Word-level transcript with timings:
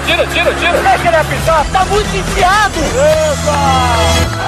tira, 0.00 0.26
tira, 0.26 0.54
tira, 0.54 0.54
tira. 0.54 0.82
Deixa 0.82 1.08
ele 1.08 1.16
apitar, 1.16 1.66
tá 1.72 1.84
muito 1.86 2.16
enfiado. 2.16 2.78
Epa! 2.80 4.46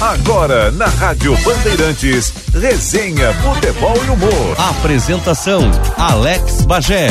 Agora, 0.00 0.70
na 0.72 0.86
Rádio 0.86 1.36
Bandeirantes, 1.44 2.32
resenha, 2.54 3.32
futebol 3.34 3.94
e 4.06 4.10
humor. 4.10 4.56
Apresentação, 4.58 5.70
Alex 5.98 6.62
Bagé. 6.64 7.08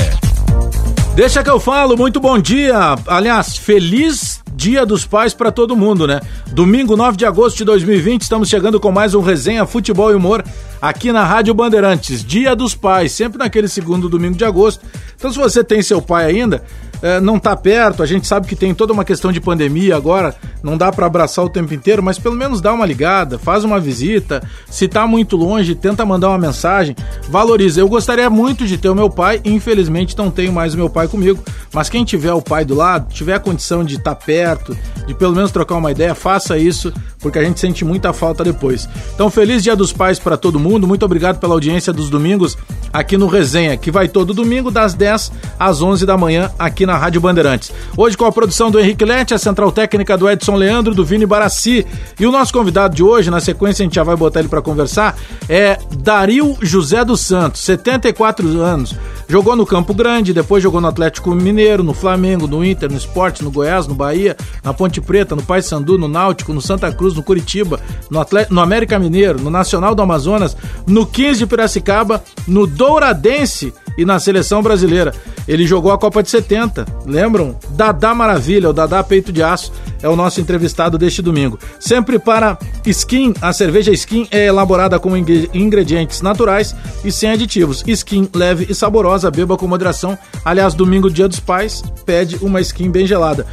Deixa 1.15 1.43
que 1.43 1.49
eu 1.49 1.59
falo, 1.59 1.97
muito 1.97 2.19
bom 2.19 2.39
dia. 2.39 2.95
Aliás, 3.07 3.57
feliz 3.57 4.28
Dia 4.59 4.85
dos 4.85 5.05
Pais 5.05 5.33
para 5.33 5.53
todo 5.53 5.73
mundo, 5.73 6.05
né? 6.05 6.19
Domingo 6.47 6.97
9 6.97 7.15
de 7.15 7.25
agosto 7.25 7.55
de 7.55 7.63
2020, 7.63 8.23
estamos 8.23 8.49
chegando 8.49 8.77
com 8.77 8.91
mais 8.91 9.15
um 9.15 9.21
resenha 9.21 9.65
Futebol 9.65 10.11
e 10.11 10.15
Humor 10.15 10.43
aqui 10.81 11.13
na 11.13 11.23
Rádio 11.23 11.53
Bandeirantes. 11.53 12.21
Dia 12.25 12.53
dos 12.57 12.75
Pais, 12.75 13.13
sempre 13.13 13.39
naquele 13.39 13.69
segundo 13.69 14.09
domingo 14.09 14.35
de 14.35 14.43
agosto. 14.43 14.85
Então, 15.15 15.31
se 15.31 15.37
você 15.37 15.63
tem 15.63 15.81
seu 15.81 16.01
pai 16.01 16.25
ainda, 16.25 16.61
é, 17.01 17.19
não 17.19 17.39
tá 17.39 17.55
perto, 17.55 18.03
a 18.03 18.05
gente 18.05 18.27
sabe 18.27 18.47
que 18.47 18.55
tem 18.55 18.73
toda 18.73 18.93
uma 18.93 19.05
questão 19.05 19.31
de 19.31 19.39
pandemia 19.39 19.95
agora, 19.95 20.35
não 20.61 20.77
dá 20.77 20.91
para 20.91 21.05
abraçar 21.05 21.45
o 21.45 21.49
tempo 21.49 21.73
inteiro, 21.73 22.03
mas 22.03 22.19
pelo 22.19 22.35
menos 22.35 22.61
dá 22.61 22.73
uma 22.73 22.85
ligada, 22.85 23.39
faz 23.39 23.63
uma 23.63 23.79
visita. 23.79 24.41
Se 24.69 24.87
tá 24.87 25.07
muito 25.07 25.37
longe, 25.37 25.75
tenta 25.75 26.05
mandar 26.05 26.29
uma 26.29 26.37
mensagem, 26.37 26.95
valoriza. 27.29 27.79
Eu 27.79 27.87
gostaria 27.87 28.29
muito 28.29 28.65
de 28.67 28.77
ter 28.77 28.89
o 28.89 28.95
meu 28.95 29.09
pai, 29.09 29.41
infelizmente 29.45 30.17
não 30.17 30.29
tenho 30.29 30.51
mais 30.51 30.73
o 30.73 30.77
meu 30.77 30.89
pai 30.89 31.07
comigo, 31.07 31.43
mas 31.73 31.89
quem 31.89 32.03
tiver 32.03 32.33
o 32.33 32.41
pai 32.41 32.65
do 32.65 32.75
lado, 32.75 33.13
tiver 33.13 33.33
a 33.33 33.39
condição 33.39 33.83
de 33.83 33.95
estar 33.95 34.15
tá 34.15 34.25
perto, 34.25 34.77
de 35.07 35.13
pelo 35.13 35.35
menos 35.35 35.51
trocar 35.51 35.75
uma 35.75 35.91
ideia, 35.91 36.13
faça 36.13 36.57
isso, 36.57 36.91
porque 37.19 37.39
a 37.39 37.43
gente 37.43 37.59
sente 37.59 37.85
muita 37.85 38.11
falta 38.11 38.43
depois. 38.43 38.87
Então, 39.13 39.29
feliz 39.29 39.63
Dia 39.63 39.75
dos 39.75 39.93
Pais 39.93 40.19
para 40.19 40.37
todo 40.37 40.59
mundo, 40.59 40.87
muito 40.87 41.05
obrigado 41.05 41.39
pela 41.39 41.53
audiência 41.53 41.93
dos 41.93 42.09
domingos 42.09 42.57
aqui 42.91 43.17
no 43.17 43.27
Resenha, 43.27 43.77
que 43.77 43.91
vai 43.91 44.07
todo 44.07 44.33
domingo 44.33 44.71
das 44.71 44.93
10 44.93 45.31
às 45.57 45.81
11 45.81 46.05
da 46.05 46.17
manhã 46.17 46.51
aqui 46.57 46.85
na 46.85 46.88
Rádio 46.97 47.21
Bandeirantes. 47.21 47.71
Hoje 47.95 48.17
com 48.17 48.25
a 48.25 48.31
produção 48.31 48.71
do 48.71 48.79
Henrique 48.79 49.05
Lete, 49.05 49.33
a 49.33 49.37
central 49.37 49.71
técnica 49.71 50.17
do 50.17 50.29
Edson 50.29 50.55
Leandro, 50.55 50.93
do 50.93 51.05
Vini 51.05 51.25
Barassi. 51.25 51.85
E 52.19 52.25
o 52.25 52.31
nosso 52.31 52.53
convidado 52.53 52.95
de 52.95 53.03
hoje, 53.03 53.29
na 53.29 53.39
sequência 53.39 53.83
a 53.83 53.85
gente 53.85 53.95
já 53.95 54.03
vai 54.03 54.15
botar 54.15 54.39
ele 54.39 54.49
para 54.49 54.61
conversar, 54.61 55.17
é 55.47 55.77
Dario 55.97 56.57
José 56.61 57.03
dos 57.03 57.21
Santos, 57.21 57.61
74 57.61 58.61
anos. 58.61 58.95
Jogou 59.27 59.55
no 59.55 59.63
Campo 59.63 59.93
Grande, 59.93 60.33
depois 60.33 60.63
jogou 60.63 60.81
no 60.81 60.87
Atlético 60.87 61.35
Mineiro, 61.35 61.83
no 61.83 61.93
Flamengo, 61.93 62.47
no 62.47 62.65
Inter, 62.65 62.89
no 62.89 62.97
Esporte, 62.97 63.43
no 63.43 63.51
Goiás, 63.51 63.85
no 63.85 63.93
Bahia, 63.93 64.35
na 64.63 64.73
Ponte 64.73 64.99
Preta, 64.99 65.35
no 65.35 65.43
Paysandu, 65.43 65.99
no 65.99 66.07
Náutico, 66.07 66.51
no 66.51 66.59
Santa 66.59 66.91
Cruz, 66.91 67.13
no 67.13 67.21
Curitiba, 67.21 67.79
no, 68.09 68.19
Atlético, 68.19 68.55
no 68.55 68.59
América 68.59 68.97
Mineiro, 68.97 69.39
no 69.39 69.51
Nacional 69.51 69.93
do 69.93 70.01
Amazonas, 70.01 70.57
no 70.87 71.05
15 71.05 71.39
de 71.39 71.45
Piracicaba, 71.45 72.23
no 72.47 72.65
Douradense 72.65 73.71
e 73.99 74.03
na 74.03 74.17
seleção 74.17 74.63
brasileira. 74.63 75.13
Ele 75.47 75.67
jogou 75.67 75.91
a 75.91 75.97
Copa 75.97 76.23
de 76.23 76.29
70, 76.31 76.78
lembram? 77.05 77.57
Dadá 77.71 78.13
Maravilha, 78.13 78.69
o 78.69 78.73
Dadá 78.73 79.03
Peito 79.03 79.31
de 79.31 79.41
Aço, 79.41 79.71
é 80.01 80.07
o 80.07 80.15
nosso 80.15 80.39
entrevistado 80.41 80.97
deste 80.97 81.21
domingo. 81.21 81.59
Sempre 81.79 82.19
para 82.19 82.57
Skin, 82.85 83.33
a 83.41 83.51
cerveja 83.53 83.91
Skin 83.91 84.27
é 84.31 84.45
elaborada 84.45 84.99
com 84.99 85.15
ingredientes 85.15 86.21
naturais 86.21 86.75
e 87.03 87.11
sem 87.11 87.31
aditivos. 87.31 87.83
Skin 87.87 88.29
leve 88.33 88.67
e 88.69 88.75
saborosa, 88.75 89.31
beba 89.31 89.57
com 89.57 89.67
moderação. 89.67 90.17
Aliás, 90.43 90.73
domingo, 90.73 91.09
dia 91.09 91.27
dos 91.27 91.39
pais, 91.39 91.83
pede 92.05 92.37
uma 92.41 92.61
Skin 92.61 92.89
bem 92.89 93.05
gelada. 93.05 93.45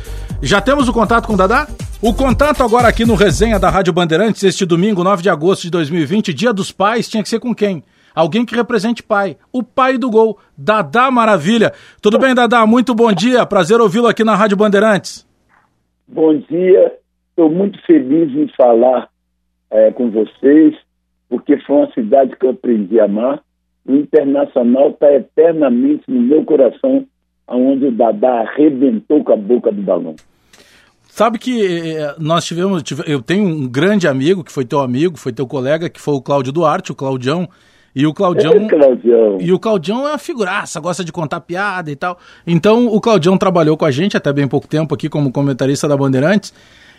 Já 0.42 0.60
temos 0.60 0.88
o 0.88 0.92
contato 0.92 1.26
com 1.26 1.34
o 1.34 1.36
Dadá? 1.36 1.66
O 2.00 2.12
contato 2.12 2.62
agora 2.62 2.88
aqui 2.88 3.04
no 3.06 3.14
Resenha 3.14 3.58
da 3.58 3.70
Rádio 3.70 3.92
Bandeirantes, 3.92 4.42
este 4.42 4.66
domingo, 4.66 5.02
9 5.02 5.22
de 5.22 5.30
agosto 5.30 5.62
de 5.62 5.70
2020, 5.70 6.34
dia 6.34 6.52
dos 6.52 6.70
pais, 6.70 7.08
tinha 7.08 7.22
que 7.22 7.28
ser 7.28 7.40
com 7.40 7.54
quem? 7.54 7.82
Alguém 8.16 8.46
que 8.46 8.56
represente 8.56 9.02
pai. 9.02 9.36
O 9.52 9.62
pai 9.62 9.98
do 9.98 10.08
gol, 10.08 10.38
Dadá 10.56 11.10
Maravilha. 11.10 11.74
Tudo 12.00 12.18
bem, 12.18 12.34
Dadá? 12.34 12.64
Muito 12.66 12.94
bom 12.94 13.12
dia. 13.12 13.44
Prazer 13.44 13.78
ouvi-lo 13.78 14.06
aqui 14.06 14.24
na 14.24 14.34
Rádio 14.34 14.56
Bandeirantes. 14.56 15.28
Bom 16.08 16.34
dia. 16.38 16.94
Estou 17.28 17.50
muito 17.50 17.78
feliz 17.84 18.34
em 18.34 18.48
falar 18.56 19.10
é, 19.70 19.90
com 19.92 20.10
vocês, 20.10 20.74
porque 21.28 21.58
foi 21.66 21.76
uma 21.76 21.92
cidade 21.92 22.34
que 22.40 22.46
eu 22.46 22.50
aprendi 22.50 22.98
a 22.98 23.04
amar. 23.04 23.42
O 23.86 23.92
Internacional 23.94 24.88
está 24.88 25.12
eternamente 25.12 26.04
no 26.08 26.22
meu 26.22 26.42
coração, 26.42 27.04
onde 27.46 27.84
o 27.84 27.92
Dadá 27.92 28.40
arrebentou 28.40 29.22
com 29.22 29.32
a 29.34 29.36
boca 29.36 29.70
do 29.70 29.82
balão. 29.82 30.16
Sabe 31.02 31.38
que 31.38 31.96
eh, 31.96 32.14
nós 32.18 32.46
tivemos, 32.46 32.82
eu 33.06 33.22
tenho 33.22 33.44
um 33.44 33.68
grande 33.68 34.08
amigo 34.08 34.42
que 34.42 34.52
foi 34.52 34.64
teu 34.64 34.80
amigo, 34.80 35.18
foi 35.18 35.32
teu 35.32 35.46
colega, 35.46 35.88
que 35.88 36.00
foi 36.00 36.14
o 36.14 36.20
Cláudio 36.20 36.52
Duarte, 36.52 36.92
o 36.92 36.94
Claudião, 36.94 37.48
e 37.96 38.06
o 38.06 38.12
Claudião. 38.12 38.52
É, 38.52 38.68
Claudião. 38.68 39.38
E 39.40 39.50
o 39.50 39.58
Claudião 39.58 40.06
é 40.06 40.10
uma 40.10 40.18
figuraça, 40.18 40.78
gosta 40.78 41.02
de 41.02 41.10
contar 41.10 41.40
piada 41.40 41.90
e 41.90 41.96
tal. 41.96 42.18
Então 42.46 42.88
o 42.88 43.00
Claudião 43.00 43.38
trabalhou 43.38 43.74
com 43.74 43.86
a 43.86 43.90
gente 43.90 44.14
até 44.14 44.30
bem 44.34 44.46
pouco 44.46 44.68
tempo 44.68 44.94
aqui 44.94 45.08
como 45.08 45.32
comentarista 45.32 45.88
da 45.88 45.96
Bandeirantes. 45.96 46.52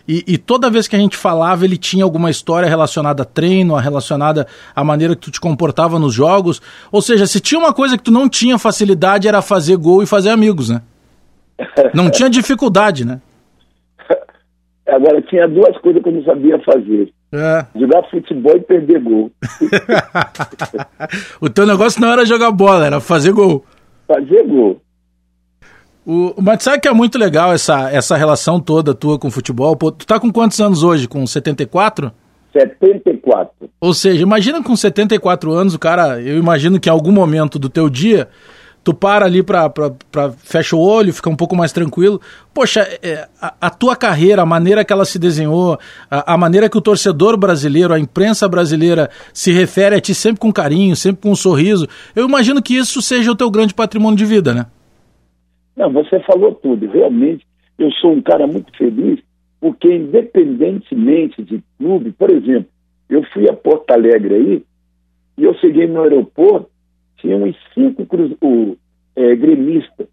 E, 0.08 0.24
e, 0.26 0.38
toda 0.38 0.70
vez 0.70 0.88
que 0.88 0.96
a 0.96 0.98
gente 0.98 1.18
falava, 1.18 1.66
ele 1.66 1.76
tinha 1.76 2.02
alguma 2.02 2.30
história 2.30 2.66
relacionada 2.66 3.22
a 3.22 3.26
treino, 3.26 3.76
relacionada 3.76 4.46
à 4.74 4.82
maneira 4.82 5.14
que 5.14 5.20
tu 5.20 5.30
te 5.30 5.38
comportava 5.38 5.98
nos 5.98 6.14
jogos. 6.14 6.62
Ou 6.90 7.02
seja, 7.02 7.26
se 7.26 7.40
tinha 7.40 7.58
uma 7.58 7.74
coisa 7.74 7.98
que 7.98 8.04
tu 8.04 8.10
não 8.10 8.26
tinha 8.26 8.56
facilidade, 8.58 9.28
era 9.28 9.42
fazer 9.42 9.76
gol 9.76 10.02
e 10.02 10.06
fazer 10.06 10.30
amigos, 10.30 10.70
né? 10.70 10.80
Não 11.92 12.10
tinha 12.10 12.30
dificuldade, 12.30 13.04
né? 13.04 13.20
Agora, 14.88 15.20
tinha 15.22 15.46
duas 15.46 15.76
coisas 15.78 16.02
que 16.02 16.08
eu 16.08 16.14
não 16.14 16.24
sabia 16.24 16.58
fazer. 16.60 17.12
É. 17.30 17.66
Jogar 17.78 18.08
futebol 18.10 18.56
e 18.56 18.60
perder 18.60 19.02
gol. 19.02 19.30
o 21.40 21.50
teu 21.50 21.66
negócio 21.66 22.00
não 22.00 22.10
era 22.10 22.24
jogar 22.24 22.50
bola, 22.50 22.86
era 22.86 23.00
fazer 23.00 23.32
gol. 23.32 23.64
Fazer 24.06 24.46
gol. 24.46 24.80
O, 26.06 26.34
mas 26.40 26.62
sabe 26.62 26.80
que 26.80 26.88
é 26.88 26.92
muito 26.92 27.18
legal 27.18 27.52
essa, 27.52 27.90
essa 27.90 28.16
relação 28.16 28.58
toda 28.58 28.94
tua 28.94 29.18
com 29.18 29.28
o 29.28 29.30
futebol? 29.30 29.76
Pô, 29.76 29.92
tu 29.92 30.06
tá 30.06 30.18
com 30.18 30.32
quantos 30.32 30.58
anos 30.58 30.82
hoje? 30.82 31.06
Com 31.06 31.26
74? 31.26 32.10
74. 32.50 33.68
Ou 33.78 33.92
seja, 33.92 34.22
imagina 34.22 34.62
com 34.62 34.74
74 34.74 35.52
anos, 35.52 35.74
o 35.74 35.78
cara, 35.78 36.18
eu 36.20 36.38
imagino 36.38 36.80
que 36.80 36.88
em 36.88 36.92
algum 36.92 37.12
momento 37.12 37.58
do 37.58 37.68
teu 37.68 37.90
dia 37.90 38.28
tu 38.88 38.94
para 38.94 39.26
ali 39.26 39.42
pra, 39.42 39.68
pra, 39.68 39.90
pra 40.10 40.30
fecha 40.30 40.74
o 40.74 40.80
olho, 40.80 41.12
fica 41.12 41.28
um 41.28 41.36
pouco 41.36 41.54
mais 41.54 41.72
tranquilo. 41.74 42.18
Poxa, 42.54 42.80
é, 43.02 43.28
a, 43.40 43.54
a, 43.60 43.70
tua 43.70 43.94
carreira, 43.94 44.40
a 44.40 44.46
maneira 44.46 44.82
que 44.82 44.90
ela 44.90 45.04
se 45.04 45.18
desenhou, 45.18 45.78
a, 46.10 46.32
a, 46.32 46.38
maneira 46.38 46.70
que 46.70 46.78
o 46.78 46.80
torcedor 46.80 47.36
brasileiro, 47.36 47.92
a 47.92 47.98
imprensa 47.98 48.48
brasileira 48.48 49.10
se 49.34 49.52
refere 49.52 49.94
a 49.94 50.00
ti 50.00 50.14
sempre 50.14 50.40
com 50.40 50.50
carinho, 50.50 50.96
sempre 50.96 51.20
com 51.20 51.32
um 51.32 51.36
sorriso, 51.36 51.86
eu 52.16 52.26
imagino 52.26 52.62
que 52.62 52.74
isso 52.74 53.02
seja 53.02 53.30
o 53.30 53.36
teu 53.36 53.50
grande 53.50 53.74
patrimônio 53.74 54.16
de 54.16 54.24
vida, 54.24 54.54
né? 54.54 54.64
Não, 55.76 55.92
você 55.92 56.18
falou 56.20 56.54
tudo. 56.54 56.88
Realmente, 56.88 57.46
eu 57.78 57.90
sou 57.92 58.12
um 58.12 58.22
cara 58.22 58.46
muito 58.46 58.74
feliz, 58.74 59.20
porque 59.60 59.94
independentemente 59.94 61.42
de 61.42 61.62
clube, 61.78 62.10
por 62.12 62.30
exemplo, 62.30 62.70
eu 63.10 63.22
fui 63.34 63.50
a 63.50 63.52
Porto 63.52 63.90
Alegre 63.90 64.34
aí, 64.34 64.62
e 65.36 65.44
eu 65.44 65.52
cheguei 65.58 65.86
no 65.86 66.00
aeroporto, 66.00 66.70
tinha 67.18 67.36
uns 67.36 67.56
cinco 67.74 68.06
cruz, 68.06 68.32
o, 68.40 68.76
é, 69.14 69.34
gremistas. 69.36 70.06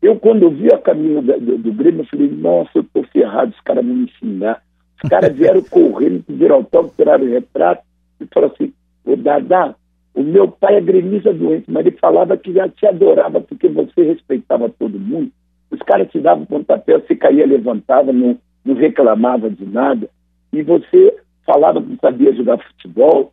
Eu, 0.00 0.18
quando 0.18 0.42
eu 0.42 0.50
vi 0.50 0.72
a 0.72 0.78
caminho 0.78 1.22
da, 1.22 1.36
do, 1.36 1.58
do, 1.58 1.72
Grêmio, 1.72 2.00
eu 2.00 2.06
falei, 2.06 2.28
nossa, 2.28 2.70
eu 2.74 2.84
tô 2.92 3.02
ferrado, 3.04 3.52
os 3.52 3.60
caras 3.60 3.84
vão 3.84 3.94
me 3.94 4.04
ensinar. 4.04 4.62
Os 5.02 5.08
caras 5.08 5.32
vieram 5.34 5.62
correndo, 5.70 6.24
pediram 6.24 6.56
autógrafo, 6.56 6.96
tiraram 6.96 7.24
o 7.24 7.30
retrato 7.30 7.82
e 8.20 8.26
falaram 8.26 8.54
assim, 8.54 8.72
ô 9.04 9.16
Dada, 9.16 9.76
o 10.14 10.22
meu 10.22 10.48
pai 10.48 10.76
é 10.76 10.80
gremista 10.80 11.32
doente, 11.32 11.70
mas 11.70 11.86
ele 11.86 11.96
falava 11.96 12.36
que 12.36 12.52
já 12.52 12.68
te 12.68 12.86
adorava 12.86 13.40
porque 13.40 13.68
você 13.68 14.02
respeitava 14.02 14.68
todo 14.68 14.98
mundo. 14.98 15.30
Os 15.70 15.80
caras 15.80 16.10
te 16.10 16.20
davam 16.20 16.44
pontapé, 16.44 16.98
você 16.98 17.16
caía, 17.16 17.46
levantava, 17.46 18.12
não, 18.12 18.36
não 18.64 18.74
reclamava 18.74 19.48
de 19.48 19.64
nada. 19.64 20.08
E 20.52 20.62
você 20.62 21.16
falava 21.46 21.80
que 21.80 21.96
sabia 21.96 22.34
jogar 22.34 22.58
futebol, 22.58 23.32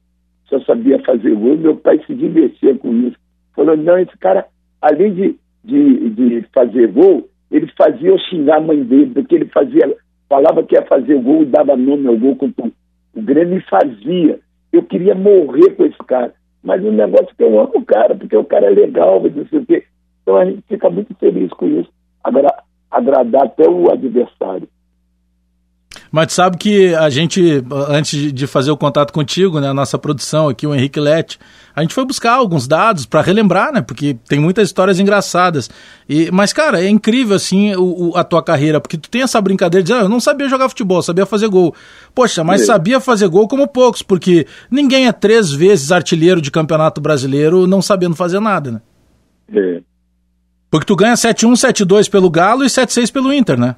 só 0.49 0.59
sabia 0.61 0.99
fazer 1.03 1.35
gol. 1.35 1.57
Meu 1.57 1.75
pai 1.75 1.99
se 2.05 2.13
divertia 2.13 2.75
com 2.77 2.91
isso. 3.07 3.17
Falou, 3.55 3.77
não, 3.77 3.97
esse 3.97 4.17
cara, 4.17 4.45
além 4.81 5.13
de, 5.13 5.35
de, 5.63 6.09
de 6.09 6.41
fazer 6.53 6.87
gol, 6.91 7.29
ele 7.51 7.71
fazia 7.77 8.09
eu 8.09 8.17
xingar 8.17 8.57
a 8.57 8.61
mãe 8.61 8.83
dele, 8.83 9.11
porque 9.13 9.35
ele 9.35 9.45
fazia, 9.45 9.95
falava 10.27 10.63
que 10.63 10.75
ia 10.75 10.85
fazer 10.85 11.21
gol 11.21 11.43
e 11.43 11.45
dava 11.45 11.77
nome 11.77 12.07
ao 12.07 12.17
gol 12.17 12.35
contra 12.35 12.65
o 12.65 13.21
Grêmio 13.21 13.57
e 13.57 13.69
fazia. 13.69 14.39
Eu 14.71 14.83
queria 14.83 15.15
morrer 15.15 15.75
com 15.75 15.85
esse 15.85 15.97
cara. 15.99 16.33
Mas 16.61 16.83
o 16.83 16.91
negócio 16.91 17.29
é 17.31 17.35
que 17.35 17.43
eu 17.43 17.59
amo 17.59 17.71
o 17.75 17.85
cara, 17.85 18.15
porque 18.15 18.35
o 18.35 18.43
cara 18.43 18.65
é 18.65 18.69
legal, 18.69 19.21
não 19.21 19.47
sei 19.47 19.59
o 19.59 19.65
quê. 19.65 19.83
Então 20.21 20.35
a 20.35 20.45
gente 20.45 20.61
fica 20.67 20.89
muito 20.89 21.15
feliz 21.15 21.49
com 21.51 21.67
isso. 21.67 21.89
Agora, 22.23 22.49
agradar 22.91 23.45
até 23.45 23.67
o 23.67 23.89
adversário. 23.89 24.67
Mas 26.11 26.33
sabe 26.33 26.57
que 26.57 26.93
a 26.95 27.09
gente, 27.09 27.63
antes 27.87 28.33
de 28.33 28.47
fazer 28.47 28.71
o 28.71 28.77
contato 28.77 29.13
contigo, 29.13 29.59
né, 29.59 29.69
a 29.69 29.73
nossa 29.73 29.97
produção 29.97 30.49
aqui, 30.49 30.65
o 30.65 30.73
Henrique 30.73 30.99
Lete, 30.99 31.37
a 31.75 31.81
gente 31.81 31.93
foi 31.93 32.03
buscar 32.03 32.33
alguns 32.33 32.67
dados 32.67 33.05
para 33.05 33.21
relembrar, 33.21 33.71
né? 33.71 33.81
Porque 33.81 34.17
tem 34.27 34.39
muitas 34.39 34.67
histórias 34.67 34.99
engraçadas. 34.99 35.69
E, 36.09 36.31
mas, 36.31 36.51
cara, 36.51 36.83
é 36.83 36.89
incrível, 36.89 37.35
assim, 37.35 37.75
o, 37.75 38.09
o, 38.09 38.17
a 38.17 38.23
tua 38.23 38.43
carreira, 38.43 38.81
porque 38.81 38.97
tu 38.97 39.09
tem 39.09 39.21
essa 39.21 39.39
brincadeira 39.39 39.83
de, 39.83 39.93
ah, 39.93 40.01
eu 40.01 40.09
não 40.09 40.19
sabia 40.19 40.49
jogar 40.49 40.67
futebol, 40.67 41.01
sabia 41.01 41.25
fazer 41.25 41.47
gol. 41.47 41.73
Poxa, 42.13 42.43
mas 42.43 42.63
é. 42.63 42.65
sabia 42.65 42.99
fazer 42.99 43.27
gol 43.27 43.47
como 43.47 43.67
poucos, 43.67 44.01
porque 44.01 44.47
ninguém 44.69 45.07
é 45.07 45.11
três 45.11 45.51
vezes 45.51 45.91
artilheiro 45.91 46.41
de 46.41 46.49
campeonato 46.49 46.99
brasileiro 46.99 47.67
não 47.67 47.81
sabendo 47.81 48.15
fazer 48.15 48.39
nada, 48.39 48.71
né? 48.71 48.81
É. 49.53 49.81
Porque 50.71 50.85
tu 50.85 50.95
ganha 50.95 51.13
7-1, 51.13 51.53
7-2 51.53 52.09
pelo 52.09 52.29
Galo 52.29 52.63
e 52.63 52.67
7-6 52.67 53.11
pelo 53.11 53.33
Inter, 53.33 53.59
né? 53.59 53.75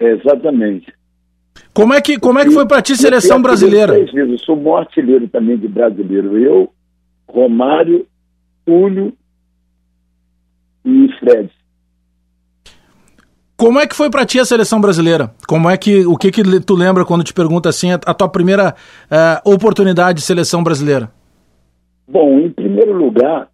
Exatamente. 0.00 0.92
Como 1.74 1.94
é 1.94 2.00
que, 2.00 2.18
como 2.18 2.38
é 2.38 2.44
que 2.44 2.50
foi 2.50 2.66
para 2.66 2.82
ti 2.82 2.96
seleção 2.96 3.40
brasileira? 3.40 3.98
Eu 3.98 4.38
sou 4.38 4.56
maior 4.56 4.80
artilheiro 4.80 5.26
também 5.28 5.56
de 5.56 5.68
brasileiro. 5.68 6.36
Eu, 6.38 6.70
Romário, 7.26 8.06
Túlio 8.64 9.14
e 10.84 11.08
Fred. 11.18 11.50
Como 13.56 13.78
é 13.78 13.86
que 13.86 13.94
foi 13.94 14.10
para 14.10 14.26
ti 14.26 14.40
a 14.40 14.44
seleção 14.44 14.80
brasileira? 14.80 15.32
Como 15.46 15.70
é 15.70 15.76
que 15.76 16.04
o 16.04 16.16
que 16.16 16.32
que 16.32 16.42
tu 16.60 16.74
lembra 16.74 17.04
quando 17.04 17.22
te 17.22 17.32
pergunta 17.32 17.68
assim 17.68 17.92
a, 17.92 17.94
a 17.94 18.12
tua 18.12 18.28
primeira 18.28 18.74
uh, 19.04 19.50
oportunidade 19.50 20.18
de 20.18 20.24
seleção 20.24 20.64
brasileira? 20.64 21.12
Bom, 22.08 22.40
em 22.40 22.50
primeiro 22.50 22.92
lugar, 22.92 23.48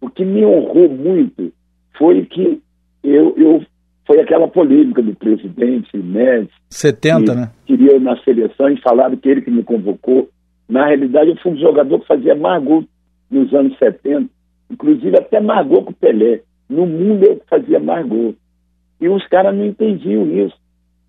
o 0.00 0.10
que 0.10 0.24
me 0.24 0.44
honrou 0.44 0.88
muito 0.90 1.50
foi 1.96 2.26
que 2.26 2.60
eu, 3.02 3.34
eu 3.38 3.64
foi 4.06 4.20
aquela 4.20 4.48
polêmica 4.48 5.02
do 5.02 5.14
presidente 5.14 5.96
Médici. 5.96 6.52
70, 6.70 7.24
que 7.24 7.38
né? 7.38 7.50
Queria 7.66 7.98
na 7.98 8.16
seleção 8.22 8.68
e 8.68 8.80
falaram 8.80 9.16
que 9.16 9.28
ele 9.28 9.42
que 9.42 9.50
me 9.50 9.62
convocou. 9.62 10.28
Na 10.68 10.86
realidade, 10.86 11.30
eu 11.30 11.36
fui 11.36 11.52
um 11.52 11.58
jogador 11.58 12.00
que 12.00 12.06
fazia 12.06 12.34
mais 12.34 12.62
gol 12.62 12.84
nos 13.30 13.52
anos 13.54 13.76
70, 13.78 14.28
inclusive 14.70 15.16
até 15.16 15.40
gol 15.40 15.84
que 15.84 15.92
o 15.92 15.96
Pelé. 15.96 16.40
No 16.68 16.86
mundo 16.86 17.24
eu 17.24 17.40
fazia 17.48 17.78
mais 17.78 18.06
gol. 18.06 18.34
E 19.00 19.08
os 19.08 19.26
caras 19.28 19.54
não 19.54 19.64
entendiam 19.64 20.26
isso. 20.30 20.56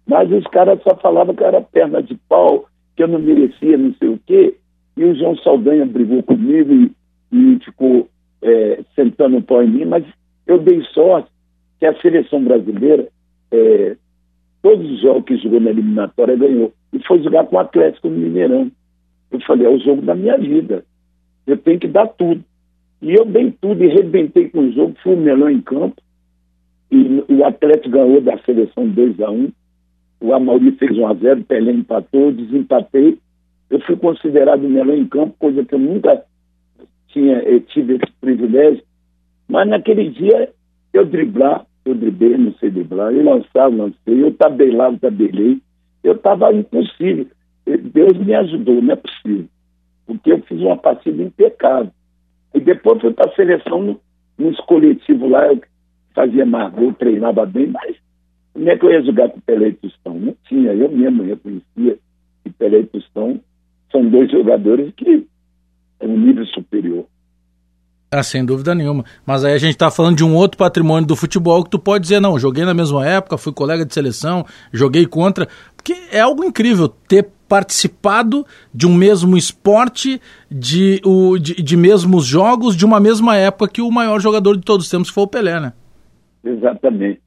Mas 0.08 0.32
os 0.32 0.46
caras 0.48 0.82
só 0.84 0.96
falavam 0.98 1.34
que 1.34 1.44
eu 1.44 1.48
era 1.48 1.62
perna 1.62 2.02
de 2.02 2.16
pau, 2.30 2.66
que 2.96 3.04
eu 3.04 3.08
não 3.08 3.20
merecia 3.20 3.78
não 3.78 3.94
sei 3.96 4.10
o 4.10 4.20
quê. 4.26 4.56
E 4.96 5.04
o 5.04 5.16
João 5.16 5.36
Saldanha 5.38 5.86
brigou 5.86 6.24
comigo 6.24 6.74
e, 6.74 6.92
e 7.32 7.60
ficou 7.64 8.08
é, 8.42 8.80
sentando 8.96 9.38
um 9.38 9.42
pau 9.42 9.64
em 9.64 9.70
mim, 9.70 9.86
mas 9.86 10.06
eu 10.46 10.60
dei 10.60 10.82
sorte 10.94 11.30
que 11.80 11.86
a 11.86 11.96
seleção 12.02 12.44
brasileira, 12.44 13.08
é, 13.52 13.96
todos 14.62 14.90
os 14.90 15.02
jogos 15.02 15.26
que 15.26 15.38
jogou 15.38 15.60
na 15.60 15.70
eliminatória, 15.70 16.36
ganhou. 16.36 16.74
E 16.94 17.00
foi 17.06 17.22
jogar 17.22 17.46
com 17.46 17.56
o 17.56 17.60
Atlético 17.60 18.10
no 18.10 18.18
Mineirão. 18.18 18.72
Eu 19.32 19.40
falei, 19.42 19.68
é 19.68 19.70
o 19.70 19.80
jogo 19.80 20.02
da 20.02 20.16
minha 20.16 20.38
vida. 20.38 20.86
Eu 21.46 21.58
tenho 21.58 21.80
que 21.80 21.88
dar 21.88 22.08
tudo. 22.08 22.44
E 23.02 23.14
eu 23.14 23.26
dei 23.26 23.52
tudo 23.52 23.84
e 23.84 23.88
rebentei 23.88 24.50
com 24.50 24.62
o 24.62 24.72
jogo, 24.72 24.96
fui 25.04 25.14
o 25.14 25.18
melhor 25.18 25.52
em 25.52 25.62
campo. 25.62 26.02
E 26.90 27.24
o 27.30 27.46
Atlético 27.46 27.90
ganhou 27.90 28.22
da 28.22 28.38
seleção 28.40 28.88
2 28.88 29.20
a 29.22 29.30
1 29.30 29.52
O 30.22 30.34
Amauri 30.34 30.72
fez 30.74 30.98
1 30.98 31.08
a 31.08 31.14
0 31.14 31.42
o 31.42 31.44
Pelé 31.44 31.72
empatou, 31.72 32.32
desempatei. 32.32 33.18
Eu 33.70 33.80
fui 33.82 33.96
considerado 33.98 34.64
o 34.64 34.70
melhor 34.70 34.96
em 34.96 35.08
campo, 35.08 35.36
coisa 35.38 35.66
que 35.66 35.74
eu 35.74 35.80
nunca 35.80 36.24
tinha, 37.10 37.40
eu 37.40 37.60
tive 37.62 37.96
esse 37.96 38.12
privilégio. 38.22 38.84
Mas 39.48 39.68
naquele 39.68 40.10
dia, 40.10 40.50
eu 40.98 41.06
driblar, 41.06 41.66
eu 41.84 41.94
driblei, 41.94 42.38
não 42.38 42.54
sei 42.54 42.70
driblar, 42.70 43.14
eu 43.14 43.24
lançar, 43.24 43.68
lancei, 43.68 44.24
eu 44.24 44.34
tabelava, 44.34 44.98
tabelei. 44.98 45.62
Eu 46.04 46.14
estava 46.14 46.54
impossível. 46.54 47.28
Deus 47.66 48.18
me 48.20 48.34
ajudou, 48.36 48.82
não 48.82 48.94
é 48.94 48.96
possível. 48.96 49.48
Porque 50.06 50.32
eu 50.32 50.42
fiz 50.44 50.60
uma 50.60 50.78
partida 50.78 51.22
impecável. 51.22 51.92
E 52.54 52.60
depois 52.60 53.02
fui 53.02 53.12
para 53.12 53.30
a 53.30 53.36
seleção 53.36 53.82
no, 53.82 54.02
nos 54.38 54.58
coletivos 54.62 55.30
lá, 55.30 55.48
eu 55.48 55.62
fazia 56.14 56.46
mais 56.46 56.74
gol, 56.74 56.94
treinava 56.94 57.46
bem, 57.46 57.68
mas 57.68 57.98
como 58.54 58.70
é 58.70 58.78
que 58.78 58.86
eu 58.86 58.92
ia 58.92 59.02
jogar 59.02 59.30
com 59.30 59.40
Pelé 59.42 59.68
e 59.70 59.74
Tostão? 59.74 60.14
Não 60.14 60.36
tinha, 60.48 60.74
eu 60.74 60.90
mesmo 60.90 61.24
reconhecia 61.24 61.98
que 62.44 62.50
Pelé 62.52 62.80
e 62.80 62.86
Tostão 62.86 63.42
são 63.92 64.08
dois 64.10 64.32
jogadores 64.32 64.94
que 64.96 65.28
é 66.00 66.06
um 66.06 66.18
nível 66.18 66.46
superior. 66.46 67.06
Ah, 68.18 68.24
sem 68.24 68.46
dúvida 68.46 68.74
nenhuma. 68.74 69.04
Mas 69.26 69.44
aí 69.44 69.54
a 69.54 69.58
gente 69.58 69.72
está 69.72 69.92
falando 69.92 70.16
de 70.16 70.24
um 70.24 70.34
outro 70.36 70.58
patrimônio 70.58 71.06
do 71.06 71.18
futebol 71.18 71.62
que 71.66 71.70
tu 71.70 71.78
pode 71.78 72.04
dizer, 72.04 72.22
não, 72.22 72.40
joguei 72.40 72.64
na 72.64 72.74
mesma 72.74 73.06
época, 73.06 73.38
fui 73.38 73.52
colega 73.52 73.86
de 73.86 73.94
seleção, 73.94 74.46
joguei 74.72 75.06
contra. 75.06 75.50
Porque 75.76 75.94
é 76.14 76.22
algo 76.22 76.42
incrível 76.42 76.88
ter 76.88 77.28
participado 77.50 78.46
de 78.74 78.88
um 78.88 78.94
mesmo 78.96 79.36
esporte, 79.36 80.22
de, 80.50 81.02
o, 81.04 81.38
de, 81.38 81.56
de 81.56 81.76
mesmos 81.76 82.26
jogos, 82.26 82.78
de 82.78 82.86
uma 82.86 83.02
mesma 83.02 83.36
época 83.36 83.74
que 83.74 83.82
o 83.82 83.92
maior 83.92 84.22
jogador 84.22 84.56
de 84.56 84.64
todos 84.64 84.86
os 84.86 84.92
tempos 84.92 85.10
foi 85.10 85.26
o 85.26 85.28
Pelé, 85.28 85.60
né? 85.60 85.74
Exatamente. 86.42 87.20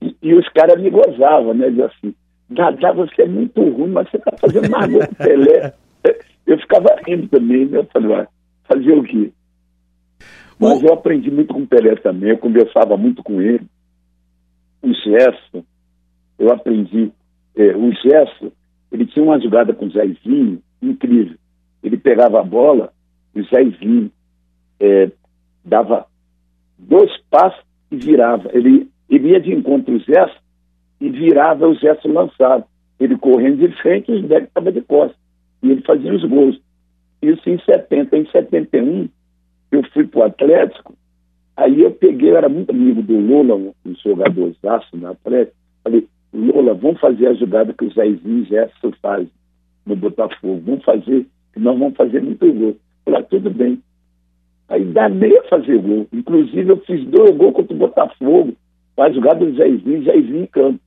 E, 0.00 0.16
e 0.22 0.34
os 0.34 0.48
caras 0.48 0.80
me 0.80 0.88
gozavam, 0.88 1.52
né? 1.52 1.68
Diz 1.68 1.80
assim, 1.80 2.14
Dadá, 2.48 2.92
você 2.92 3.22
é 3.22 3.28
muito 3.28 3.60
ruim, 3.60 3.90
mas 3.90 4.08
você 4.10 4.16
está 4.16 4.32
fazendo 4.40 4.70
mais 4.70 4.90
gol 4.90 5.00
que 5.00 5.12
o 5.12 5.16
Pelé. 5.16 5.74
Eu 6.46 6.58
ficava 6.58 6.96
rindo 7.06 7.28
também, 7.28 7.66
né? 7.66 7.78
Eu 7.78 7.88
falei, 7.92 8.26
fazer 8.66 8.92
o 8.92 9.02
quê? 9.02 9.30
Mas 10.58 10.82
eu 10.82 10.92
aprendi 10.92 11.30
muito 11.30 11.52
com 11.52 11.62
o 11.62 11.66
Pelé 11.66 11.96
também, 11.96 12.30
eu 12.30 12.38
conversava 12.38 12.96
muito 12.96 13.22
com 13.22 13.40
ele. 13.40 13.66
O 14.82 14.92
gesto, 14.92 15.64
eu 16.38 16.52
aprendi. 16.52 17.12
É, 17.56 17.76
o 17.76 17.90
gesto, 17.92 18.52
ele 18.90 19.06
tinha 19.06 19.24
uma 19.24 19.40
jogada 19.40 19.72
com 19.72 19.86
o 19.86 19.90
Zezinho 19.90 20.62
incrível. 20.82 21.36
Ele 21.82 21.96
pegava 21.96 22.40
a 22.40 22.42
bola 22.42 22.92
o 23.34 23.42
Zezinho 23.42 24.10
é, 24.78 25.10
dava 25.64 26.06
dois 26.78 27.10
passos 27.30 27.64
e 27.90 27.96
virava. 27.96 28.48
Ele, 28.52 28.88
ele 29.10 29.30
ia 29.30 29.40
de 29.40 29.52
encontro 29.52 29.92
ao 29.92 30.00
gesto 30.00 30.40
e 31.00 31.10
virava 31.10 31.66
o 31.66 31.74
gesto 31.74 32.08
lançado. 32.08 32.64
Ele 32.98 33.18
correndo 33.18 33.56
de 33.56 33.74
frente 33.82 34.10
e 34.10 34.14
o 34.14 34.28
Zé 34.28 34.38
estava 34.38 34.70
de 34.70 34.80
costas. 34.82 35.18
E 35.62 35.70
ele 35.70 35.82
fazia 35.82 36.14
os 36.14 36.24
gols. 36.24 36.60
Isso 37.20 37.48
em 37.50 37.58
70. 37.58 38.16
Em 38.16 38.26
71, 38.30 39.08
eu 39.76 39.82
fui 39.92 40.06
para 40.06 40.20
o 40.20 40.24
Atlético, 40.24 40.94
aí 41.56 41.82
eu 41.82 41.90
peguei, 41.90 42.30
eu 42.30 42.36
era 42.36 42.48
muito 42.48 42.70
amigo 42.70 43.02
do 43.02 43.18
Lula, 43.18 43.54
um, 43.54 43.72
um 43.84 43.94
jogadorzaço 43.96 44.96
no 44.96 45.08
Atlético, 45.08 45.56
falei, 45.82 46.06
Lula, 46.32 46.74
vamos 46.74 47.00
fazer 47.00 47.28
a 47.28 47.34
jogada 47.34 47.72
que 47.72 47.84
o 47.84 47.92
Zezinho 47.92 48.42
e 48.42 48.44
Gerson 48.44 48.92
fazem 49.00 49.30
no 49.86 49.94
Botafogo, 49.94 50.62
vamos 50.64 50.84
fazer, 50.84 51.26
que 51.52 51.60
nós 51.60 51.78
vamos 51.78 51.96
fazer 51.96 52.22
muito 52.22 52.52
gol. 52.52 52.76
Falei, 53.04 53.20
ah, 53.20 53.22
tudo 53.22 53.50
bem. 53.50 53.80
Aí 54.68 54.84
danei 54.84 55.38
a 55.38 55.44
fazer 55.44 55.78
gol. 55.78 56.08
Inclusive, 56.12 56.70
eu 56.70 56.78
fiz 56.78 57.04
dois 57.06 57.36
gols 57.36 57.54
contra 57.54 57.74
o 57.74 57.78
Botafogo, 57.78 58.54
para 58.96 59.12
jogar 59.12 59.34
do 59.34 59.54
Zezinho, 59.54 60.04
Zezinho 60.04 60.42
em 60.42 60.46
campo. 60.46 60.80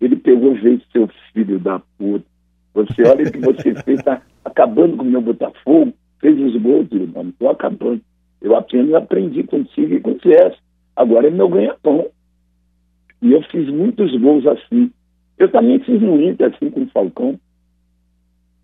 Ele 0.00 0.16
pegou 0.16 0.54
veio, 0.54 0.80
seu 0.92 1.08
filho 1.32 1.58
da 1.58 1.80
puta. 1.98 2.24
Você 2.74 3.02
olha 3.02 3.26
o 3.26 3.32
que 3.32 3.38
você 3.38 3.74
fez, 3.82 4.02
tá 4.02 4.22
acabando 4.44 4.96
com 4.96 5.04
o 5.04 5.06
meu 5.06 5.20
Botafogo, 5.20 5.92
fez 6.20 6.38
os 6.38 6.60
gols, 6.60 6.86
não 6.90 7.28
estou 7.28 7.50
acabando. 7.50 8.00
Eu 8.40 8.56
apenas 8.56 8.94
aprendi 8.94 9.42
contigo 9.42 9.94
e 9.94 10.00
com 10.00 10.16
Zé. 10.18 10.54
Agora 10.96 11.28
é 11.28 11.30
meu 11.30 11.48
ganha-pão. 11.48 12.08
E 13.22 13.32
eu 13.32 13.42
fiz 13.42 13.68
muitos 13.68 14.14
gols 14.20 14.46
assim. 14.46 14.90
Eu 15.38 15.50
também 15.50 15.78
fiz 15.80 16.00
no 16.00 16.20
Inter, 16.20 16.52
assim, 16.54 16.70
com 16.70 16.82
o 16.82 16.88
Falcão. 16.88 17.38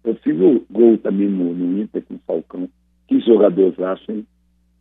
Eu 0.05 0.15
fiz 0.17 0.39
o 0.41 0.65
gol 0.71 0.97
também 0.99 1.29
no, 1.29 1.53
no 1.53 1.81
Inter 1.81 2.03
com 2.05 2.15
o 2.15 2.21
Falcão. 2.27 2.69
Que 3.09 3.21
jogadores 3.21 3.79
acham, 3.81 4.17
hein? 4.17 4.27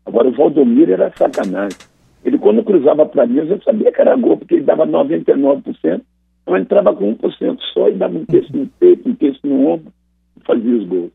Agora, 0.06 0.28
o 0.28 0.34
Valdomiro 0.34 0.92
era 0.92 1.12
sacanagem. 1.16 1.78
Ele, 2.24 2.38
quando 2.38 2.64
cruzava 2.64 3.06
para 3.06 3.26
mim, 3.26 3.38
eu 3.38 3.62
sabia 3.62 3.92
que 3.92 4.02
era 4.02 4.16
gol, 4.16 4.38
porque 4.38 4.56
ele 4.56 4.64
dava 4.64 4.86
99%. 4.86 6.02
Então, 6.42 6.58
entrava 6.58 6.94
com 6.94 7.16
1% 7.16 7.60
só 7.74 7.90
e 7.90 7.94
dava 7.94 8.18
um 8.18 8.26
texto 8.26 8.56
no 8.56 8.68
peito, 8.68 9.10
um 9.10 9.16
texto 9.16 9.48
no 9.48 9.68
ombro, 9.68 9.92
e 10.38 10.46
fazia 10.46 10.76
os 10.76 10.88
gols. 10.88 11.12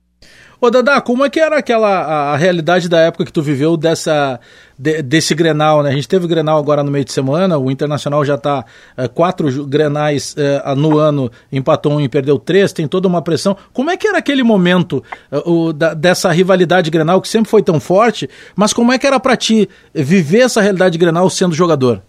Ô 0.62 0.71
Dadá, 0.71 1.00
como 1.00 1.25
é 1.25 1.31
que 1.31 1.41
era 1.41 1.57
aquela 1.57 1.89
a, 1.89 2.33
a 2.35 2.37
realidade 2.37 2.87
da 2.87 3.00
época 3.00 3.25
que 3.25 3.33
tu 3.33 3.41
viveu 3.41 3.79
dessa 3.79 4.39
de, 4.79 5.00
desse 5.00 5.35
Grenal, 5.35 5.83
né? 5.83 5.89
A 5.89 5.93
gente 5.95 6.07
teve 6.07 6.27
Grenal 6.27 6.59
agora 6.59 6.83
no 6.83 6.91
meio 6.91 7.03
de 7.03 7.12
semana, 7.12 7.57
o 7.57 7.71
Internacional 7.71 8.23
já 8.27 8.35
está 8.35 8.67
é, 8.95 9.09
quatro 9.09 9.67
Grenais 9.67 10.37
é, 10.37 10.75
no 10.75 10.99
ano, 10.99 11.31
empatou 11.50 11.93
um 11.93 12.00
e 12.00 12.11
perdeu 12.11 12.39
três, 12.39 12.75
tem 12.75 12.87
toda 12.87 13.09
uma 13.09 13.23
pressão. 13.23 13.57
Como 13.73 13.91
é 13.91 13.97
que 13.97 14.07
era 14.07 14.19
aquele 14.19 14.43
momento 14.43 15.03
é, 15.33 15.39
o, 15.47 15.73
da, 15.73 15.95
dessa 15.95 16.31
rivalidade 16.31 16.91
Grenal 16.91 17.23
que 17.23 17.29
sempre 17.29 17.50
foi 17.50 17.62
tão 17.62 17.81
forte, 17.81 18.29
mas 18.55 18.75
como 18.75 18.93
é 18.93 18.99
que 18.99 19.07
era 19.07 19.19
para 19.19 19.39
ti 19.39 19.67
viver 19.95 20.41
essa 20.41 20.61
realidade 20.61 20.99
Grenal 20.99 21.31
sendo 21.31 21.55
jogador? 21.55 22.03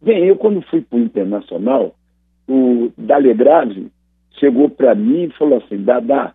Bem, 0.00 0.24
eu 0.26 0.36
quando 0.36 0.62
fui 0.70 0.80
para 0.80 0.98
o 0.98 1.02
Internacional, 1.02 1.94
o 2.48 2.90
Dalegrave 2.96 3.92
chegou 4.40 4.70
para 4.70 4.94
mim 4.94 5.24
e 5.24 5.38
falou 5.38 5.58
assim, 5.58 5.76
Dadá, 5.76 6.32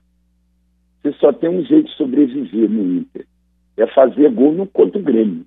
você 1.07 1.13
só 1.19 1.31
tem 1.31 1.49
um 1.49 1.63
jeito 1.63 1.87
de 1.87 1.95
sobreviver 1.95 2.69
no 2.69 2.99
Inter. 2.99 3.25
É 3.77 3.87
fazer 3.87 4.29
gol 4.31 4.53
no 4.53 4.67
contra 4.67 4.99
o 4.99 5.03
Grêmio. 5.03 5.45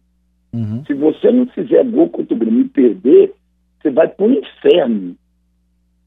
Uhum. 0.53 0.85
Se 0.85 0.95
você 0.95 1.31
não 1.31 1.47
fizer 1.47 1.85
gol 1.85 2.09
contra 2.09 2.35
o 2.35 2.39
Grêmio 2.39 2.63
e 2.63 2.69
perder, 2.69 3.35
você 3.81 3.91
vai 3.91 4.09
para 4.09 4.27
o 4.27 4.33
inferno. 4.33 5.17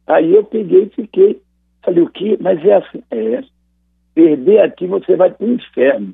Aí 0.07 0.33
eu 0.33 0.43
peguei 0.43 0.83
e 0.83 0.89
fiquei. 0.89 1.41
Falei, 1.83 2.01
o 2.01 2.09
quê? 2.09 2.37
Mas 2.39 2.63
é 2.65 2.73
assim. 2.75 3.03
É. 3.11 3.43
Perder 4.15 4.59
aqui, 4.61 4.87
você 4.87 5.15
vai 5.15 5.31
para 5.31 5.45
o 5.45 5.53
inferno. 5.53 6.13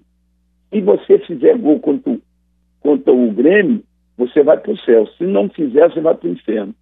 Se 0.70 0.82
você 0.82 1.20
fizer 1.20 1.58
gol 1.58 1.80
contra, 1.80 2.12
o, 2.12 2.22
contra 2.80 3.14
o 3.14 3.32
Grêmio, 3.32 3.84
você 4.18 4.44
vai 4.44 4.58
para 4.58 4.72
o 4.72 4.78
céu. 4.80 5.08
Se 5.18 5.24
não 5.24 5.50
fizer, 5.50 5.90
você 5.92 6.02
vai 6.02 6.16
para 6.16 6.28
o 6.28 6.32
inferno. 6.32 6.74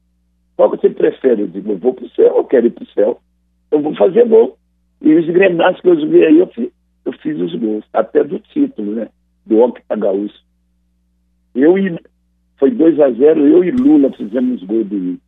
Qual 0.56 0.72
que 0.72 0.78
você 0.78 0.90
prefere? 0.90 1.44
Eu 1.44 1.48
digo, 1.48 1.72
eu 1.72 1.78
vou 1.78 1.94
para 1.94 2.06
o 2.06 2.10
céu, 2.10 2.38
eu 2.38 2.44
quero 2.44 2.68
ir 2.68 2.72
para 2.72 2.84
o 2.84 2.88
céu. 2.88 3.20
Eu 3.72 3.82
vou 3.82 3.96
fazer 3.96 4.28
gol. 4.28 4.58
E 5.02 5.14
os 5.14 5.26
grenais 5.28 5.80
que 5.80 5.88
eu 5.88 6.00
joguei 6.00 6.26
aí, 6.26 6.40
eu 6.40 6.48
fiz, 6.48 6.70
eu 7.06 7.14
fiz 7.14 7.40
os 7.40 7.56
gols, 7.56 7.86
até 7.94 8.24
do 8.24 8.40
título, 8.40 8.96
né? 8.96 9.10
Do 9.46 9.60
Octa 9.60 9.96
Gaúcho. 9.96 10.44
Eu 11.56 11.78
e, 11.78 11.98
Foi 12.58 12.72
2 12.72 13.00
a 13.00 13.12
0 13.12 13.48
eu 13.48 13.64
e 13.64 13.72
Lula 13.72 14.12
fizemos 14.14 14.64
gol 14.64 14.84
do 14.84 14.98
Rio. 14.98 15.20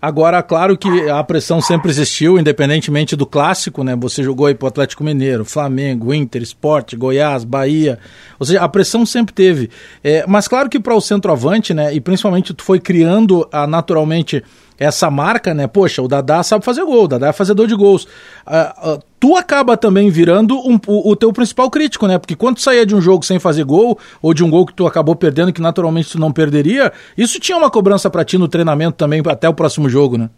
Agora, 0.00 0.42
claro 0.42 0.78
que 0.78 1.10
a 1.10 1.22
pressão 1.24 1.60
sempre 1.60 1.90
existiu, 1.90 2.38
independentemente 2.38 3.16
do 3.16 3.26
clássico, 3.26 3.82
né? 3.82 3.96
Você 3.96 4.22
jogou 4.22 4.46
aí 4.46 4.54
pro 4.54 4.68
Atlético 4.68 5.02
Mineiro, 5.02 5.44
Flamengo, 5.44 6.14
Inter, 6.14 6.40
Sport, 6.42 6.94
Goiás, 6.94 7.42
Bahia. 7.42 7.98
Ou 8.38 8.46
seja, 8.46 8.60
a 8.60 8.68
pressão 8.68 9.04
sempre 9.04 9.34
teve. 9.34 9.70
É, 10.02 10.24
mas 10.26 10.46
claro 10.46 10.68
que 10.68 10.78
para 10.78 10.94
o 10.94 11.00
centroavante, 11.00 11.74
né? 11.74 11.92
E 11.92 12.00
principalmente 12.00 12.54
tu 12.54 12.62
foi 12.62 12.78
criando 12.78 13.48
a, 13.50 13.66
naturalmente 13.66 14.44
essa 14.78 15.10
marca, 15.10 15.52
né? 15.52 15.66
Poxa, 15.66 16.00
o 16.00 16.06
Dadá 16.06 16.42
sabe 16.44 16.64
fazer 16.64 16.84
gol, 16.84 17.04
o 17.04 17.08
Dadá 17.08 17.28
é 17.28 17.32
fazedor 17.32 17.66
de 17.66 17.74
gols. 17.74 18.04
Uh, 18.46 18.94
uh, 18.94 19.02
tu 19.20 19.36
acaba 19.36 19.76
também 19.76 20.10
virando 20.10 20.56
um, 20.58 20.78
o, 20.86 21.10
o, 21.10 21.16
teu 21.16 21.32
principal 21.32 21.70
crítico, 21.70 22.06
né? 22.06 22.18
Porque 22.18 22.36
quando 22.36 22.56
tu 22.56 22.62
saía 22.62 22.86
de 22.86 22.94
um 22.94 23.00
jogo 23.00 23.24
sem 23.24 23.38
fazer 23.38 23.64
gol, 23.64 23.98
ou 24.22 24.32
de 24.32 24.44
um 24.44 24.50
gol 24.50 24.66
que 24.66 24.74
tu 24.74 24.86
acabou 24.86 25.16
perdendo, 25.16 25.52
que 25.52 25.60
naturalmente 25.60 26.12
tu 26.12 26.20
não 26.20 26.32
perderia, 26.32 26.92
isso 27.16 27.40
tinha 27.40 27.58
uma 27.58 27.70
cobrança 27.70 28.10
para 28.10 28.24
ti 28.24 28.38
no 28.38 28.48
treinamento 28.48 28.96
também, 28.96 29.22
até 29.26 29.48
o 29.48 29.54
próximo 29.54 29.88
jogo, 29.88 30.16
né? 30.16 30.30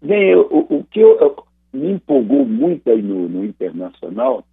Bem, 0.00 0.34
o, 0.36 0.66
o 0.68 0.84
que 0.90 1.00
eu, 1.00 1.44
me 1.72 1.92
empolgou 1.92 2.44
muito 2.44 2.90
aí 2.90 3.02
no, 3.02 3.28
no 3.28 3.44
Internacional 3.44 4.44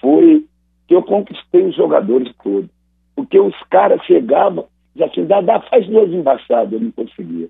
foi 0.00 0.46
que 0.86 0.94
eu 0.94 1.02
conquistei 1.02 1.66
os 1.66 1.74
jogadores 1.74 2.32
todos. 2.42 2.70
Porque 3.16 3.38
os 3.38 3.54
caras 3.70 4.02
chegavam, 4.04 4.66
já 4.96 5.06
assim, 5.06 5.24
Dadá 5.24 5.60
faz 5.70 5.86
duas 5.86 6.10
embaixadas, 6.10 6.72
eu 6.72 6.80
não 6.80 6.90
conseguia. 6.90 7.48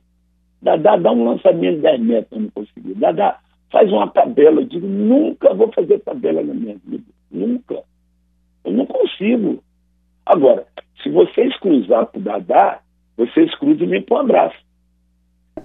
Dadá 0.62 0.96
dá 0.96 1.12
um 1.12 1.24
lançamento 1.24 1.76
de 1.76 1.82
10 1.82 2.00
metros, 2.00 2.32
eu 2.32 2.40
não 2.40 2.50
consegui. 2.50 2.94
Dadá 2.94 3.38
faz 3.74 3.90
uma 3.90 4.08
tabela. 4.08 4.60
Eu 4.60 4.66
digo, 4.66 4.86
nunca 4.86 5.52
vou 5.52 5.70
fazer 5.72 5.98
tabela 5.98 6.42
na 6.42 6.54
minha 6.54 6.76
vida. 6.86 7.04
Nunca. 7.30 7.82
Eu 8.64 8.72
não 8.72 8.86
consigo. 8.86 9.62
Agora, 10.24 10.64
se 11.02 11.10
vocês 11.10 11.54
cruzar 11.58 12.06
para 12.06 12.20
o 12.20 12.22
Dadá, 12.22 12.80
vocês 13.16 13.52
cruzam 13.58 13.84
e 13.86 13.90
vêm 13.90 14.02
para 14.02 14.14
o 14.14 14.20
abraço. 14.20 14.56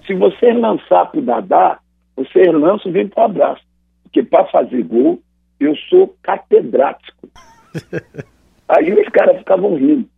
Se 0.06 0.14
vocês 0.14 0.58
lançar 0.58 1.06
para 1.06 1.20
o 1.20 1.22
Dadá, 1.22 1.78
vocês 2.16 2.52
lançam 2.52 2.90
e 2.90 2.94
vêm 2.94 3.08
para 3.08 3.22
o 3.22 3.24
abraço. 3.26 3.62
Porque 4.02 4.24
para 4.24 4.44
fazer 4.46 4.82
gol, 4.82 5.20
eu 5.60 5.76
sou 5.88 6.14
catedrático. 6.20 7.28
Aí 8.68 8.92
os 8.92 9.08
caras 9.10 9.38
ficavam 9.38 9.76
rindo. 9.76 10.08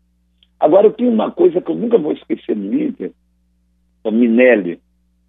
Agora, 0.59 0.87
eu 0.87 0.93
tenho 0.93 1.11
uma 1.11 1.31
coisa 1.31 1.61
que 1.61 1.71
eu 1.71 1.75
nunca 1.75 1.99
vou 1.99 2.13
esquecer 2.13 2.57
no 2.57 2.73
Inter, 2.73 3.13
o 4.05 4.11
Minelli, 4.11 4.81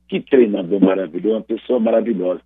que 0.07 0.21
treinador 0.21 0.79
maravilhoso, 0.79 1.37
uma 1.37 1.41
pessoa 1.41 1.79
maravilhosa. 1.79 2.41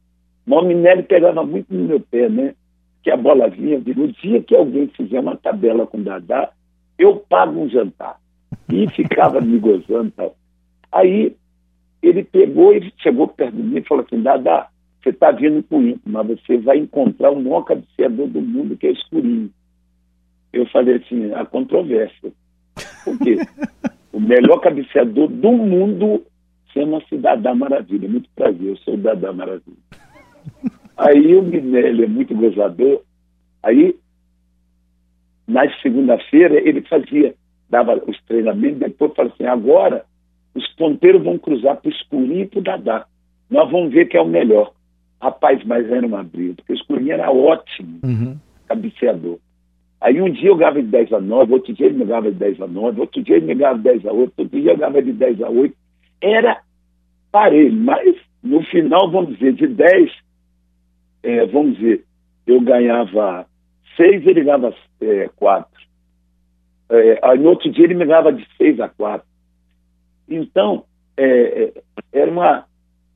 Mas 0.47 0.63
o 0.63 0.65
Minelli 0.65 1.03
pegava 1.03 1.45
muito 1.45 1.73
no 1.73 1.83
meu 1.83 1.99
pé, 1.99 2.29
né? 2.29 2.55
Que 3.03 3.11
a 3.11 3.17
bola 3.17 3.49
vinha, 3.49 3.77
o 3.77 4.07
dia 4.13 4.41
que 4.41 4.55
alguém 4.55 4.87
fizer 4.87 5.19
uma 5.19 5.35
tabela 5.35 5.85
com 5.85 5.97
o 5.97 6.03
Dadá, 6.03 6.51
eu 6.97 7.17
pago 7.29 7.59
um 7.59 7.69
jantar. 7.69 8.17
E 8.71 8.89
ficava 8.91 9.41
me 9.41 9.59
gozando 9.59 10.07
e 10.07 10.11
tal. 10.11 10.35
Aí 10.89 11.35
ele 12.01 12.23
pegou 12.23 12.73
e 12.73 12.93
chegou 12.99 13.27
perto 13.27 13.57
de 13.57 13.61
mim 13.61 13.77
e 13.77 13.83
falou 13.83 14.05
assim, 14.05 14.21
Dadá, 14.21 14.69
você 15.03 15.09
está 15.09 15.31
vindo 15.31 15.61
com 15.63 15.79
o 15.79 15.99
mas 16.05 16.27
você 16.27 16.57
vai 16.57 16.77
encontrar 16.77 17.31
o 17.31 17.41
maior 17.41 17.63
cabeceador 17.63 18.27
do 18.27 18.41
mundo, 18.41 18.77
que 18.77 18.87
é 18.87 18.91
escurinho. 18.91 19.51
Eu 20.53 20.65
falei 20.67 20.95
assim, 20.95 21.33
a 21.33 21.45
controvérsia. 21.45 22.31
Por 23.03 23.19
quê? 23.19 23.37
o 24.13 24.19
melhor 24.19 24.59
cabeceador 24.59 25.27
do 25.27 25.51
mundo 25.51 26.23
chama-se 26.73 27.17
Dadá 27.17 27.53
Maravilha. 27.53 28.07
Muito 28.07 28.29
prazer, 28.33 28.69
eu 28.69 28.77
sou 28.77 28.93
o 28.93 28.97
Dadá 28.97 29.33
Maravilha. 29.33 29.86
Aí 30.97 31.35
o 31.35 31.43
Minelli 31.43 32.03
é 32.03 32.07
muito 32.07 32.35
gozador. 32.35 33.01
Aí, 33.61 33.95
na 35.47 35.69
segunda-feira, 35.81 36.55
ele 36.55 36.81
fazia, 36.81 37.35
dava 37.69 38.01
os 38.07 38.21
treinamentos, 38.23 38.79
depois 38.79 39.13
falava 39.13 39.33
assim, 39.33 39.45
agora 39.45 40.05
os 40.55 40.67
ponteiros 40.75 41.23
vão 41.23 41.37
cruzar 41.37 41.77
para 41.77 41.89
o 41.89 41.91
escurinho 41.91 42.41
e 42.41 42.47
para 42.47 42.59
o 42.59 42.63
Dadá. 42.63 43.05
Nós 43.49 43.69
vamos 43.69 43.93
ver 43.93 44.07
quem 44.07 44.19
é 44.19 44.23
o 44.23 44.27
melhor. 44.27 44.73
Rapaz, 45.21 45.63
mas 45.65 45.89
era 45.89 46.05
uma 46.05 46.23
briga, 46.23 46.55
porque 46.55 46.73
o 46.73 46.75
escurinho 46.75 47.13
era 47.13 47.31
ótimo, 47.31 47.99
uhum. 48.03 48.37
cabeceador. 48.67 49.39
Aí 49.99 50.21
um 50.21 50.31
dia 50.31 50.49
eu 50.49 50.55
ganhava 50.55 50.81
de 50.81 50.87
10 50.89 51.13
a 51.13 51.19
9, 51.19 51.53
outro 51.53 51.73
dia 51.73 51.87
ele 51.87 51.97
me 51.97 52.05
ganhava 52.05 52.31
de 52.31 52.37
10 52.37 52.61
a 52.61 52.67
9, 52.67 53.01
outro 53.01 53.23
dia 53.23 53.37
ele 53.37 53.47
me 53.47 53.55
ganhava 53.55 53.77
de 53.77 53.83
10 53.83 54.05
a 54.05 54.11
8, 54.11 54.33
outro 54.37 54.59
dia 54.59 54.71
eu 54.71 54.77
ganhava 54.77 55.01
de 55.01 55.11
10 55.11 55.41
a 55.41 55.49
8. 55.49 55.75
Era 56.21 56.61
parelho, 57.31 57.73
mas 57.73 58.15
no 58.43 58.61
final, 58.63 59.09
vamos 59.09 59.33
dizer, 59.33 59.53
de 59.53 59.67
10, 59.67 60.11
é, 61.27 61.45
vamos 61.45 61.77
dizer, 61.77 62.05
eu 62.45 62.61
ganhava 62.61 63.45
6, 63.97 64.25
ele 64.25 64.45
ganhava 64.45 64.73
é, 65.01 65.29
4. 65.35 65.69
É, 66.89 67.19
aí 67.21 67.37
no 67.37 67.49
outro 67.49 67.69
dia 67.69 67.83
ele 67.83 67.95
me 67.95 68.05
ganhava 68.05 68.31
de 68.31 68.47
6 68.55 68.79
a 68.79 68.87
4. 68.87 69.27
Então, 70.29 70.85
é, 71.17 71.25
é, 71.25 71.73
era 72.13 72.31
uma. 72.31 72.65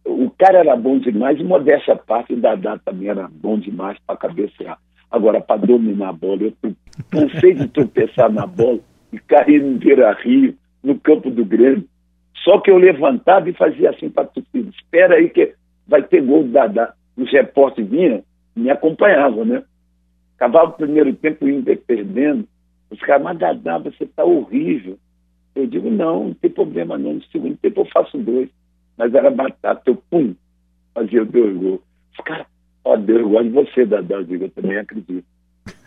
O 0.03 0.29
cara 0.31 0.59
era 0.59 0.75
bom 0.75 0.99
demais, 0.99 1.39
e 1.39 1.43
modéstia 1.43 1.95
parte, 1.95 2.33
o 2.33 2.37
Dadá 2.37 2.77
também 2.79 3.07
era 3.07 3.29
bom 3.31 3.57
demais 3.57 3.97
para 4.05 4.17
cabecear. 4.17 4.77
Agora, 5.09 5.39
para 5.39 5.61
dominar 5.61 6.09
a 6.09 6.13
bola, 6.13 6.43
eu 6.43 6.53
cansei 7.09 7.53
de 7.53 7.67
tropeçar 7.69 8.29
na 8.29 8.45
bola 8.45 8.79
e 9.13 9.19
cair 9.19 9.61
no 9.63 9.77
Beira-Rio, 9.77 10.57
no 10.83 10.99
campo 10.99 11.29
do 11.29 11.45
Grêmio. 11.45 11.85
Só 12.43 12.59
que 12.59 12.71
eu 12.71 12.77
levantava 12.77 13.49
e 13.49 13.53
fazia 13.53 13.91
assim 13.91 14.09
para 14.09 14.27
torcida. 14.27 14.69
Espera 14.69 15.15
aí 15.15 15.29
que 15.29 15.53
vai 15.87 16.01
ter 16.01 16.21
gol 16.21 16.43
do 16.43 16.51
Dadá. 16.51 16.93
Os 17.17 17.31
repórteres 17.31 17.89
vinham, 17.89 18.23
me 18.55 18.69
acompanhavam, 18.69 19.45
né? 19.45 19.63
Acabava 20.35 20.71
o 20.71 20.73
primeiro 20.73 21.13
tempo 21.13 21.47
indo 21.47 21.75
perdendo. 21.77 22.47
Os 22.89 22.99
caras, 23.01 23.23
mas 23.23 23.37
Dadá, 23.37 23.77
você 23.77 24.03
está 24.03 24.23
horrível. 24.23 24.97
Eu 25.55 25.67
digo, 25.67 25.89
não, 25.89 26.25
não 26.25 26.33
tem 26.33 26.49
problema 26.49 26.97
não. 26.97 27.13
No 27.13 27.23
segundo 27.25 27.57
tempo 27.57 27.81
eu 27.81 27.85
faço 27.85 28.17
dois. 28.17 28.49
Mas 28.97 29.13
era 29.13 29.29
batata, 29.31 29.81
eu 29.85 29.95
pum, 30.09 30.35
fazia 30.93 31.23
dois 31.23 31.57
gols. 31.57 31.81
Os 32.11 32.23
caras, 32.25 32.47
Ó, 32.83 32.93
oh, 32.93 32.97
Deus 32.97 33.29
gosta 33.29 33.43
de 33.43 33.49
você, 33.51 33.85
Dadá. 33.85 34.15
Eu 34.15 34.23
digo, 34.23 34.45
eu 34.45 34.49
também 34.49 34.77
acredito. 34.77 35.25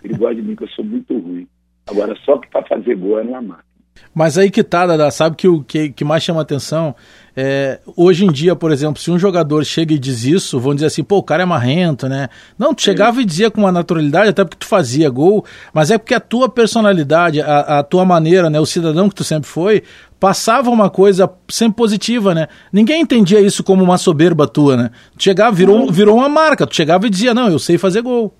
Ele 0.02 0.16
gosta 0.16 0.34
de 0.36 0.42
mim, 0.42 0.54
que 0.54 0.64
eu 0.64 0.68
sou 0.68 0.84
muito 0.84 1.18
ruim. 1.18 1.48
Agora, 1.88 2.14
só 2.24 2.38
que 2.38 2.48
para 2.48 2.66
fazer 2.66 2.94
gol 2.96 3.18
é 3.18 3.22
uma 3.22 3.42
máquina. 3.42 3.73
Mas 4.14 4.38
aí 4.38 4.50
que 4.50 4.62
tá, 4.62 4.86
Dada, 4.86 5.10
sabe 5.10 5.36
que 5.36 5.48
o 5.48 5.62
que, 5.62 5.90
que 5.90 6.04
mais 6.04 6.22
chama 6.22 6.40
atenção 6.40 6.94
é, 7.36 7.80
hoje 7.96 8.24
em 8.24 8.30
dia, 8.30 8.54
por 8.54 8.70
exemplo, 8.70 9.00
se 9.00 9.10
um 9.10 9.18
jogador 9.18 9.64
chega 9.64 9.92
e 9.92 9.98
diz 9.98 10.24
isso, 10.24 10.60
vão 10.60 10.72
dizer 10.72 10.86
assim, 10.86 11.02
pô, 11.02 11.18
o 11.18 11.22
cara 11.22 11.42
é 11.42 11.46
marrento, 11.46 12.08
né? 12.08 12.28
Não, 12.56 12.72
tu 12.72 12.82
chegava 12.82 13.20
e 13.20 13.24
dizia 13.24 13.50
com 13.50 13.60
uma 13.60 13.72
naturalidade, 13.72 14.28
até 14.28 14.44
porque 14.44 14.58
tu 14.58 14.66
fazia 14.66 15.10
gol, 15.10 15.44
mas 15.72 15.90
é 15.90 15.98
porque 15.98 16.14
a 16.14 16.20
tua 16.20 16.48
personalidade, 16.48 17.40
a, 17.40 17.80
a 17.80 17.82
tua 17.82 18.04
maneira, 18.04 18.48
né, 18.48 18.60
o 18.60 18.66
cidadão 18.66 19.08
que 19.08 19.16
tu 19.16 19.24
sempre 19.24 19.48
foi, 19.48 19.82
passava 20.20 20.70
uma 20.70 20.88
coisa 20.88 21.28
sempre 21.48 21.76
positiva, 21.76 22.34
né? 22.34 22.46
Ninguém 22.72 23.02
entendia 23.02 23.40
isso 23.40 23.64
como 23.64 23.82
uma 23.82 23.98
soberba 23.98 24.46
tua, 24.46 24.76
né? 24.76 24.90
Tu 25.16 25.24
chegava, 25.24 25.54
virou, 25.54 25.90
virou 25.90 26.16
uma 26.16 26.28
marca, 26.28 26.66
tu 26.66 26.76
chegava 26.76 27.06
e 27.06 27.10
dizia, 27.10 27.34
não, 27.34 27.48
eu 27.48 27.58
sei 27.58 27.76
fazer 27.78 28.02
gol. 28.02 28.32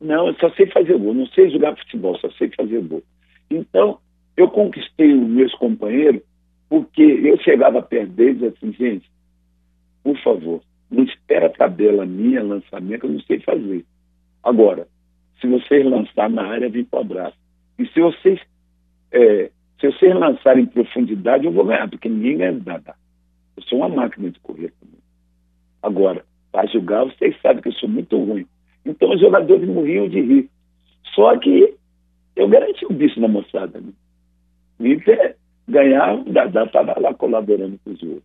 Não, 0.00 0.28
eu 0.28 0.34
só 0.34 0.48
sei 0.50 0.66
fazer 0.68 0.96
gol, 0.96 1.14
não 1.14 1.26
sei 1.26 1.50
jogar 1.50 1.76
futebol, 1.76 2.16
só 2.20 2.28
sei 2.38 2.48
fazer 2.56 2.80
gol. 2.82 3.02
Então, 3.50 3.98
eu 4.38 4.48
conquistei 4.48 5.12
os 5.12 5.28
meus 5.28 5.52
companheiros 5.56 6.22
porque 6.68 7.02
eu 7.02 7.36
chegava 7.38 7.82
perto 7.82 8.12
deles 8.12 8.40
assim, 8.44 8.72
gente, 8.72 9.10
por 10.04 10.16
favor, 10.22 10.62
não 10.88 11.02
espera 11.02 11.50
tabela 11.50 12.06
minha, 12.06 12.42
lançamento, 12.42 13.04
eu 13.04 13.10
não 13.10 13.20
sei 13.22 13.40
fazer. 13.40 13.84
Agora, 14.44 14.86
se 15.40 15.48
vocês 15.48 15.84
lançarem 15.84 16.36
na 16.36 16.46
área, 16.46 16.68
vem 16.68 16.84
para 16.84 16.98
o 16.98 17.02
abraço. 17.02 17.36
E 17.80 17.86
se 17.88 18.00
vocês, 18.00 18.40
é, 19.10 19.50
se 19.80 19.86
vocês 19.90 20.14
lançarem 20.14 20.64
em 20.64 20.66
profundidade, 20.66 21.44
eu 21.44 21.52
vou 21.52 21.64
ganhar, 21.64 21.88
porque 21.90 22.08
ninguém 22.08 22.38
ganha 22.38 22.62
nada. 22.64 22.94
Eu 23.56 23.62
sou 23.64 23.78
uma 23.78 23.88
máquina 23.88 24.30
de 24.30 24.38
correr 24.38 24.72
também. 24.80 25.00
Agora, 25.82 26.24
para 26.52 26.68
jogar, 26.68 27.04
vocês 27.04 27.36
sabem 27.40 27.60
que 27.60 27.70
eu 27.70 27.74
sou 27.74 27.88
muito 27.88 28.16
ruim. 28.16 28.46
Então 28.84 29.12
os 29.12 29.20
jogadores 29.20 29.68
morriam 29.68 30.08
de 30.08 30.20
rir. 30.20 30.50
Só 31.14 31.36
que 31.38 31.74
eu 32.36 32.48
garanti 32.48 32.86
o 32.86 32.92
bicho 32.92 33.20
na 33.20 33.26
moçada. 33.26 33.80
Né? 33.80 33.92
Inter 34.80 35.36
ganhava, 35.68 36.20
o 36.20 36.32
Dadá 36.32 36.64
estava 36.64 36.98
lá 36.98 37.12
colaborando 37.14 37.78
com 37.84 37.90
os 37.90 38.02
outros. 38.02 38.22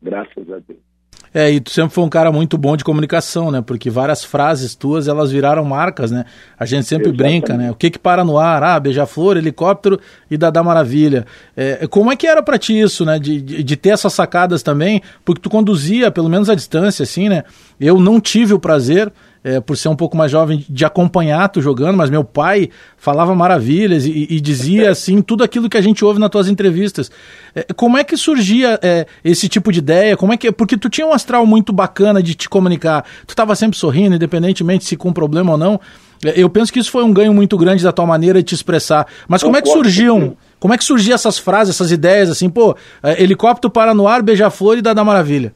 Graças 0.00 0.52
a 0.52 0.58
Deus. 0.58 0.88
É, 1.32 1.50
e 1.50 1.60
tu 1.60 1.70
sempre 1.70 1.92
foi 1.92 2.04
um 2.04 2.08
cara 2.08 2.32
muito 2.32 2.56
bom 2.56 2.76
de 2.76 2.84
comunicação, 2.84 3.50
né? 3.50 3.60
Porque 3.60 3.90
várias 3.90 4.24
frases 4.24 4.74
tuas, 4.74 5.08
elas 5.08 5.30
viraram 5.30 5.64
marcas, 5.64 6.10
né? 6.10 6.24
A 6.58 6.64
gente 6.64 6.86
sempre 6.86 7.08
Exatamente. 7.08 7.40
brinca, 7.40 7.56
né? 7.56 7.70
O 7.70 7.74
que 7.74 7.90
que 7.90 7.98
para 7.98 8.24
no 8.24 8.38
ar? 8.38 8.62
Ah, 8.62 8.80
beija-flor, 8.80 9.36
helicóptero 9.36 10.00
e 10.30 10.36
Dadá 10.36 10.62
Maravilha. 10.62 11.26
É, 11.56 11.86
como 11.86 12.10
é 12.10 12.16
que 12.16 12.26
era 12.26 12.42
para 12.42 12.58
ti 12.58 12.78
isso, 12.80 13.04
né? 13.04 13.18
De, 13.18 13.42
de, 13.42 13.62
de, 13.62 13.76
ter 13.76 13.90
essas 13.90 14.12
sacadas 14.12 14.62
também, 14.62 15.02
porque 15.24 15.42
tu 15.42 15.50
conduzia, 15.50 16.10
pelo 16.10 16.30
menos 16.30 16.48
à 16.48 16.54
distância, 16.54 17.02
assim, 17.02 17.28
né? 17.28 17.44
Eu 17.78 18.00
não 18.00 18.20
tive 18.20 18.54
o 18.54 18.58
prazer, 18.58 19.12
é, 19.42 19.60
por 19.60 19.76
ser 19.76 19.88
um 19.88 19.96
pouco 19.96 20.16
mais 20.16 20.30
jovem, 20.30 20.64
de 20.68 20.84
acompanhar 20.84 21.48
tu 21.48 21.60
jogando, 21.60 21.96
mas 21.96 22.10
meu 22.10 22.24
pai 22.24 22.70
falava 22.96 23.34
maravilhas 23.34 24.04
e, 24.06 24.26
e 24.30 24.40
dizia 24.40 24.90
assim 24.90 25.22
tudo 25.22 25.44
aquilo 25.44 25.68
que 25.68 25.76
a 25.76 25.80
gente 25.80 26.04
ouve 26.04 26.18
nas 26.18 26.30
tuas 26.30 26.48
entrevistas. 26.48 27.10
É, 27.54 27.66
como 27.74 27.96
é 27.96 28.04
que 28.04 28.16
surgia 28.16 28.78
é, 28.82 29.06
esse 29.24 29.48
tipo 29.48 29.72
de 29.72 29.78
ideia? 29.78 30.16
Como 30.16 30.32
é 30.32 30.36
que 30.36 30.50
porque 30.50 30.76
tu 30.76 30.88
tinha 30.88 31.06
um 31.06 31.12
astral 31.12 31.46
muito 31.46 31.72
bacana 31.72 32.22
de 32.22 32.34
te 32.34 32.48
comunicar, 32.48 33.04
tu 33.26 33.30
estava 33.30 33.54
sempre 33.54 33.78
sorrindo, 33.78 34.16
independentemente 34.16 34.84
se 34.84 34.96
com 34.96 35.12
problema 35.12 35.52
ou 35.52 35.58
não. 35.58 35.80
É, 36.24 36.40
eu 36.40 36.50
penso 36.50 36.72
que 36.72 36.78
isso 36.78 36.90
foi 36.90 37.04
um 37.04 37.12
ganho 37.12 37.32
muito 37.32 37.56
grande 37.56 37.82
da 37.82 37.92
tua 37.92 38.06
maneira 38.06 38.40
de 38.40 38.44
te 38.44 38.54
expressar. 38.54 39.06
Mas 39.28 39.42
como 39.42 39.56
é 39.56 39.62
que 39.62 39.68
surgiam, 39.68 40.36
como 40.58 40.74
é 40.74 40.78
que 40.78 40.84
surgiam 40.84 41.14
essas 41.14 41.38
frases, 41.38 41.74
essas 41.74 41.92
ideias, 41.92 42.30
assim, 42.30 42.50
pô, 42.50 42.76
é, 43.02 43.22
helicóptero 43.22 43.72
para 43.72 43.94
no 43.94 44.08
ar, 44.08 44.22
beija-flor 44.22 44.78
e 44.78 44.82
dá 44.82 44.92
da 44.92 45.04
maravilha? 45.04 45.52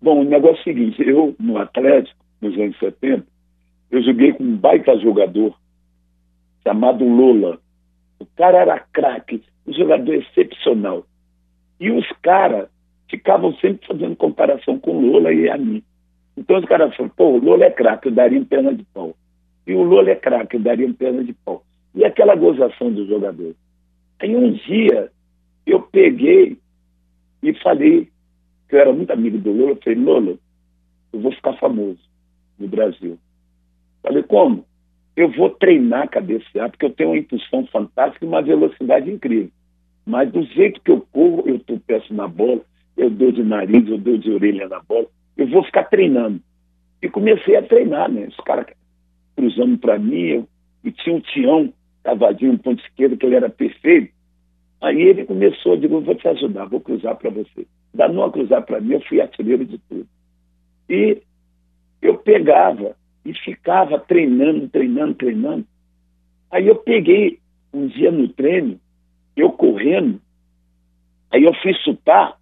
Bom, 0.00 0.20
o 0.20 0.24
negócio 0.24 0.58
é 0.58 0.60
o 0.60 0.64
seguinte, 0.64 1.02
eu, 1.02 1.34
no 1.40 1.58
Atlético, 1.58 2.16
nos 2.40 2.54
anos 2.58 2.78
70, 2.78 3.26
eu 3.90 4.02
joguei 4.02 4.32
com 4.32 4.44
um 4.44 4.56
baita 4.56 4.98
jogador 4.98 5.56
chamado 6.62 7.04
Lula. 7.04 7.58
O 8.18 8.26
cara 8.36 8.58
era 8.58 8.80
craque, 8.80 9.42
um 9.66 9.72
jogador 9.72 10.14
excepcional. 10.14 11.06
E 11.78 11.90
os 11.90 12.06
caras 12.22 12.68
ficavam 13.08 13.54
sempre 13.56 13.86
fazendo 13.86 14.16
comparação 14.16 14.78
com 14.78 14.96
o 14.96 15.00
Lula 15.00 15.32
e 15.32 15.48
a 15.48 15.56
mim. 15.56 15.82
Então 16.36 16.58
os 16.58 16.64
caras 16.64 16.94
falaram, 16.94 17.14
pô, 17.16 17.30
o 17.30 17.38
Lula 17.38 17.64
é 17.64 17.70
craque, 17.70 18.08
eu 18.08 18.12
daria 18.12 18.40
um 18.40 18.44
perna 18.44 18.74
de 18.74 18.84
pau. 18.84 19.14
E 19.66 19.74
o 19.74 19.82
Lula 19.82 20.10
é 20.10 20.16
craque, 20.16 20.56
eu 20.56 20.60
daria 20.60 20.86
um 20.86 20.92
perna 20.92 21.22
de 21.22 21.32
pau. 21.32 21.64
E 21.94 22.04
aquela 22.04 22.34
gozação 22.34 22.92
do 22.92 23.06
jogador. 23.06 23.54
Aí 24.18 24.34
um 24.34 24.52
dia 24.52 25.10
eu 25.64 25.80
peguei 25.82 26.58
e 27.42 27.54
falei, 27.54 28.08
que 28.68 28.74
eu 28.74 28.80
era 28.80 28.92
muito 28.92 29.12
amigo 29.12 29.38
do 29.38 29.52
Lula, 29.52 29.70
eu 29.70 29.76
falei, 29.76 29.98
Lula, 29.98 30.38
eu 31.12 31.20
vou 31.20 31.32
ficar 31.32 31.54
famoso 31.54 32.05
no 32.58 32.68
Brasil. 32.68 33.18
Falei, 34.02 34.22
como? 34.22 34.64
Eu 35.16 35.30
vou 35.30 35.50
treinar 35.50 36.08
cabecear, 36.08 36.70
porque 36.70 36.84
eu 36.84 36.90
tenho 36.90 37.10
uma 37.10 37.18
impulsão 37.18 37.66
fantástica 37.66 38.24
e 38.24 38.28
uma 38.28 38.42
velocidade 38.42 39.10
incrível. 39.10 39.50
Mas 40.04 40.30
do 40.30 40.42
jeito 40.42 40.80
que 40.80 40.90
eu 40.90 41.00
corro, 41.12 41.42
eu 41.46 41.58
tropeço 41.58 42.12
na 42.14 42.28
bola, 42.28 42.60
eu 42.96 43.10
dou 43.10 43.32
de 43.32 43.42
nariz, 43.42 43.88
eu 43.88 43.98
dou 43.98 44.16
de 44.16 44.30
orelha 44.30 44.68
na 44.68 44.80
bola, 44.80 45.06
eu 45.36 45.48
vou 45.48 45.64
ficar 45.64 45.84
treinando. 45.84 46.40
E 47.02 47.08
comecei 47.08 47.56
a 47.56 47.62
treinar, 47.62 48.10
né? 48.10 48.26
Os 48.26 48.36
caras 48.36 48.66
cruzando 49.34 49.76
para 49.78 49.98
mim, 49.98 50.22
eu, 50.22 50.48
e 50.84 50.92
tinha 50.92 51.14
um 51.14 51.20
Tião, 51.20 51.72
cavadinho, 52.02 52.52
um 52.52 52.58
ponto 52.58 52.82
esquerdo, 52.82 53.16
que 53.16 53.26
ele 53.26 53.34
era 53.34 53.50
perfeito. 53.50 54.14
Aí 54.80 55.02
ele 55.02 55.24
começou, 55.24 55.72
eu 55.72 55.80
digo, 55.80 56.00
vou 56.00 56.14
te 56.14 56.28
ajudar, 56.28 56.66
vou 56.66 56.80
cruzar 56.80 57.16
para 57.16 57.30
você. 57.30 57.66
Da 57.92 58.08
não 58.08 58.30
cruzar 58.30 58.62
para 58.62 58.80
mim, 58.80 58.94
eu 58.94 59.00
fui 59.00 59.20
artilheiro 59.20 59.64
de 59.64 59.78
tudo. 59.78 60.06
E 60.88 61.20
eu 62.06 62.18
pegava 62.18 62.96
e 63.24 63.34
ficava 63.34 63.98
treinando, 63.98 64.68
treinando, 64.68 65.14
treinando. 65.14 65.66
Aí 66.50 66.66
eu 66.66 66.76
peguei 66.76 67.40
um 67.72 67.86
dia 67.86 68.10
no 68.10 68.28
treino, 68.28 68.80
eu 69.36 69.50
correndo, 69.52 70.20
aí 71.30 71.44
eu 71.44 71.52
fui 71.54 71.74
chutar, 71.84 72.38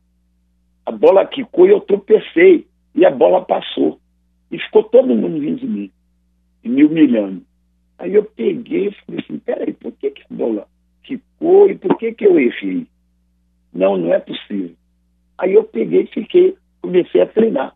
a 0.86 0.92
bola 0.92 1.26
quicou 1.26 1.66
e 1.66 1.70
eu 1.70 1.80
tropecei, 1.80 2.66
e 2.94 3.04
a 3.04 3.10
bola 3.10 3.44
passou. 3.44 3.98
E 4.50 4.58
ficou 4.58 4.84
todo 4.84 5.14
mundo 5.14 5.40
vindo 5.40 5.58
de 5.58 5.66
mim, 5.66 5.90
me 6.62 6.84
humilhando. 6.84 7.42
Aí 7.98 8.14
eu 8.14 8.24
peguei 8.24 8.88
e 8.88 8.92
falei 9.04 9.20
assim, 9.20 9.38
peraí, 9.38 9.72
por 9.72 9.92
que, 9.92 10.10
que 10.10 10.22
a 10.22 10.34
bola 10.34 10.68
quicou 11.02 11.70
e 11.70 11.76
por 11.76 11.96
que, 11.96 12.12
que 12.12 12.26
eu 12.26 12.38
errei? 12.38 12.86
Não, 13.72 13.96
não 13.96 14.12
é 14.12 14.20
possível. 14.20 14.76
Aí 15.38 15.54
eu 15.54 15.64
peguei 15.64 16.02
e 16.02 16.06
fiquei, 16.06 16.56
comecei 16.80 17.20
a 17.20 17.26
treinar, 17.26 17.74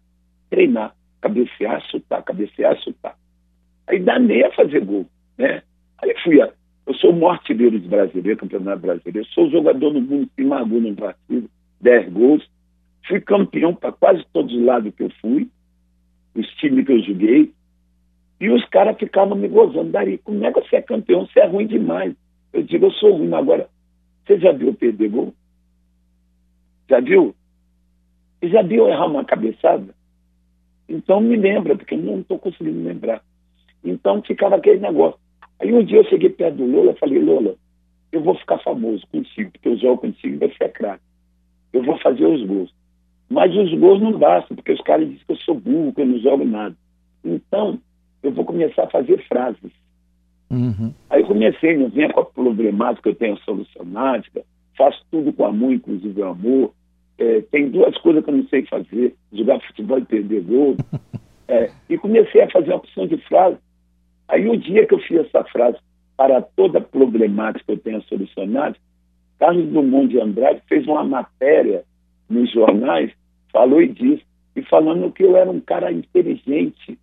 treinar, 0.50 0.94
cabecear, 1.20 1.80
chutar, 1.90 2.22
cabecear, 2.22 2.76
chutar. 2.82 3.16
Aí 3.86 3.98
danei 4.00 4.44
a 4.44 4.52
fazer 4.52 4.84
gol, 4.84 5.06
né? 5.36 5.62
Aí 6.02 6.14
fui 6.22 6.40
a, 6.40 6.52
eu 6.88 6.94
sou 6.94 7.10
o 7.10 7.12
maior 7.12 7.32
artilheiro 7.32 7.78
de 7.78 7.86
brasileiro, 7.86 8.40
campeonato 8.40 8.80
brasileiro. 8.80 9.18
Eu 9.18 9.24
sou 9.26 9.50
jogador 9.50 9.92
no 9.92 10.00
mundo 10.00 10.30
que 10.34 10.42
gol 10.42 10.64
no 10.80 10.96
partido, 10.96 11.50
10 11.82 12.12
gols. 12.14 12.50
Fui 13.06 13.20
campeão 13.20 13.74
para 13.74 13.92
quase 13.92 14.24
todos 14.32 14.54
os 14.54 14.64
lados 14.64 14.94
que 14.94 15.02
eu 15.02 15.10
fui, 15.20 15.50
os 16.34 16.46
times 16.54 16.86
que 16.86 16.92
eu 16.92 17.02
joguei. 17.02 17.52
E 18.40 18.48
os 18.48 18.64
caras 18.70 18.96
ficavam 18.96 19.36
me 19.36 19.48
gozando. 19.48 19.90
Dari, 19.90 20.16
como 20.16 20.42
é 20.46 20.50
que 20.50 20.60
você 20.62 20.76
é 20.76 20.82
campeão? 20.82 21.26
Você 21.26 21.40
é 21.40 21.46
ruim 21.46 21.66
demais. 21.66 22.14
Eu 22.54 22.62
digo, 22.62 22.86
eu 22.86 22.92
sou 22.92 23.18
ruim. 23.18 23.34
Agora, 23.34 23.68
você 24.26 24.38
já 24.38 24.52
viu 24.52 24.72
perder 24.72 25.10
gol? 25.10 25.34
Já 26.88 27.00
viu? 27.00 27.34
Já 28.42 28.62
viu 28.62 28.88
errar 28.88 29.08
uma 29.08 29.26
cabeçada? 29.26 29.94
Então 30.88 31.20
me 31.20 31.36
lembra, 31.36 31.76
porque 31.76 31.94
eu 31.94 31.98
não 31.98 32.20
estou 32.20 32.38
conseguindo 32.38 32.82
lembrar. 32.82 33.22
Então 33.84 34.22
ficava 34.22 34.56
aquele 34.56 34.80
negócio. 34.80 35.18
Aí 35.60 35.72
um 35.72 35.84
dia 35.84 35.98
eu 35.98 36.04
cheguei 36.04 36.30
perto 36.30 36.56
do 36.56 36.64
Lula 36.64 36.92
e 36.92 36.98
falei, 36.98 37.18
Lula, 37.18 37.56
eu 38.12 38.22
vou 38.22 38.34
ficar 38.36 38.58
famoso 38.58 39.06
contigo, 39.08 39.50
porque 39.50 39.68
eu 39.68 39.76
jogo 39.76 40.06
e 40.06 40.36
você 40.36 40.64
é 40.64 40.68
craque. 40.68 41.02
Eu 41.72 41.82
vou 41.82 41.98
fazer 41.98 42.24
os 42.24 42.44
gols. 42.46 42.72
Mas 43.28 43.54
os 43.54 43.72
gols 43.78 44.00
não 44.00 44.18
bastam, 44.18 44.56
porque 44.56 44.72
os 44.72 44.80
caras 44.80 45.06
dizem 45.06 45.24
que 45.26 45.32
eu 45.32 45.36
sou 45.36 45.54
burro, 45.54 45.92
que 45.92 46.00
eu 46.00 46.06
não 46.06 46.18
jogo 46.18 46.44
nada. 46.44 46.74
Então, 47.22 47.78
eu 48.22 48.32
vou 48.32 48.44
começar 48.44 48.84
a 48.84 48.90
fazer 48.90 49.22
frases. 49.28 49.72
Uhum. 50.50 50.94
Aí 51.10 51.22
comecei, 51.24 51.76
não 51.76 51.90
venha 51.90 52.10
com 52.10 52.20
a 52.20 52.24
problemática, 52.24 53.10
eu 53.10 53.14
tenho 53.14 53.34
a 53.34 53.40
solucionática, 53.40 54.42
faço 54.76 55.04
tudo 55.10 55.30
com 55.32 55.44
amor, 55.44 55.72
inclusive 55.72 56.22
o 56.22 56.26
amor. 56.26 56.72
É, 57.18 57.40
tem 57.50 57.68
duas 57.68 57.96
coisas 57.98 58.24
que 58.24 58.30
eu 58.30 58.36
não 58.36 58.48
sei 58.48 58.64
fazer, 58.66 59.14
jogar 59.32 59.60
futebol 59.60 59.98
e 59.98 60.04
perder 60.04 60.42
gol. 60.42 60.76
É, 61.50 61.70
e 61.88 61.96
comecei 61.96 62.42
a 62.42 62.50
fazer 62.50 62.68
uma 62.68 62.76
opção 62.76 63.06
de 63.06 63.16
frase 63.26 63.56
Aí 64.28 64.46
o 64.46 64.56
dia 64.56 64.86
que 64.86 64.92
eu 64.92 64.98
fiz 65.00 65.20
essa 65.20 65.42
frase, 65.44 65.78
para 66.16 66.42
toda 66.42 66.80
problemática 66.80 67.64
que 67.64 67.72
eu 67.72 67.78
tenha 67.78 68.00
solucionado, 68.02 68.76
Carlos 69.38 69.70
Drummond 69.70 70.08
de 70.08 70.20
Andrade 70.20 70.60
fez 70.68 70.86
uma 70.86 71.02
matéria 71.02 71.84
nos 72.28 72.52
jornais, 72.52 73.10
falou 73.50 73.80
e 73.80 73.88
disse, 73.88 74.22
e 74.54 74.62
falando 74.62 75.10
que 75.12 75.22
eu 75.22 75.36
era 75.36 75.50
um 75.50 75.60
cara 75.60 75.90
inteligente, 75.90 76.98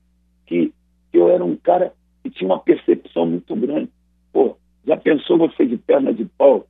que, 0.45 0.71
que 1.12 1.17
eu 1.17 1.30
era 1.30 1.43
um 1.43 1.56
cara 1.56 1.93
que 2.21 2.30
tinha 2.30 2.47
uma 2.47 2.60
percepção 2.60 3.25
muito 3.25 3.56
grande. 3.56 3.89
Pô, 4.32 4.58
já 4.86 4.97
pensou 4.97 5.38
você 5.38 5.65
de 5.65 5.78
perna 5.78 6.13
de 6.13 6.25
pau? 6.25 6.67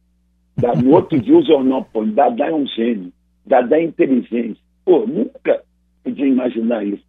No 0.81 0.91
outro 0.93 1.19
dia 1.19 1.35
o 1.35 1.45
jornal 1.45 1.83
põe, 1.91 2.11
Dadá 2.11 2.47
é 2.47 2.53
um 2.53 2.65
gênio, 2.67 3.11
Dadá 3.45 3.77
é 3.77 3.83
inteligente. 3.83 4.59
Pô, 4.83 5.05
nunca 5.05 5.63
podia 6.03 6.27
imaginar 6.27 6.85
isso. 6.85 7.03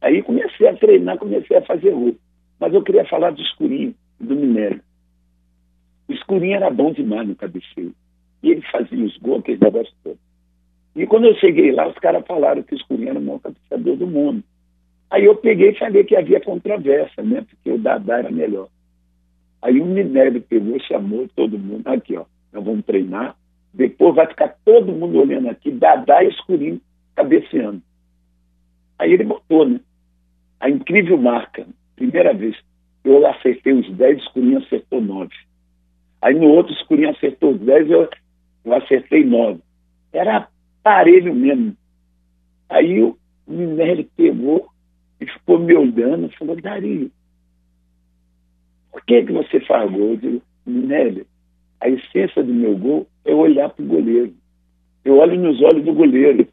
Aí 0.00 0.22
comecei 0.22 0.68
a 0.68 0.76
treinar, 0.76 1.18
comecei 1.18 1.56
a 1.56 1.62
fazer 1.62 1.92
outro. 1.92 2.20
Mas 2.58 2.72
eu 2.74 2.82
queria 2.82 3.04
falar 3.06 3.30
do 3.30 3.40
escurinho, 3.40 3.94
do 4.18 4.34
minério. 4.34 4.80
O 6.08 6.12
escurinho 6.12 6.56
era 6.56 6.70
bom 6.70 6.92
demais 6.92 7.26
no 7.26 7.34
cabeceio. 7.34 7.94
E 8.42 8.50
ele 8.50 8.62
fazia 8.70 9.04
os 9.04 9.16
gols, 9.18 9.40
aqueles 9.40 9.60
negócios 9.60 9.94
todos. 10.02 10.18
E 10.96 11.06
quando 11.06 11.26
eu 11.26 11.34
cheguei 11.36 11.70
lá, 11.72 11.86
os 11.88 11.98
caras 11.98 12.26
falaram 12.26 12.62
que 12.62 12.74
o 12.74 12.76
escurinho 12.76 13.10
era 13.10 13.18
o 13.18 13.22
maior 13.22 13.40
cabeceador 13.40 13.96
do 13.96 14.06
mundo. 14.06 14.42
Aí 15.10 15.24
eu 15.24 15.36
peguei 15.36 15.70
e 15.70 15.78
falei 15.78 16.04
que 16.04 16.16
havia 16.16 16.40
controvérsia, 16.40 17.22
né? 17.22 17.44
Porque 17.48 17.70
o 17.70 17.78
Dadá 17.78 18.18
era 18.18 18.30
melhor. 18.30 18.68
Aí 19.62 19.80
o 19.80 19.86
Minério 19.86 20.40
pegou, 20.40 20.78
chamou 20.80 21.28
todo 21.34 21.58
mundo. 21.58 21.86
Aqui, 21.86 22.16
ó, 22.16 22.24
nós 22.52 22.64
vamos 22.64 22.84
treinar. 22.84 23.36
Depois 23.72 24.14
vai 24.14 24.26
ficar 24.26 24.56
todo 24.64 24.92
mundo 24.92 25.18
olhando 25.18 25.48
aqui, 25.48 25.70
Dadá 25.70 26.24
e 26.24 26.28
Escurinho 26.28 26.80
cabeceando. 27.14 27.82
Aí 28.98 29.12
ele 29.12 29.24
botou, 29.24 29.66
né? 29.66 29.80
A 30.58 30.68
incrível 30.68 31.16
marca 31.16 31.66
primeira 32.00 32.32
vez, 32.32 32.56
eu 33.04 33.26
acertei 33.26 33.74
os 33.74 33.90
10, 33.94 34.16
o 34.16 34.20
Escurinho 34.20 34.58
acertou 34.58 35.02
9. 35.02 35.30
Aí 36.22 36.34
no 36.34 36.48
outro, 36.48 36.72
Escurinho 36.72 37.10
acertou 37.10 37.52
10, 37.54 37.90
eu, 37.90 38.08
eu 38.64 38.74
acertei 38.74 39.22
9. 39.22 39.60
Era 40.12 40.48
parelho 40.82 41.34
mesmo. 41.34 41.76
Aí 42.70 43.02
o 43.02 43.18
Minelli 43.46 44.04
pegou 44.16 44.70
e 45.20 45.26
ficou 45.26 45.58
me 45.58 45.74
olhando 45.74 46.30
falou, 46.38 46.56
Dario, 46.56 47.10
por 48.90 49.04
que, 49.04 49.24
que 49.24 49.32
você 49.32 49.60
faz 49.60 49.90
gol? 49.90 50.10
Eu 50.12 50.16
digo, 50.16 50.42
Minelli, 50.64 51.26
a 51.80 51.88
essência 51.88 52.42
do 52.42 52.52
meu 52.52 52.76
gol 52.76 53.06
é 53.24 53.34
olhar 53.34 53.70
para 53.70 53.82
o 53.82 53.88
goleiro. 53.88 54.34
Eu 55.04 55.18
olho 55.18 55.40
nos 55.40 55.60
olhos 55.62 55.84
do 55.84 55.92
goleiro. 55.92 56.46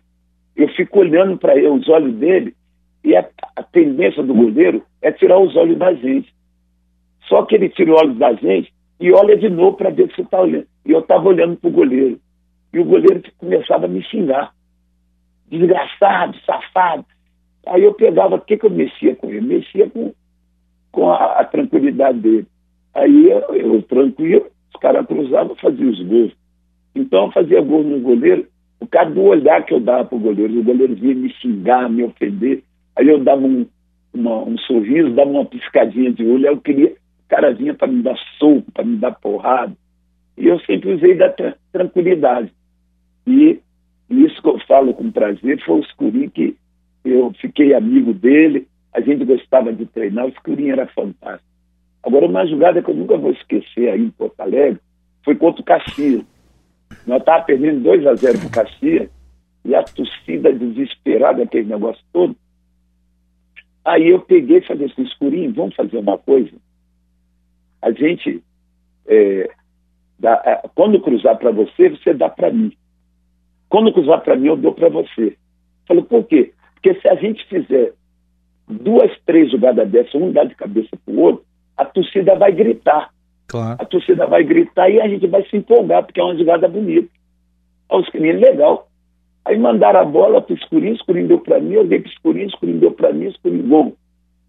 Eu 0.55 0.69
fico 0.69 0.99
olhando 0.99 1.37
para 1.37 1.55
os 1.71 1.87
olhos 1.89 2.15
dele 2.15 2.55
e 3.03 3.15
a, 3.15 3.27
a, 3.55 3.63
tendência 3.63 4.23
do 4.23 4.33
goleiro 4.33 4.83
é 5.01 5.11
tirar 5.11 5.39
os 5.39 5.55
olhos 5.55 5.77
da 5.77 5.93
gente. 5.93 6.33
Só 7.27 7.43
que 7.45 7.55
ele 7.55 7.69
tira 7.69 7.93
os 7.93 8.01
olhos 8.01 8.17
da 8.17 8.33
gente 8.33 8.73
e 8.99 9.11
olha 9.11 9.37
de 9.37 9.49
novo 9.49 9.77
para 9.77 9.89
ver 9.89 10.11
se 10.15 10.21
está 10.21 10.41
olhando. 10.41 10.67
E 10.85 10.91
eu 10.91 10.99
estava 10.99 11.27
olhando 11.27 11.57
para 11.57 11.69
o 11.69 11.73
goleiro. 11.73 12.19
E 12.73 12.79
o 12.79 12.85
goleiro 12.85 13.21
começava 13.37 13.85
a 13.85 13.89
me 13.89 14.01
xingar. 14.03 14.53
Desgraçado, 15.49 16.37
safado. 16.45 17.05
Aí 17.65 17.83
eu 17.83 17.93
pegava, 17.93 18.35
o 18.35 18.41
que, 18.41 18.57
que 18.57 18.65
eu 18.65 18.69
mexia 18.69 19.15
com 19.15 19.29
ele? 19.29 19.41
Mexia 19.41 19.89
com, 19.89 20.13
com 20.91 21.09
a, 21.11 21.39
a 21.39 21.45
tranquilidade 21.45 22.19
dele. 22.19 22.47
Aí 22.93 23.29
eu, 23.29 23.55
eu 23.55 23.81
tranquilo, 23.83 24.47
os 24.77 24.79
caras 24.79 25.05
cruzavam 25.07 25.55
e 25.55 25.61
faziam 25.61 25.89
os 25.89 26.01
gols. 26.03 26.31
Então 26.95 27.31
fazia 27.31 27.61
gol 27.61 27.83
no 27.83 27.99
goleiro, 27.99 28.47
o 28.79 28.87
cara 28.87 29.09
do 29.09 29.21
olhar 29.23 29.65
que 29.65 29.73
eu 29.73 29.79
dava 29.79 30.05
para 30.05 30.15
o 30.15 30.21
goleiro, 30.21 30.59
o 30.59 30.63
goleiro 30.63 30.95
vinha 30.95 31.15
me 31.15 31.29
xingar, 31.33 31.89
me 31.89 32.03
ofender. 32.03 32.63
Aí 32.95 33.07
eu 33.07 33.23
dava 33.23 33.41
um, 33.41 33.65
uma, 34.13 34.43
um 34.43 34.57
sorriso, 34.59 35.13
dava 35.13 35.29
uma 35.29 35.45
piscadinha 35.45 36.11
de 36.11 36.23
olho, 36.23 36.47
aí 36.47 36.53
eu 36.53 36.61
queria, 36.61 36.89
o 36.89 37.27
cara 37.27 37.53
vinha 37.53 37.73
para 37.73 37.87
me 37.87 38.01
dar 38.01 38.17
soco, 38.37 38.71
para 38.71 38.85
me 38.85 38.97
dar 38.97 39.11
porrada. 39.13 39.73
E 40.37 40.47
eu 40.47 40.59
sempre 40.61 40.93
usei 40.93 41.15
da 41.15 41.29
tra 41.29 41.55
tranquilidade. 41.71 42.51
E 43.25 43.59
isso 44.09 44.41
que 44.41 44.47
eu 44.47 44.59
falo 44.67 44.93
com 44.93 45.11
prazer 45.11 45.61
foi 45.65 45.79
o 45.79 45.81
Escurinho 45.81 46.29
que 46.29 46.55
eu 47.03 47.31
fiquei 47.41 47.73
amigo 47.73 48.13
dele, 48.13 48.67
a 48.93 49.01
gente 49.01 49.25
gostava 49.25 49.73
de 49.73 49.85
treinar, 49.85 50.25
o 50.25 50.29
Escurinho 50.29 50.73
era 50.73 50.87
fantástico. 50.87 51.56
Agora, 52.07 52.25
uma 52.25 52.47
jogada 52.47 52.81
que 52.81 52.89
eu 52.89 52.95
nunca 52.95 53.17
vou 53.17 53.31
esquecer 53.31 53.89
aí 53.89 54.01
em 54.01 54.11
Porto 54.11 54.39
Alegre 54.39 54.79
foi 55.25 55.35
contra 55.35 55.61
o 55.61 55.65
Caxias. 55.65 56.23
Nós 57.05 57.19
estávamos 57.19 57.47
perdendo 57.47 57.83
2 57.83 58.07
a 58.07 58.15
0 58.15 58.39
para 58.39 58.47
o 58.47 58.51
Caxias 58.51 59.09
e 59.65 59.75
a 59.75 59.83
torcida 59.83 60.53
desesperada, 60.53 61.43
aquele 61.43 61.67
negócio 61.67 62.01
todo. 62.13 62.33
Aí 63.83 64.07
eu 64.07 64.21
peguei 64.21 64.59
e 64.59 64.65
falei 64.65 64.85
assim, 64.85 65.01
escurinho, 65.01 65.53
vamos 65.53 65.75
fazer 65.75 65.97
uma 65.97 66.17
coisa. 66.17 66.55
A 67.81 67.91
gente, 67.91 68.41
é, 69.05 69.49
dá, 70.17 70.41
é, 70.45 70.65
quando 70.75 71.01
cruzar 71.01 71.37
para 71.37 71.51
você, 71.51 71.89
você 71.89 72.13
dá 72.13 72.29
para 72.29 72.49
mim. 72.49 72.71
Quando 73.67 73.91
cruzar 73.91 74.21
para 74.21 74.37
mim, 74.37 74.47
eu 74.47 74.55
dou 74.55 74.73
para 74.73 74.87
você. 74.87 75.35
Falei, 75.85 76.03
por 76.03 76.23
quê? 76.23 76.53
Porque 76.73 77.01
se 77.01 77.09
a 77.09 77.15
gente 77.15 77.45
fizer 77.47 77.91
duas, 78.65 79.11
três 79.25 79.51
jogadas 79.51 79.89
dessas, 79.89 80.15
um 80.15 80.31
dá 80.31 80.45
de 80.45 80.55
cabeça 80.55 80.95
para 81.03 81.13
o 81.13 81.19
outro, 81.19 81.45
a 81.77 81.85
torcida 81.85 82.35
vai 82.35 82.51
gritar. 82.51 83.09
Claro. 83.47 83.77
A 83.79 83.85
torcida 83.85 84.25
vai 84.25 84.43
gritar 84.43 84.89
e 84.89 84.99
a 84.99 85.07
gente 85.07 85.27
vai 85.27 85.43
se 85.47 85.55
empolgar, 85.55 86.03
porque 86.03 86.19
é 86.19 86.23
uma 86.23 86.35
jogada 86.35 86.67
bonita. 86.67 87.09
Olha 87.89 88.03
os 88.03 88.13
meninos, 88.13 88.41
legal. 88.41 88.87
Aí 89.45 89.57
mandaram 89.57 90.01
a 90.01 90.05
bola 90.05 90.41
para 90.41 90.53
o 90.53 90.57
Escurinho, 90.57 90.95
Escurinho 90.95 91.29
deu 91.29 91.39
para 91.39 91.59
mim, 91.59 91.73
eu 91.73 91.87
dei 91.87 91.99
para 91.99 92.09
o 92.09 92.11
Escurinho, 92.11 92.47
Escurinho 92.47 92.79
deu 92.79 92.91
para 92.91 93.13
mim, 93.13 93.27
Escurinho 93.27 93.67
gol. 93.67 93.97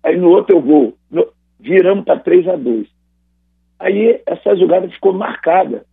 Aí 0.02 0.16
no 0.16 0.30
outro 0.30 0.56
eu 0.56 0.60
vou. 0.60 0.94
No, 1.10 1.28
viramos 1.60 2.04
para 2.04 2.18
3 2.20 2.48
a 2.48 2.56
2 2.56 2.86
Aí 3.78 4.20
essa 4.26 4.56
jogada 4.56 4.88
ficou 4.88 5.12
marcada. 5.12 5.84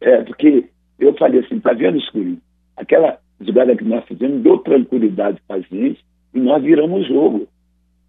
É, 0.00 0.22
porque 0.24 0.68
eu 0.98 1.14
falei 1.14 1.40
assim, 1.40 1.58
tá 1.60 1.72
vendo, 1.72 1.96
Escurinho? 1.96 2.40
Aquela 2.76 3.18
jogada 3.40 3.74
que 3.74 3.84
nós 3.84 4.04
fizemos 4.04 4.42
deu 4.42 4.58
tranquilidade 4.58 5.40
para 5.46 5.56
a 5.56 5.60
gente 5.60 6.04
e 6.34 6.40
nós 6.40 6.62
viramos 6.62 7.04
o 7.04 7.08
jogo. 7.08 7.48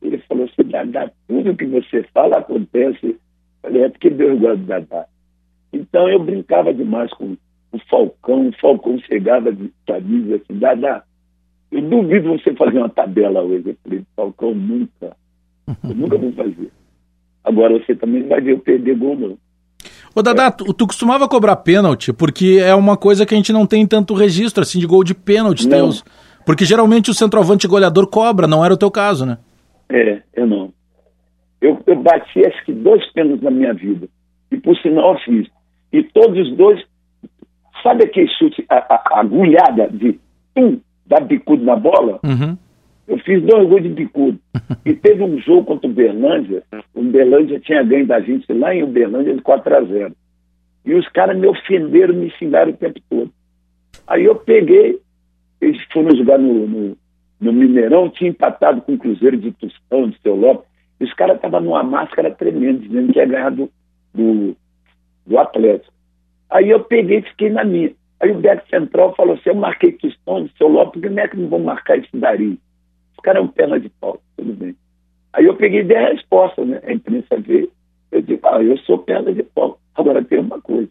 Ele 0.04 0.18
falou 0.28 0.46
assim, 0.46 0.70
Dadá, 0.70 1.10
tudo 1.28 1.56
que 1.56 1.66
você 1.66 2.04
fala 2.13 2.38
acontece. 2.38 3.06
Eu 3.06 3.18
falei, 3.62 3.84
é 3.84 3.89
porque 3.89 4.10
Deus 4.10 4.39
gosta 4.39 4.58
de 4.58 4.63
Dadá. 4.66 5.06
Então 5.72 6.10
eu 6.10 6.20
brincava 6.20 6.74
demais 6.74 7.12
com 7.13 7.36
o 7.72 7.80
Falcão, 7.89 8.50
o 8.50 8.60
Falcão 8.60 9.00
chegava 9.00 9.52
de 9.52 9.72
camisa 9.88 10.36
assim, 10.36 10.60
Dadá, 10.60 11.04
eu 11.72 11.82
duvido 11.82 12.38
você 12.38 12.54
fazer 12.54 12.78
uma 12.78 12.89
tabela 12.89 13.42
hoje. 13.42 13.70
Eu 13.70 13.78
falei, 13.84 14.04
Falcão, 14.16 14.54
nunca. 14.54 15.16
Eu 15.68 15.96
nunca 15.96 16.18
vou 16.18 16.32
fazer. 16.34 16.72
Agora 17.44 17.80
você 17.80 17.96
também 17.96 18.22
não 18.22 18.30
vai 18.30 18.42
ver 18.42 18.52
eu 18.52 18.60
perder 18.60 18.96
gol, 18.96 19.18
não. 19.18 19.38
Ô, 20.16 20.22
Dadá, 20.22 20.52
tu, 20.52 20.72
tu, 20.74 20.86
costumava 20.86 21.28
cobrar 21.28 21.56
pênalti, 21.56 22.13
porque 22.13 22.60
é 22.62 22.76
uma 22.76 22.96
coisa 22.96 23.26
que 23.26 23.34
a 23.34 23.38
gente 23.38 23.52
não 23.52 23.66
tem 23.66 23.88
tanto 23.88 24.13
registro, 24.13 24.62
assim, 24.62 24.80
de 24.80 24.86
gol 24.86 25.04
de 25.04 25.16
pênalti. 25.16 25.68
Os... 25.68 26.04
Porque 26.46 26.63
geralmente 26.63 27.10
o 27.10 27.13
centroavante 27.13 27.68
goleador 27.68 28.06
cobra, 28.08 28.46
não 28.46 28.63
era 28.63 28.74
o 28.74 28.78
teu 28.78 28.92
caso, 28.92 29.26
né? 29.26 29.39
É, 29.89 30.22
eu 30.34 30.48
não. 30.48 30.74
Eu, 31.62 31.82
eu 31.88 31.96
bati 31.96 32.46
acho 32.46 32.65
que 32.65 32.74
dois 32.74 33.06
pênaltis 33.13 33.43
na 33.43 33.52
minha 33.52 33.74
vida. 33.74 34.08
E 34.52 34.58
por 34.58 34.76
sinal 34.78 35.13
eu 35.13 35.19
fiz. 35.19 35.48
E 35.91 36.04
todos 36.04 36.48
os 36.48 36.58
dois, 36.58 36.84
sabe 37.82 38.04
aquele 38.04 38.28
chute, 38.28 38.65
a, 38.69 38.78
a, 38.78 38.96
a 39.12 39.19
agulhada 39.22 39.88
de 39.89 40.19
tum, 40.54 40.80
dar 41.06 41.22
bicudo 41.22 41.63
na 41.63 41.76
bola? 41.76 42.19
Uhum. 42.24 42.58
Eu 43.08 43.17
fiz 43.19 43.41
dois 43.43 43.67
gols 43.67 43.84
de 43.84 43.89
bicudo. 43.89 44.39
e 44.86 44.93
teve 44.93 45.24
um 45.24 45.39
jogo 45.39 45.65
contra 45.65 45.88
o 45.88 45.91
Uberlândia. 45.91 46.63
O 46.93 47.02
Uberlândia 47.02 47.60
tinha 47.60 47.84
ganho 47.84 48.08
da 48.08 48.19
gente 48.19 48.52
lá 48.52 48.74
em 48.74 48.84
Uberlândia 48.84 49.36
de 49.36 49.41
4 49.41 49.76
a 49.76 49.84
0 49.84 50.15
E 50.86 50.93
os 50.93 51.08
caras 51.10 51.38
me 51.38 51.48
ofenderam, 51.48 52.13
me 52.13 52.30
xingaram 52.32 52.72
o 52.72 52.78
tempo 52.78 53.00
todo. 53.10 53.32
Aí 54.08 54.26
eu 54.26 54.36
peguei, 54.36 55.00
eles 55.62 55.82
foram 55.91 56.15
jogar 56.15 56.38
no, 56.38 56.67
no, 56.67 56.98
no 57.44 57.54
Mineirão, 57.54 58.10
tinha 58.10 58.30
empatado 58.30 58.82
com 58.82 58.94
o 58.94 58.98
Cruzeiro 58.98 59.38
de 59.38 59.52
Tostão, 59.52 60.10
de 60.10 60.20
Seu 60.22 60.36
Lopes. 60.36 60.68
E 61.00 61.04
os 61.04 61.14
caras 61.14 61.36
estavam 61.36 61.62
numa 61.62 61.84
máscara 61.84 62.32
tremenda, 62.32 62.80
dizendo 62.80 63.12
que 63.12 63.20
ia 63.20 63.26
ganhar 63.26 63.50
do, 63.50 63.70
do, 64.14 64.56
do 65.26 65.38
Atlético. 65.38 65.92
Aí 66.50 66.70
eu 66.70 66.80
peguei 66.84 67.20
e 67.20 67.24
fiquei 67.24 67.50
na 67.50 67.64
minha. 67.64 67.92
Aí 68.20 68.32
o 68.32 68.40
Beck 68.40 68.68
Central 68.70 69.14
falou 69.16 69.36
assim: 69.36 69.50
eu 69.50 69.56
marquei 69.56 69.92
Tostão 69.92 70.44
de 70.44 70.58
Seu 70.58 70.68
Lopes, 70.68 71.02
como 71.02 71.20
é 71.20 71.28
que 71.28 71.38
não 71.38 71.50
vão 71.50 71.60
marcar 71.60 71.98
esse 71.98 72.16
daria? 72.16 72.58
cara 73.24 73.40
é 73.40 73.42
um 73.42 73.48
perna 73.48 73.80
de 73.80 73.90
pau, 73.90 74.22
tudo 74.38 74.54
bem. 74.54 74.76
Aí 75.32 75.46
eu 75.46 75.56
peguei 75.56 75.80
e 75.80 75.84
dei 75.84 75.98
a 75.98 76.10
resposta, 76.10 76.64
né? 76.64 76.80
A 76.84 76.94
imprensa 76.94 77.40
veio. 77.40 77.72
Eu 78.12 78.22
digo, 78.22 78.46
ah, 78.48 78.62
eu 78.62 78.78
sou 78.80 79.00
perna 79.00 79.34
de 79.34 79.42
pau. 79.42 79.80
Agora 79.96 80.24
tem 80.24 80.40
uma 80.40 80.62
coisa. 80.62 80.90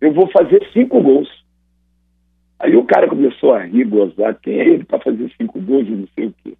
Eu 0.00 0.12
vou 0.12 0.28
fazer 0.32 0.66
cinco 0.72 1.00
gols. 1.00 1.28
Aí 2.62 2.76
o 2.76 2.84
cara 2.84 3.08
começou 3.08 3.54
a 3.54 3.64
rir, 3.64 3.82
gozar. 3.82 4.38
Quem 4.40 4.60
é 4.60 4.68
ele 4.68 4.84
para 4.84 5.00
fazer 5.00 5.28
cinco 5.36 5.60
gols 5.60 5.88
e 5.88 5.90
não 5.90 6.08
sei 6.14 6.26
o 6.26 6.34
quê? 6.44 6.54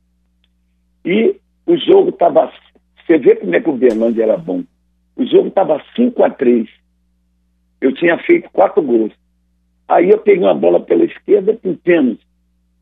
E 1.04 1.36
o 1.64 1.76
jogo 1.76 2.08
estava. 2.08 2.52
Você 3.06 3.18
vê 3.18 3.36
como 3.36 3.54
é 3.54 3.60
que 3.60 3.70
o 3.70 3.76
Berlândia 3.76 4.24
era 4.24 4.36
bom. 4.36 4.64
O 5.14 5.24
jogo 5.24 5.48
estava 5.48 5.80
5 5.94 6.24
a 6.24 6.30
3 6.30 6.68
Eu 7.80 7.94
tinha 7.94 8.18
feito 8.18 8.50
quatro 8.50 8.82
gols. 8.82 9.12
Aí 9.86 10.10
eu 10.10 10.18
peguei 10.18 10.42
uma 10.42 10.54
bola 10.54 10.80
pela 10.80 11.04
esquerda 11.04 11.56
com 11.56 11.76
pênalti. 11.76 12.26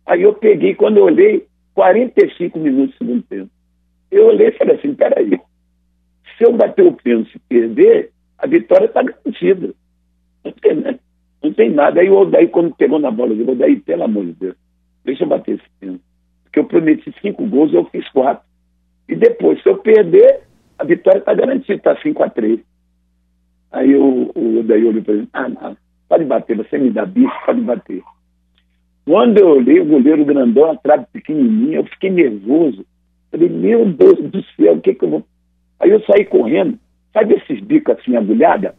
Aí 0.07 0.23
eu 0.23 0.33
peguei, 0.33 0.75
quando 0.75 0.97
eu 0.97 1.05
olhei, 1.05 1.47
45 1.75 2.59
minutos 2.59 2.95
do 2.95 2.99
segundo 2.99 3.23
tempo. 3.25 3.51
Eu 4.11 4.29
olhei 4.29 4.49
e 4.49 4.53
falei 4.53 4.77
assim, 4.77 4.95
peraí, 4.95 5.39
se 6.39 6.45
eu 6.45 6.53
bater 6.53 6.87
o 6.87 6.93
pênalti 6.93 7.35
e 7.35 7.39
perder, 7.41 8.13
a 8.39 8.47
vitória 8.47 8.87
está 8.87 9.03
garantida. 9.03 9.75
Tem, 10.63 10.77
né? 10.77 10.99
Não 11.43 11.53
tem 11.53 11.71
nada. 11.71 12.01
Aí 12.01 12.11
o 12.11 12.19
Odaí, 12.19 12.49
quando 12.49 12.75
pegou 12.75 12.99
na 12.99 13.11
bola, 13.11 13.33
eu 13.33 13.37
disse, 13.37 13.51
Odaí, 13.51 13.77
pelo 13.81 14.05
amor 14.05 14.27
de 14.27 14.33
Deus, 14.33 14.57
deixa 15.05 15.25
eu 15.25 15.29
bater 15.29 15.57
esse 15.57 15.65
pênalti. 15.79 16.03
Porque 16.45 16.59
eu 16.59 16.65
prometi 16.65 17.15
cinco 17.23 17.47
gols, 17.47 17.73
eu 17.73 17.85
fiz 17.87 18.09
quatro. 18.11 18.45
E 19.09 19.17
depois, 19.17 19.63
se 19.63 19.69
eu 19.69 19.79
perder, 19.79 20.43
a 20.79 20.85
vitória 20.85 21.19
está 21.19 21.35
garantida, 21.35 21.75
está 21.75 21.97
5 22.01 22.23
a 22.23 22.31
3 22.31 22.61
Aí 23.73 23.95
o, 23.95 24.31
o 24.35 24.61
Odaí 24.61 24.85
olhou 24.85 25.03
para 25.03 25.15
ele, 25.15 25.29
ah, 25.33 25.49
não, 25.49 25.77
pode 26.09 26.25
bater, 26.25 26.57
você 26.57 26.79
me 26.79 26.91
dá 26.91 27.05
bicho, 27.05 27.33
pode 27.47 27.61
bater. 27.61 28.03
Quando 29.05 29.39
eu 29.39 29.49
olhei 29.49 29.81
o 29.81 29.85
goleiro 29.85 30.25
grandão, 30.25 30.71
a 30.71 30.77
trave 30.77 31.07
pequenininha, 31.13 31.79
eu 31.79 31.85
fiquei 31.85 32.11
nervoso. 32.11 32.85
Falei, 33.31 33.49
meu 33.49 33.87
Deus 33.87 34.19
do 34.31 34.43
céu, 34.57 34.75
o 34.75 34.81
que 34.81 34.95
que 34.95 35.05
eu 35.05 35.11
vou... 35.11 35.25
Aí 35.79 35.91
eu 35.91 36.01
saí 36.05 36.25
correndo, 36.25 36.79
sabe 37.13 37.35
esses 37.35 37.61
bicos 37.61 37.97
assim, 37.97 38.17
agulhada? 38.17 38.75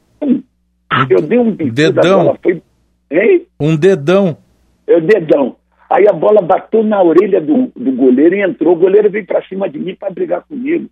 Eu 1.10 1.21
dei 1.21 1.39
um 1.39 1.51
bico 1.51 1.73
dedão. 1.73 2.25
bola, 2.25 2.39
foi... 2.41 2.62
Hein? 3.10 3.47
Um 3.60 3.75
dedão. 3.75 4.38
Eu 4.86 5.01
dedão. 5.01 5.56
Aí 5.89 6.08
a 6.08 6.13
bola 6.13 6.41
bateu 6.41 6.84
na 6.84 7.01
orelha 7.01 7.41
do, 7.41 7.71
do 7.75 7.91
goleiro 7.91 8.36
e 8.36 8.41
entrou. 8.41 8.73
O 8.73 8.80
goleiro 8.80 9.10
veio 9.10 9.25
para 9.25 9.45
cima 9.47 9.69
de 9.69 9.77
mim 9.80 9.95
para 9.95 10.10
brigar 10.10 10.43
comigo. 10.43 10.89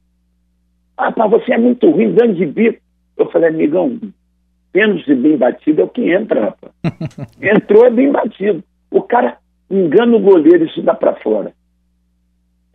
Ah, 0.97 1.13
mas 1.15 1.31
você 1.31 1.53
é 1.53 1.57
muito 1.57 1.89
ruim, 1.89 2.13
dando 2.13 2.33
de 2.35 2.45
bico. 2.45 2.79
Eu 3.17 3.29
falei, 3.31 3.49
amigão, 3.49 3.99
pênalti 4.71 5.13
bem 5.15 5.37
batido 5.37 5.81
é 5.81 5.83
o 5.83 5.89
que 5.89 6.09
entra, 6.09 6.45
rapaz. 6.45 6.73
Entrou 7.41 7.85
é 7.85 7.89
bem 7.89 8.11
batido. 8.11 8.63
O 8.91 9.01
cara 9.01 9.37
engana 9.69 10.15
o 10.15 10.19
goleiro, 10.19 10.65
isso 10.65 10.81
dá 10.81 10.93
para 10.93 11.15
fora. 11.15 11.53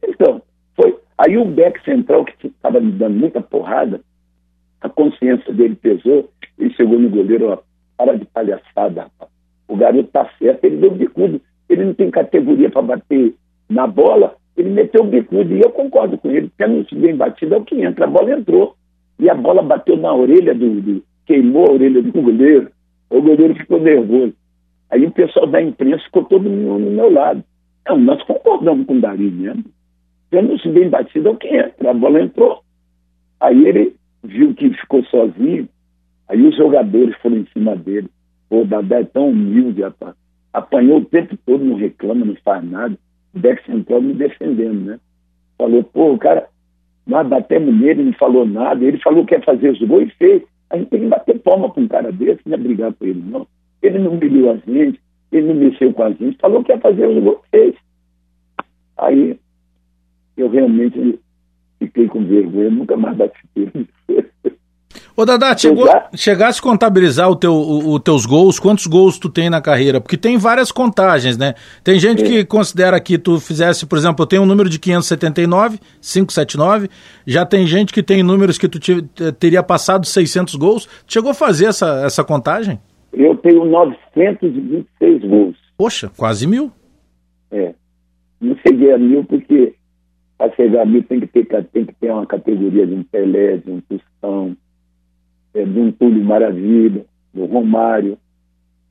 Então, 0.06 0.42
foi. 0.76 0.96
Aí 1.18 1.36
o 1.36 1.44
back 1.44 1.82
central, 1.84 2.24
que 2.24 2.46
estava 2.46 2.80
me 2.80 2.92
dando 2.92 3.18
muita 3.18 3.40
porrada, 3.40 4.00
a 4.80 4.88
consciência 4.88 5.52
dele 5.52 5.74
pesou, 5.74 6.30
ele 6.58 6.72
chegou 6.74 6.98
no 6.98 7.08
goleiro, 7.08 7.50
ó, 7.50 7.58
para 7.96 8.16
de 8.16 8.24
palhaçada, 8.26 9.02
rapaz. 9.02 9.30
O 9.68 9.76
garoto 9.76 10.10
tá 10.10 10.28
certo, 10.38 10.64
ele 10.64 10.76
deu 10.76 10.90
bicudo. 10.90 11.40
Ele 11.68 11.84
não 11.84 11.94
tem 11.94 12.10
categoria 12.10 12.70
para 12.70 12.82
bater 12.82 13.34
na 13.68 13.86
bola, 13.86 14.36
ele 14.56 14.70
meteu 14.70 15.02
o 15.02 15.06
bicudo. 15.06 15.54
E 15.54 15.60
eu 15.60 15.70
concordo 15.70 16.18
com 16.18 16.30
ele, 16.30 16.50
pênalti 16.56 16.94
bem 16.94 17.16
batido 17.16 17.54
é 17.54 17.58
o 17.58 17.64
que 17.64 17.82
entra. 17.82 18.04
A 18.04 18.08
bola 18.08 18.32
entrou. 18.32 18.76
E 19.18 19.30
a 19.30 19.34
bola 19.34 19.62
bateu 19.62 19.96
na 19.96 20.12
orelha 20.12 20.54
do, 20.54 20.80
do 20.80 21.02
queimou 21.26 21.66
a 21.66 21.72
orelha 21.72 22.02
do 22.02 22.12
goleiro. 22.12 22.70
O 23.10 23.22
goleiro 23.22 23.54
ficou 23.54 23.80
nervoso. 23.80 24.34
Aí 24.90 25.04
o 25.06 25.10
pessoal 25.10 25.46
da 25.46 25.62
imprensa 25.62 26.04
ficou 26.04 26.24
todo 26.24 26.48
no, 26.48 26.78
no 26.78 26.90
meu 26.90 27.10
lado. 27.10 27.42
Não, 27.88 27.98
nós 27.98 28.22
concordamos 28.24 28.86
com 28.86 28.96
o 28.96 29.00
Dari 29.00 29.30
mesmo. 29.30 29.64
Tendo-se 30.30 30.68
bem 30.68 30.88
batido, 30.88 31.28
é 31.28 31.30
o 31.30 31.36
que 31.36 31.48
entra. 31.48 31.90
A 31.90 31.94
bola 31.94 32.20
entrou. 32.20 32.62
Aí 33.40 33.66
ele 33.66 33.96
viu 34.22 34.54
que 34.54 34.70
ficou 34.70 35.04
sozinho. 35.04 35.68
Aí 36.28 36.46
os 36.46 36.56
jogadores 36.56 37.14
foram 37.16 37.38
em 37.38 37.46
cima 37.52 37.76
dele. 37.76 38.08
Pô, 38.48 38.62
o 38.62 38.66
Dadá 38.66 39.00
é 39.00 39.04
tão 39.04 39.30
humilde, 39.30 39.82
rapaz. 39.82 40.14
Apanhou 40.52 40.98
o 40.98 41.04
tempo 41.04 41.36
todo, 41.44 41.64
não 41.64 41.76
reclama, 41.76 42.24
não 42.24 42.36
faz 42.44 42.64
nada. 42.64 42.96
O 43.34 43.38
Beck 43.38 43.64
Central 43.66 44.00
me 44.00 44.14
defendendo, 44.14 44.84
né? 44.84 45.00
Falou, 45.58 45.82
pô, 45.82 46.12
o 46.12 46.18
cara, 46.18 46.48
nós 47.06 47.26
batemos 47.26 47.74
nele, 47.74 48.04
não 48.04 48.12
falou 48.14 48.46
nada. 48.46 48.84
Ele 48.84 48.98
falou 48.98 49.26
que 49.26 49.34
ia 49.34 49.42
fazer 49.42 49.70
os 49.70 49.80
gols 49.80 50.08
e 50.08 50.16
fez. 50.16 50.42
A 50.70 50.76
gente 50.76 50.90
tem 50.90 51.00
que 51.00 51.06
bater 51.06 51.38
palma 51.40 51.70
para 51.70 51.82
um 51.82 51.88
cara 51.88 52.10
desse, 52.10 52.40
não 52.46 52.54
é 52.54 52.56
brigar 52.56 52.92
com 52.94 53.04
ele, 53.04 53.22
não. 53.24 53.46
Ele 53.82 53.98
não 53.98 54.12
humilhou 54.12 54.50
a 54.50 54.56
gente, 54.56 55.00
ele 55.30 55.48
não 55.48 55.54
mexeu 55.54 55.92
com 55.92 56.02
a 56.02 56.10
gente, 56.10 56.38
falou 56.38 56.64
que 56.64 56.72
ia 56.72 56.80
fazer 56.80 57.06
os 57.06 57.22
gols, 57.22 57.40
fez. 57.50 57.74
Aí 58.96 59.38
eu 60.36 60.48
realmente 60.48 61.20
fiquei 61.78 62.08
com 62.08 62.24
vergonha, 62.24 62.70
nunca 62.70 62.96
mais 62.96 63.16
bati 63.16 63.38
Ô, 65.16 65.24
Dadá, 65.24 65.56
chegou, 65.56 65.86
chegasse 66.16 66.58
a 66.58 66.62
contabilizar 66.62 67.30
o 67.30 67.36
teu, 67.36 67.52
o, 67.52 67.92
o, 67.92 68.00
teus 68.00 68.26
gols, 68.26 68.58
quantos 68.58 68.88
gols 68.88 69.16
tu 69.16 69.28
tem 69.28 69.48
na 69.48 69.60
carreira? 69.60 70.00
Porque 70.00 70.16
tem 70.16 70.36
várias 70.36 70.72
contagens, 70.72 71.38
né? 71.38 71.54
Tem 71.84 72.00
gente 72.00 72.24
é. 72.24 72.26
que 72.26 72.44
considera 72.44 72.98
que 73.00 73.16
tu 73.16 73.38
fizesse, 73.38 73.86
por 73.86 73.96
exemplo, 73.96 74.24
eu 74.24 74.26
tenho 74.26 74.42
um 74.42 74.46
número 74.46 74.68
de 74.68 74.76
579, 74.76 75.78
579, 76.00 76.88
já 77.24 77.46
tem 77.46 77.64
gente 77.64 77.92
que 77.92 78.02
tem 78.02 78.24
números 78.24 78.58
que 78.58 78.68
tu 78.68 78.80
te, 78.80 79.02
teria 79.38 79.62
passado 79.62 80.04
600 80.04 80.56
gols. 80.56 80.88
Chegou 81.06 81.30
a 81.30 81.34
fazer 81.34 81.66
essa, 81.66 82.02
essa 82.04 82.24
contagem? 82.24 82.80
Eu 83.12 83.36
tenho 83.36 83.64
926 83.66 85.22
gols. 85.22 85.56
Poxa, 85.78 86.10
quase 86.16 86.44
mil. 86.44 86.72
É. 87.52 87.72
Não 88.40 88.56
cheguei 88.66 88.92
a 88.92 88.98
mil 88.98 89.24
porque 89.24 89.74
para 90.36 90.52
chegar 90.56 90.82
a 90.82 90.84
mil 90.84 91.04
tem 91.04 91.20
que 91.20 91.28
ter, 91.28 91.46
tem 91.72 91.84
que 91.84 91.94
ter 91.94 92.10
uma 92.10 92.26
categoria 92.26 92.84
de 92.84 92.94
um 92.94 93.04
Pelé, 93.04 93.58
de 93.58 93.70
um 93.70 93.80
Tostão, 93.80 94.56
é, 95.54 95.64
de 95.64 95.78
um 95.78 95.92
Túlio 95.92 96.24
Maravilha, 96.24 97.04
do 97.32 97.46
Romário. 97.46 98.18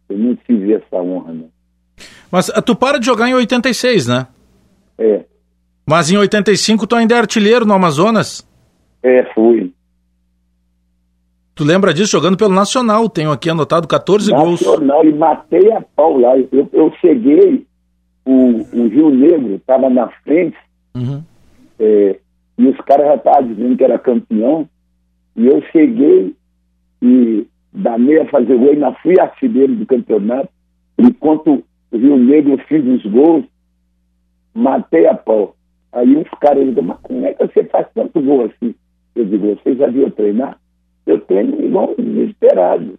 Eu 0.10 0.18
não 0.18 0.36
tive 0.36 0.74
essa 0.74 0.96
honra, 0.98 1.34
né? 1.34 1.46
Mas 2.32 2.50
ah, 2.50 2.62
tu 2.62 2.76
para 2.76 3.00
de 3.00 3.06
jogar 3.06 3.30
em 3.30 3.34
86, 3.34 4.08
né? 4.08 4.28
É. 4.98 5.26
Mas 5.86 6.12
em 6.12 6.18
85 6.18 6.88
tu 6.88 6.96
ainda 6.96 7.16
é 7.16 7.20
artilheiro 7.20 7.66
no 7.66 7.74
Amazonas? 7.74 8.48
É, 9.02 9.24
fui. 9.34 9.74
Tu 11.56 11.64
lembra 11.64 11.94
disso 11.94 12.12
jogando 12.12 12.38
pelo 12.38 12.54
Nacional? 12.54 13.08
Tenho 13.10 13.32
aqui 13.32 13.50
anotado 13.50 13.88
14 13.88 14.32
Nacional, 14.32 14.46
gols. 14.46 14.62
Nacional, 14.62 15.06
e 15.06 15.14
matei 15.14 15.72
a 15.72 15.82
pau 15.82 16.18
lá. 16.18 16.36
Eu, 16.38 16.68
eu 16.72 16.92
cheguei, 17.00 17.66
o, 18.26 18.66
o 18.74 18.88
Rio 18.88 19.10
Negro 19.12 19.56
estava 19.56 19.90
na 19.90 20.08
frente, 20.24 20.58
uhum. 20.96 21.24
é, 21.80 22.20
e 22.58 22.68
os 22.68 22.78
caras 22.78 23.08
já 23.08 23.16
estavam 23.16 23.48
dizendo 23.54 23.78
que 23.78 23.84
era 23.84 24.00
campeão, 24.00 24.68
e 25.36 25.46
eu 25.46 25.62
cheguei 25.72 26.36
e 27.04 27.46
da 27.74 27.98
meia 27.98 28.26
fazer 28.30 28.58
gol, 28.58 28.72
ainda 28.72 28.94
fui 28.94 29.20
artilheiro 29.20 29.76
do 29.76 29.86
campeonato. 29.86 30.50
Enquanto 30.98 31.64
o 31.92 31.98
Rio 31.98 32.18
Negro 32.18 32.58
fiz 32.70 32.86
os 32.86 33.06
gols, 33.12 33.44
matei 34.54 35.06
a 35.06 35.14
pau. 35.14 35.54
Aí 35.92 36.16
uns 36.16 36.30
caras 36.40 36.66
dizem, 36.66 36.84
mas 36.84 36.98
como 37.02 37.26
é 37.26 37.34
que 37.34 37.46
você 37.46 37.66
faz 37.66 37.88
tanto 37.94 38.22
gol 38.22 38.46
assim? 38.46 38.74
Eu 39.16 39.26
digo, 39.26 39.56
você 39.56 39.76
já 39.76 39.88
viu 39.88 40.10
treinar? 40.12 40.58
Eu 41.06 41.20
treino 41.20 41.62
igual 41.62 41.94
desesperado. 41.98 42.98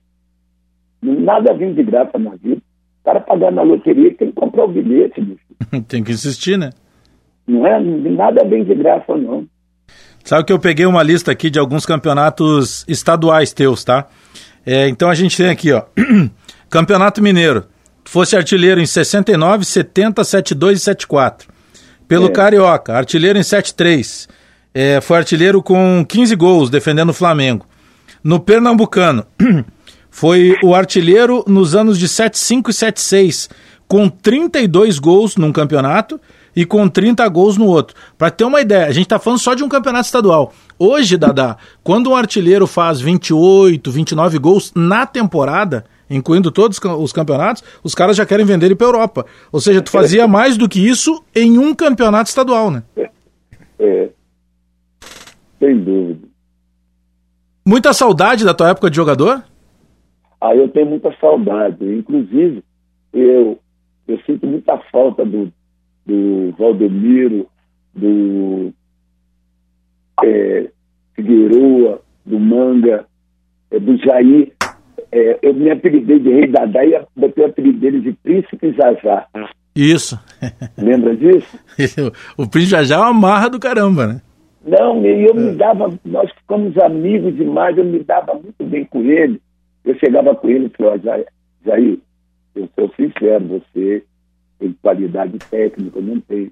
Nada 1.03 1.55
vem 1.55 1.73
de 1.73 1.83
graça 1.83 2.19
na 2.19 2.35
vida. 2.37 2.61
O 3.01 3.05
cara 3.05 3.21
pagar 3.21 3.53
na 3.53 3.63
loteria 3.63 4.15
tem 4.15 4.29
que 4.29 4.35
comprar 4.35 4.65
o 4.65 4.69
bilhete, 4.69 5.21
bicho. 5.21 5.45
tem 5.89 6.05
que 6.05 6.13
insistir, 6.13 6.59
né? 6.59 6.71
Não 7.47 7.67
é? 7.67 7.81
Nada 7.81 8.45
vem 8.45 8.65
de 8.65 8.75
graça, 8.75 9.17
não. 9.17 9.47
Sabe 10.25 10.45
que 10.45 10.53
eu 10.53 10.59
peguei 10.59 10.87
uma 10.87 11.03
lista 11.03 11.31
aqui 11.31 11.51
de 11.51 11.59
alguns 11.59 11.85
campeonatos 11.85 12.83
estaduais 12.89 13.53
teus, 13.53 13.85
tá? 13.85 14.07
É, 14.65 14.89
então 14.89 15.11
a 15.11 15.15
gente 15.15 15.37
tem 15.37 15.51
aqui, 15.51 15.71
ó. 15.71 15.83
Campeonato 16.71 17.23
Mineiro. 17.23 17.67
Fosse 18.07 18.35
artilheiro 18.35 18.81
em 18.81 18.87
69, 18.87 19.65
70, 19.65 20.25
72 20.25 20.79
e 20.79 20.83
74. 20.83 21.49
Pelo 22.09 22.27
é. 22.27 22.31
Carioca, 22.31 22.95
artilheiro 22.95 23.39
em 23.39 23.43
73. 23.43 24.29
É, 24.73 25.01
foi 25.01 25.19
artilheiro 25.19 25.63
com 25.63 26.05
15 26.09 26.35
gols, 26.37 26.71
defendendo 26.71 27.11
o 27.11 27.15
Flamengo. 27.15 27.67
No 28.23 28.41
Pernambucano, 28.41 29.27
foi 30.11 30.57
o 30.63 30.75
artilheiro 30.75 31.45
nos 31.47 31.75
anos 31.75 31.99
de 31.99 32.09
75 32.09 32.71
e 32.71 32.75
76, 32.75 33.51
com 33.87 34.09
32 34.09 34.99
gols 34.99 35.37
num 35.37 35.53
campeonato 35.53 36.19
e 36.55 36.65
com 36.65 36.89
30 36.89 37.27
gols 37.29 37.57
no 37.57 37.67
outro. 37.67 37.97
Para 38.17 38.31
ter 38.31 38.45
uma 38.45 38.61
ideia, 38.61 38.87
a 38.87 38.93
gente 38.93 39.05
está 39.05 39.19
falando 39.19 39.39
só 39.39 39.55
de 39.55 39.65
um 39.65 39.69
campeonato 39.69 40.07
estadual. 40.07 40.53
Hoje, 40.79 41.17
Dadá, 41.17 41.57
quando 41.83 42.11
um 42.11 42.17
artilheiro 42.17 42.67
faz 42.67 43.01
28, 43.01 43.91
29 43.91 44.39
gols 44.39 44.73
na 44.75 45.07
temporada, 45.07 45.85
incluindo 46.09 46.51
todos 46.51 46.79
os 46.79 47.13
campeonatos, 47.13 47.63
os 47.83 47.95
caras 47.95 48.17
já 48.17 48.27
querem 48.27 48.45
vender 48.45 48.67
ele 48.67 48.75
para 48.75 48.87
Europa. 48.87 49.27
Ou 49.53 49.61
seja, 49.61 49.83
tu 49.83 49.91
fazia 49.91 50.29
mais 50.29 50.57
do 50.57 50.69
que 50.69 50.85
isso 50.85 51.23
em 51.35 51.59
um 51.59 51.75
campeonato 51.75 52.29
estadual, 52.29 52.71
né? 52.71 52.83
É. 53.79 54.09
Sem 55.59 55.79
dúvida. 55.79 56.29
Muita 57.67 57.93
saudade 57.93 58.45
da 58.45 58.53
tua 58.53 58.71
época 58.71 58.91
de 58.91 58.97
jogador? 58.97 59.43
Ah, 60.41 60.55
eu 60.55 60.69
tenho 60.69 60.87
muita 60.87 61.11
saudade. 61.19 61.83
Inclusive, 61.83 62.63
eu, 63.13 63.59
eu 64.07 64.19
sinto 64.27 64.47
muita 64.47 64.77
falta 64.93 65.25
do, 65.25 65.51
do 66.07 66.53
Valdemiro, 66.59 67.47
do 67.95 68.73
é, 70.23 70.71
Figueroa, 71.15 72.01
do 72.25 72.39
Manga, 72.39 73.07
é, 73.71 73.79
do 73.79 73.97
Jair. 73.99 74.53
É, 75.11 75.39
eu 75.43 75.55
me 75.55 75.71
apelidei 75.71 76.19
de 76.19 76.31
Rei 76.31 76.47
Dadá 76.49 76.85
e 76.85 77.01
botei 77.15 77.45
o 77.45 77.49
apelido 77.49 77.79
dele 77.79 78.01
de 78.01 78.13
Príncipe 78.13 78.73
Zazá. 78.73 79.27
Isso. 79.75 80.19
Lembra 80.77 81.17
disso? 81.17 81.59
o 82.37 82.49
Príncipe 82.49 82.77
Zazá 82.77 82.97
é 82.97 82.99
uma 82.99 83.13
marra 83.15 83.49
do 83.49 83.61
caramba, 83.61 84.07
né? 84.07 84.23
Não, 84.67 85.05
e 85.05 85.27
eu 85.27 85.35
me 85.35 85.51
é. 85.51 85.55
dava, 85.55 85.93
nós 86.05 86.31
ficamos 86.33 86.77
amigos 86.79 87.37
demais, 87.37 87.77
eu 87.77 87.85
me 87.85 88.03
dava 88.03 88.35
muito 88.35 88.65
bem 88.65 88.85
com 88.87 89.03
ele. 89.03 89.41
Eu 89.85 89.95
chegava 89.99 90.35
com 90.35 90.49
ele 90.49 90.67
e 90.67 90.77
falava, 90.77 90.99
Jair, 90.99 91.27
Jair, 91.65 91.99
eu 92.57 92.69
sou 92.75 92.91
sincero, 92.97 93.45
você 93.47 94.03
tem 94.59 94.73
qualidade 94.81 95.39
técnica, 95.51 96.01
não 96.01 96.21
tem. 96.21 96.51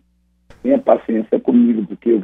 Tenha 0.63 0.79
paciência 0.79 1.41
comigo, 1.41 1.85
porque 1.87 2.23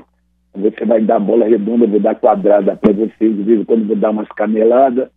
você 0.55 0.85
vai 0.85 1.01
dar 1.01 1.19
bola 1.19 1.47
redonda, 1.47 1.87
vou 1.87 2.01
dar 2.01 2.14
quadrada 2.14 2.77
para 2.77 2.93
você, 2.93 3.29
de 3.29 3.43
vez 3.43 3.61
em 3.61 3.64
quando 3.64 3.87
vou 3.87 3.97
dar 3.97 4.11
umas 4.11 4.29
caneladas. 4.29 5.09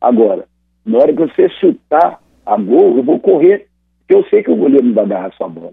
Agora, 0.00 0.46
na 0.84 0.98
hora 0.98 1.12
que 1.12 1.20
você 1.20 1.48
chutar 1.60 2.20
a 2.44 2.56
gol, 2.56 2.96
eu 2.96 3.02
vou 3.02 3.18
correr, 3.18 3.66
porque 4.00 4.14
eu 4.14 4.24
sei 4.28 4.42
que 4.42 4.50
o 4.50 4.56
goleiro 4.56 4.86
não 4.86 4.94
vai 4.94 5.04
agarrar 5.04 5.32
sua 5.34 5.48
bola. 5.48 5.72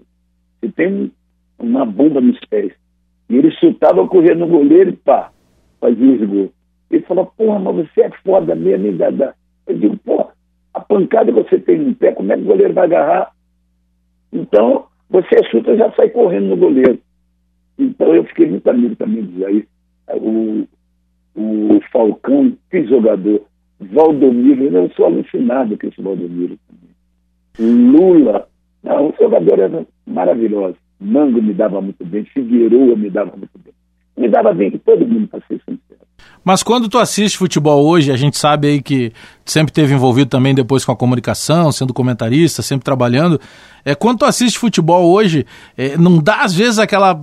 Você 0.60 0.72
tem 0.72 1.12
uma 1.58 1.84
bomba 1.84 2.20
nos 2.20 2.38
pés. 2.46 2.72
E 3.28 3.36
ele 3.36 3.50
chutava, 3.52 4.06
corria 4.08 4.34
no 4.34 4.46
goleiro 4.46 4.90
e 4.90 4.96
pá, 4.96 5.30
fazia 5.80 6.12
os 6.12 6.28
gols. 6.28 6.50
Ele 6.90 7.02
falou, 7.04 7.26
porra, 7.36 7.58
mas 7.58 7.74
você 7.76 8.02
é 8.02 8.10
foda 8.22 8.54
mesmo, 8.54 8.86
hein? 8.86 8.98
Eu 9.66 9.78
digo, 9.78 9.96
porra, 9.98 10.28
a 10.74 10.80
pancada 10.80 11.32
que 11.32 11.42
você 11.42 11.58
tem 11.58 11.78
no 11.78 11.94
pé, 11.94 12.12
como 12.12 12.32
é 12.32 12.36
que 12.36 12.42
o 12.42 12.46
goleiro 12.46 12.74
vai 12.74 12.84
agarrar? 12.84 13.32
Então, 14.32 14.86
você 15.10 15.42
chuta 15.50 15.76
já 15.76 15.92
sai 15.92 16.08
correndo 16.10 16.48
no 16.48 16.56
goleiro. 16.56 16.98
Então, 17.78 18.14
eu 18.14 18.24
fiquei 18.24 18.46
muito 18.46 18.68
amigo 18.68 18.96
também 18.96 19.22
do 19.22 19.40
Jair. 19.40 19.66
O, 20.14 20.66
o 21.34 21.80
Falcão, 21.92 22.56
que 22.70 22.84
jogador. 22.86 23.42
Valdomiro, 23.80 24.64
eu 24.64 24.90
sou 24.90 25.06
alucinado 25.06 25.76
com 25.76 25.86
esse 25.86 26.00
Valdomiro 26.00 26.56
também. 26.68 27.90
Lula, 27.90 28.48
não, 28.82 29.08
o 29.08 29.14
jogador 29.18 29.58
era 29.58 29.86
maravilhoso. 30.06 30.76
Mango 31.00 31.42
me 31.42 31.52
dava 31.52 31.80
muito 31.80 32.04
bem, 32.04 32.24
Figueiredo 32.24 32.96
me 32.96 33.10
dava 33.10 33.36
muito 33.36 33.58
bem. 33.58 33.72
Me 34.16 34.28
dava 34.28 34.52
bem 34.54 34.70
todo 34.70 35.06
mundo, 35.06 35.28
para 35.28 35.40
ser 35.40 35.60
sincero. 35.64 36.00
Mas 36.44 36.62
quando 36.62 36.88
tu 36.88 36.98
assiste 36.98 37.38
futebol 37.38 37.84
hoje, 37.86 38.10
a 38.10 38.16
gente 38.16 38.36
sabe 38.36 38.68
aí 38.68 38.82
que 38.82 39.12
sempre 39.44 39.72
teve 39.72 39.94
envolvido 39.94 40.28
também 40.28 40.54
depois 40.54 40.84
com 40.84 40.92
a 40.92 40.96
comunicação, 40.96 41.70
sendo 41.70 41.94
comentarista, 41.94 42.62
sempre 42.62 42.84
trabalhando. 42.84 43.40
É, 43.84 43.94
quando 43.94 44.20
tu 44.20 44.24
assiste 44.24 44.58
futebol 44.58 45.10
hoje, 45.12 45.46
é, 45.76 45.96
não 45.96 46.18
dá 46.18 46.42
às 46.42 46.54
vezes 46.54 46.78
aquela. 46.78 47.18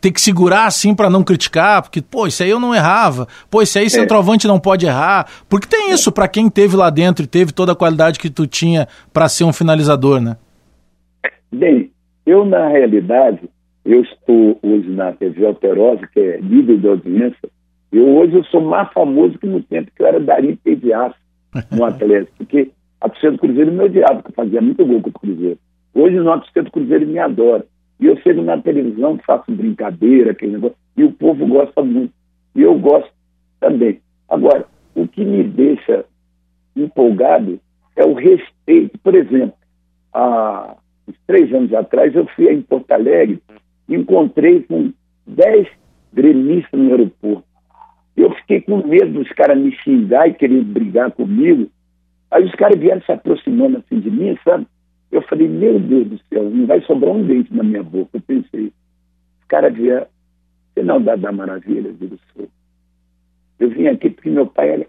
ter 0.00 0.10
que 0.10 0.20
segurar 0.20 0.66
assim 0.66 0.94
para 0.94 1.10
não 1.10 1.22
criticar, 1.22 1.82
porque, 1.82 2.00
pô, 2.00 2.26
isso 2.26 2.42
aí 2.42 2.50
eu 2.50 2.60
não 2.60 2.74
errava, 2.74 3.28
pô, 3.50 3.60
isso 3.60 3.78
aí 3.78 3.86
é. 3.86 3.88
centroavante 3.88 4.46
não 4.46 4.58
pode 4.58 4.86
errar. 4.86 5.28
Porque 5.48 5.66
tem 5.66 5.90
isso 5.90 6.10
para 6.10 6.28
quem 6.28 6.48
teve 6.48 6.76
lá 6.76 6.88
dentro 6.88 7.24
e 7.24 7.28
teve 7.28 7.52
toda 7.52 7.72
a 7.72 7.76
qualidade 7.76 8.18
que 8.18 8.30
tu 8.30 8.46
tinha 8.46 8.88
para 9.12 9.28
ser 9.28 9.44
um 9.44 9.52
finalizador, 9.52 10.20
né? 10.20 10.36
Bem, 11.52 11.90
eu 12.24 12.44
na 12.46 12.68
realidade, 12.68 13.40
eu 13.84 14.00
estou 14.02 14.58
hoje 14.62 14.88
na 14.90 15.12
TV 15.12 15.46
Alterosa, 15.46 16.08
que 16.12 16.20
é 16.20 16.38
líder 16.38 16.78
de 16.78 16.88
audiência, 16.88 17.50
eu 17.92 18.16
hoje 18.16 18.34
eu 18.34 18.44
sou 18.44 18.60
mais 18.60 18.90
famoso 18.92 19.38
que 19.38 19.46
no 19.46 19.62
tempo 19.62 19.90
que 19.94 20.02
eu 20.02 20.06
era 20.06 20.18
Dari 20.18 20.56
Pediaço 20.56 21.16
no 21.70 21.84
Atlético, 21.84 22.32
porque 22.38 22.70
a 23.00 23.08
torcida 23.08 23.32
do 23.32 23.38
Cruzeiro 23.38 23.72
me 23.72 23.84
odiava, 23.84 24.22
porque 24.22 24.32
fazia 24.32 24.60
muito 24.60 24.84
gol 24.86 25.02
com 25.02 25.10
o 25.10 25.12
Cruzeiro. 25.12 25.58
Hoje 25.94 26.16
no 26.16 26.24
torcida 26.24 26.62
do 26.62 26.70
Cruzeiro 26.70 27.06
me 27.06 27.18
adora. 27.18 27.66
E 28.00 28.06
eu 28.06 28.16
chego 28.18 28.42
na 28.42 28.58
televisão, 28.58 29.18
faço 29.24 29.52
brincadeira, 29.52 30.32
aquele 30.32 30.52
negócio, 30.52 30.76
e 30.96 31.04
o 31.04 31.12
povo 31.12 31.46
gosta 31.46 31.82
muito. 31.82 32.12
E 32.54 32.62
eu 32.62 32.78
gosto 32.78 33.12
também. 33.60 34.00
Agora, 34.28 34.66
o 34.94 35.06
que 35.06 35.24
me 35.24 35.44
deixa 35.44 36.04
empolgado 36.74 37.60
é 37.94 38.04
o 38.04 38.14
respeito. 38.14 38.98
Por 38.98 39.14
exemplo, 39.14 39.54
há 40.12 40.76
uns 41.06 41.16
três 41.26 41.52
anos 41.52 41.72
atrás, 41.74 42.14
eu 42.14 42.26
fui 42.34 42.50
em 42.50 42.62
Porto 42.62 42.90
Alegre, 42.90 43.42
encontrei 43.88 44.62
com 44.62 44.92
dez 45.26 45.68
gremistas 46.12 46.78
no 46.78 46.90
aeroporto. 46.90 47.51
Eu 48.16 48.30
fiquei 48.34 48.60
com 48.60 48.86
medo 48.86 49.12
dos 49.12 49.28
caras 49.30 49.58
me 49.58 49.72
xingar 49.76 50.28
e 50.28 50.34
querer 50.34 50.62
brigar 50.64 51.10
comigo. 51.12 51.70
Aí 52.30 52.44
os 52.44 52.52
caras 52.52 52.78
vieram 52.78 53.02
se 53.02 53.12
aproximando 53.12 53.78
assim 53.78 54.00
de 54.00 54.10
mim, 54.10 54.36
sabe? 54.44 54.66
Eu 55.10 55.22
falei, 55.22 55.48
meu 55.48 55.78
Deus 55.78 56.08
do 56.08 56.20
céu, 56.28 56.48
não 56.48 56.66
vai 56.66 56.80
sobrar 56.82 57.12
um 57.12 57.26
dente 57.26 57.54
na 57.54 57.62
minha 57.62 57.82
boca. 57.82 58.10
Eu 58.14 58.20
pensei, 58.22 58.72
os 59.40 59.46
caras 59.48 59.74
vieram, 59.74 60.06
você 60.72 60.82
não 60.82 61.02
dá 61.02 61.16
da 61.16 61.30
maravilha, 61.30 61.94
eu 62.00 62.18
sou. 62.34 62.48
Eu 63.58 63.70
vim 63.70 63.86
aqui 63.86 64.10
porque 64.10 64.30
meu 64.30 64.46
pai 64.46 64.70
era 64.70 64.86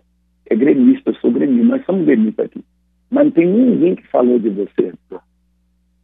é 0.49 0.55
gremista, 0.55 1.09
eu 1.09 1.15
sou 1.15 1.31
gremista, 1.31 1.65
nós 1.65 1.85
somos 1.85 2.05
gremistas 2.05 2.45
aqui. 2.45 2.63
Mas 3.09 3.25
não 3.25 3.31
tem 3.31 3.47
ninguém 3.47 3.95
que 3.95 4.07
falou 4.07 4.39
de 4.39 4.49
você. 4.49 4.93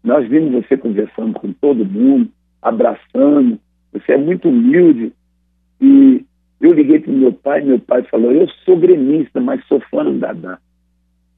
Nós 0.04 0.28
vimos 0.28 0.52
você 0.52 0.78
conversando 0.78 1.34
com 1.34 1.52
todo 1.54 1.86
mundo, 1.86 2.30
abraçando, 2.62 3.60
você 3.92 4.14
é 4.14 4.18
muito 4.18 4.50
humilde. 4.50 5.14
E 5.82 6.26
eu 6.62 6.74
liguei 6.74 7.00
para 7.00 7.14
meu 7.14 7.34
pai, 7.34 7.62
meu 7.62 7.80
pai 7.80 8.04
falou, 8.04 8.32
eu 8.32 8.48
sou 8.66 8.78
gremista, 8.78 9.40
mas 9.40 9.66
sou 9.68 9.80
fã 9.90 10.04
do 10.04 10.20
Dadá. 10.20 10.60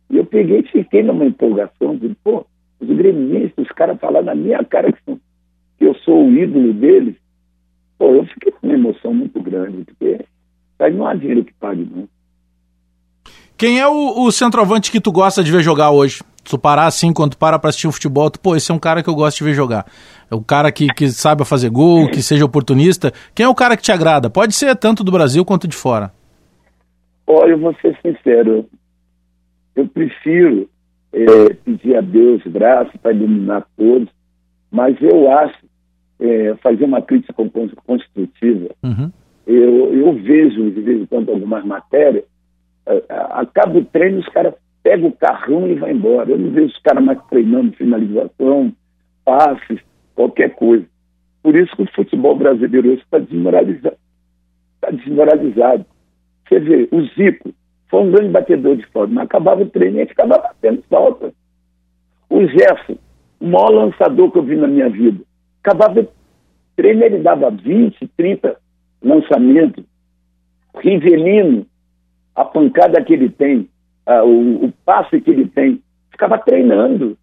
E 0.09 0.17
eu 0.17 0.25
peguei 0.25 0.59
e 0.59 0.67
fiquei 0.67 1.03
numa 1.03 1.25
empolgação, 1.25 1.95
de, 1.95 2.15
pô, 2.23 2.45
os 2.79 2.87
gremistas, 2.87 3.65
os 3.65 3.71
caras 3.71 3.99
falaram 3.99 4.25
na 4.25 4.35
minha 4.35 4.63
cara 4.65 4.91
que, 4.91 4.99
são, 5.05 5.19
que 5.77 5.85
eu 5.85 5.93
sou 5.95 6.25
o 6.25 6.31
ídolo 6.31 6.73
deles. 6.73 7.15
Pô, 7.97 8.15
eu 8.15 8.25
fiquei 8.25 8.51
com 8.51 8.67
uma 8.67 8.73
emoção 8.73 9.13
muito 9.13 9.39
grande, 9.41 9.85
porque 9.85 10.25
aí 10.79 10.93
não 10.93 11.05
há 11.05 11.13
dinheiro 11.13 11.45
que 11.45 11.53
pague, 11.53 11.87
não. 11.89 12.09
Quem 13.55 13.79
é 13.79 13.87
o, 13.87 14.23
o, 14.23 14.31
centroavante 14.31 14.91
que 14.91 14.99
tu 14.99 15.11
gosta 15.11 15.43
de 15.43 15.51
ver 15.51 15.61
jogar 15.61 15.91
hoje? 15.91 16.23
Tu 16.43 16.57
parar 16.57 16.87
assim, 16.87 17.13
quando 17.13 17.31
tu 17.31 17.37
para 17.37 17.59
pra 17.59 17.69
assistir 17.69 17.87
um 17.87 17.91
futebol, 17.91 18.29
tu, 18.29 18.39
pô, 18.39 18.55
esse 18.55 18.71
é 18.71 18.73
um 18.73 18.79
cara 18.79 19.03
que 19.03 19.09
eu 19.09 19.15
gosto 19.15 19.37
de 19.37 19.43
ver 19.43 19.53
jogar. 19.53 19.85
É 20.29 20.35
o 20.35 20.41
cara 20.41 20.71
que, 20.71 20.87
que 20.87 21.09
saiba 21.09 21.45
fazer 21.45 21.69
gol, 21.69 22.09
que 22.09 22.21
seja 22.21 22.43
oportunista. 22.43 23.11
Quem 23.35 23.45
é 23.45 23.49
o 23.49 23.55
cara 23.55 23.77
que 23.77 23.83
te 23.83 23.91
agrada? 23.91 24.29
Pode 24.29 24.55
ser 24.55 24.75
tanto 24.75 25.03
do 25.03 25.11
Brasil 25.11 25.45
quanto 25.45 25.67
de 25.67 25.75
fora. 25.75 26.11
Olha, 27.27 27.51
eu 27.51 27.59
vou 27.59 27.75
ser 27.81 27.97
sincero. 28.01 28.65
Eu 29.75 29.87
prefiro 29.87 30.67
é, 31.13 31.53
pedir 31.53 31.95
a 31.95 32.01
Deus 32.01 32.41
graça 32.45 32.91
para 33.01 33.13
iluminar 33.13 33.65
todos, 33.77 34.09
mas 34.69 34.95
eu 35.01 35.31
acho, 35.31 35.59
é, 36.19 36.55
fazer 36.55 36.85
uma 36.85 37.01
crítica 37.01 37.33
construtiva, 37.85 38.69
uhum. 38.83 39.11
eu, 39.45 39.93
eu 39.93 40.13
vejo 40.13 40.71
de 40.71 40.81
vez 40.81 41.01
em 41.01 41.05
quando 41.05 41.31
algumas 41.31 41.63
matérias, 41.65 42.25
acaba 43.09 43.77
o 43.77 43.85
treino, 43.85 44.19
os 44.19 44.27
caras 44.29 44.53
pegam 44.83 45.09
o 45.09 45.15
carrão 45.15 45.67
e 45.67 45.75
vão 45.75 45.89
embora. 45.89 46.31
Eu 46.31 46.37
não 46.37 46.51
vejo 46.51 46.67
os 46.67 46.79
caras 46.79 47.03
mais 47.03 47.19
treinando 47.29 47.75
finalização, 47.75 48.73
passes, 49.23 49.79
qualquer 50.15 50.55
coisa. 50.55 50.85
Por 51.43 51.55
isso 51.55 51.75
que 51.75 51.83
o 51.83 51.91
futebol 51.93 52.35
brasileiro 52.35 52.91
hoje 52.91 53.01
está 53.01 53.19
desmoralizado. 53.19 53.97
Está 54.75 54.91
desmoralizado. 54.91 55.85
Você 56.47 56.59
vê, 56.59 56.89
o 56.91 57.01
Zico, 57.15 57.53
foi 57.89 58.01
um 58.01 58.11
grande 58.11 58.29
batedor 58.29 58.75
de 58.77 58.85
falta, 58.87 59.13
mas 59.13 59.25
acabava 59.25 59.61
o 59.61 59.69
treino 59.69 59.99
e 59.99 60.05
ficava 60.05 60.37
batendo 60.37 60.83
falta. 60.89 61.33
O 62.29 62.47
Gerson, 62.47 62.97
o 63.39 63.45
maior 63.45 63.69
lançador 63.69 64.31
que 64.31 64.37
eu 64.37 64.43
vi 64.43 64.55
na 64.55 64.67
minha 64.67 64.89
vida, 64.89 65.23
acabava 65.63 66.01
o 66.01 66.07
treino, 66.75 67.03
ele 67.03 67.19
dava 67.19 67.51
20, 67.51 68.07
30 68.15 68.57
lançamentos. 69.01 69.83
Rivelino, 70.75 71.65
a 72.35 72.45
pancada 72.45 73.03
que 73.03 73.13
ele 73.13 73.29
tem, 73.29 73.69
a, 74.11 74.23
o, 74.23 74.65
o 74.65 74.71
passe 74.85 75.21
que 75.21 75.29
ele 75.29 75.47
tem, 75.47 75.81
ficava 76.11 76.37
treinando. 76.37 77.17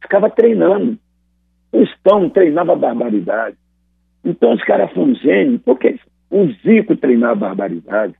Ficava 0.00 0.30
treinando. 0.30 0.98
O 1.72 1.84
Stone 1.86 2.30
treinava 2.30 2.76
barbaridade. 2.76 3.56
Então 4.24 4.52
os 4.52 4.62
caras 4.64 4.92
são 4.92 5.14
gênios, 5.14 5.60
porque 5.64 5.98
o 6.30 6.46
Zico 6.62 6.96
treinava 6.96 7.34
barbaridade. 7.34 8.14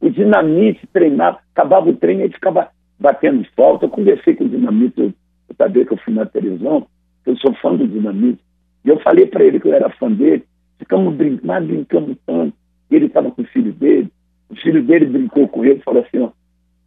O 0.00 0.10
Dinamite 0.10 0.86
treinava, 0.92 1.38
acabava 1.54 1.88
o 1.88 1.96
treino 1.96 2.22
e 2.22 2.24
ele 2.24 2.34
ficava 2.34 2.68
batendo 2.98 3.46
falta. 3.54 3.84
Eu 3.84 3.90
conversei 3.90 4.34
com 4.34 4.44
o 4.44 4.48
Dinamite, 4.48 5.00
eu, 5.00 5.06
eu 5.48 5.54
sabia 5.56 5.84
que 5.84 5.92
eu 5.92 5.98
fui 5.98 6.14
na 6.14 6.26
televisão, 6.26 6.86
eu 7.26 7.36
sou 7.36 7.54
fã 7.54 7.74
do 7.74 7.86
Dinamite. 7.86 8.42
E 8.84 8.88
eu 8.88 8.98
falei 9.00 9.26
para 9.26 9.44
ele 9.44 9.60
que 9.60 9.68
eu 9.68 9.74
era 9.74 9.90
fã 9.90 10.10
dele. 10.10 10.44
Ficamos 10.78 11.14
brincando, 11.14 11.68
brincando 11.68 12.16
tanto. 12.26 12.54
E 12.90 12.96
ele 12.96 13.06
estava 13.06 13.30
com 13.30 13.42
o 13.42 13.46
filho 13.46 13.72
dele. 13.72 14.10
O 14.48 14.56
filho 14.56 14.82
dele 14.82 15.06
brincou 15.06 15.48
com 15.48 15.64
ele 15.64 15.78
e 15.78 15.82
falou 15.82 16.02
assim: 16.02 16.18
ó, 16.18 16.30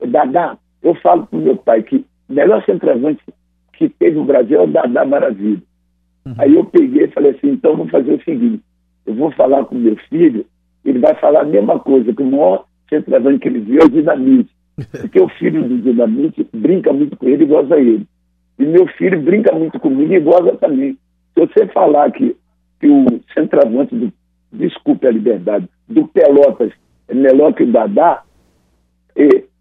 Dadá, 0.05 0.57
eu 0.83 0.95
falo 0.95 1.25
para 1.25 1.39
o 1.39 1.41
meu 1.41 1.57
pai 1.57 1.83
que 1.83 2.05
o 2.29 2.33
melhor 2.33 2.63
centroavante 2.65 3.21
que 3.73 3.89
teve 3.89 4.17
no 4.17 4.25
Brasil 4.25 4.59
é 4.59 4.63
o 4.63 4.67
Dadá 4.67 5.05
Maravilha. 5.05 5.61
Uhum. 6.25 6.33
Aí 6.37 6.55
eu 6.55 6.65
peguei 6.65 7.05
e 7.05 7.11
falei 7.11 7.31
assim: 7.31 7.51
então 7.51 7.75
vou 7.75 7.87
fazer 7.87 8.13
o 8.13 8.23
seguinte, 8.23 8.63
eu 9.05 9.13
vou 9.13 9.31
falar 9.31 9.65
com 9.65 9.75
meu 9.75 9.95
filho, 10.09 10.45
ele 10.83 10.99
vai 10.99 11.15
falar 11.15 11.41
a 11.41 11.45
mesma 11.45 11.79
coisa, 11.79 12.13
que 12.13 12.23
o 12.23 12.31
maior 12.31 12.65
centroavante 12.89 13.39
que 13.39 13.47
ele 13.47 13.59
viu 13.59 13.81
é 13.81 13.85
o 13.85 13.89
Dinamite. 13.89 14.53
Porque 14.91 15.21
o 15.21 15.29
filho 15.29 15.67
do 15.67 15.77
Dinamite 15.77 16.47
brinca 16.53 16.91
muito 16.91 17.15
com 17.15 17.27
ele 17.27 17.43
e 17.43 17.47
goza 17.47 17.77
ele. 17.77 18.05
E 18.59 18.65
meu 18.65 18.87
filho 18.87 19.21
brinca 19.21 19.53
muito 19.53 19.79
comigo 19.79 20.13
e 20.13 20.19
goza 20.19 20.55
também. 20.57 20.97
Se 21.33 21.39
você 21.39 21.67
falar 21.67 22.11
que, 22.11 22.35
que 22.79 22.87
o 22.87 23.05
centroavante 23.33 23.95
do, 23.95 24.11
desculpe 24.51 25.07
a 25.07 25.11
liberdade, 25.11 25.67
do 25.87 26.07
Pelotas 26.07 26.71
é 27.07 27.13
melhor 27.13 27.53
que 27.53 27.63
o 27.63 27.71
Dadá, 27.71 28.23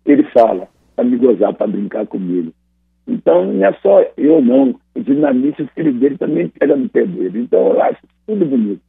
ele 0.06 0.24
fala 0.24 0.68
para 0.94 1.04
me 1.04 1.16
gozar, 1.16 1.54
para 1.54 1.66
brincar 1.66 2.06
comigo. 2.06 2.52
Então, 3.06 3.44
não 3.52 3.64
é 3.64 3.72
só 3.82 4.02
eu, 4.16 4.40
não. 4.40 4.74
O 4.94 5.00
Dinamite, 5.00 5.62
o 5.62 5.68
filho 5.74 5.92
dele 5.92 6.16
também 6.16 6.48
pega 6.48 6.76
no 6.76 6.88
pé 6.88 7.04
dele. 7.04 7.40
Então, 7.40 7.72
eu 7.72 7.82
acho 7.82 7.98
tudo 8.26 8.46
bonito. 8.46 8.80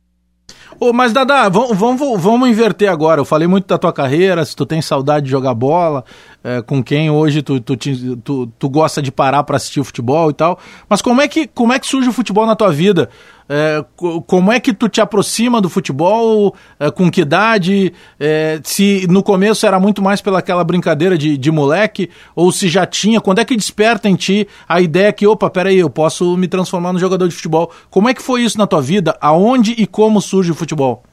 Ô, 0.80 0.92
mas 0.92 1.14
Dada, 1.14 1.50
vamos, 1.50 1.78
vamos, 1.78 2.22
vamos 2.22 2.50
inverter 2.50 2.90
agora. 2.90 3.22
Eu 3.22 3.26
falei 3.26 3.48
muito 3.48 3.68
da 3.68 3.78
tua 3.78 3.94
carreira, 3.94 4.44
se 4.44 4.56
tu 4.56 4.66
tem 4.66 4.82
saudade 4.82 5.26
de 5.26 5.32
jogar 5.32 5.54
bola, 5.54 6.04
é, 6.44 6.62
com 6.62 6.84
quem 6.84 7.10
hoje 7.10 7.42
tu, 7.42 7.60
tu, 7.62 7.78
tu, 7.78 8.48
tu 8.48 8.70
gosta 8.70 9.02
de 9.02 9.12
parar 9.12 9.44
para 9.44 9.56
assistir 9.56 9.84
futebol 9.84 10.30
e 10.30 10.34
tal. 10.34 10.60
Mas 10.90 11.02
como 11.02 11.22
é 11.22 11.28
que, 11.28 11.48
como 11.48 11.72
é 11.72 11.80
que 11.80 11.88
surge 11.88 12.10
o 12.10 12.14
futebol 12.14 12.46
na 12.46 12.56
tua 12.56 12.72
vida? 12.72 13.10
É, 13.48 13.86
como 14.26 14.52
é 14.52 14.60
que 14.60 14.74
tu 14.74 14.90
te 14.90 15.00
aproxima 15.00 15.62
do 15.62 15.70
futebol? 15.70 16.56
É, 16.80 16.90
com 16.90 17.12
que 17.12 17.22
idade? 17.22 17.94
É, 18.20 18.60
se 18.64 19.08
no 19.08 19.22
começo 19.22 19.66
era 19.66 19.80
muito 19.80 20.02
mais 20.02 20.22
pela 20.22 20.40
aquela 20.40 20.64
brincadeira 20.64 21.18
de, 21.18 21.38
de 21.38 21.52
moleque, 21.52 22.10
ou 22.36 22.52
se 22.52 22.68
já 22.68 22.86
tinha? 22.86 23.22
Quando 23.22 23.40
é 23.40 23.46
que 23.46 23.56
desperta 23.56 24.10
em 24.10 24.16
ti 24.16 24.48
a 24.68 24.82
ideia 24.82 25.14
que, 25.14 25.28
opa, 25.28 25.50
peraí, 25.50 25.78
eu 25.78 25.90
posso 25.90 26.36
me 26.36 26.48
transformar 26.48 26.92
num 26.92 27.00
jogador 27.00 27.28
de 27.28 27.36
futebol? 27.36 27.72
Como 27.90 28.10
é 28.10 28.14
que 28.14 28.22
foi 28.22 28.42
isso 28.42 28.58
na 28.58 28.66
tua 28.66 28.82
vida? 28.82 29.16
Aonde 29.22 29.74
e 29.78 29.86
como 29.86 30.20
surge 30.22 30.52
o 30.52 30.56
futebol? 30.56 31.04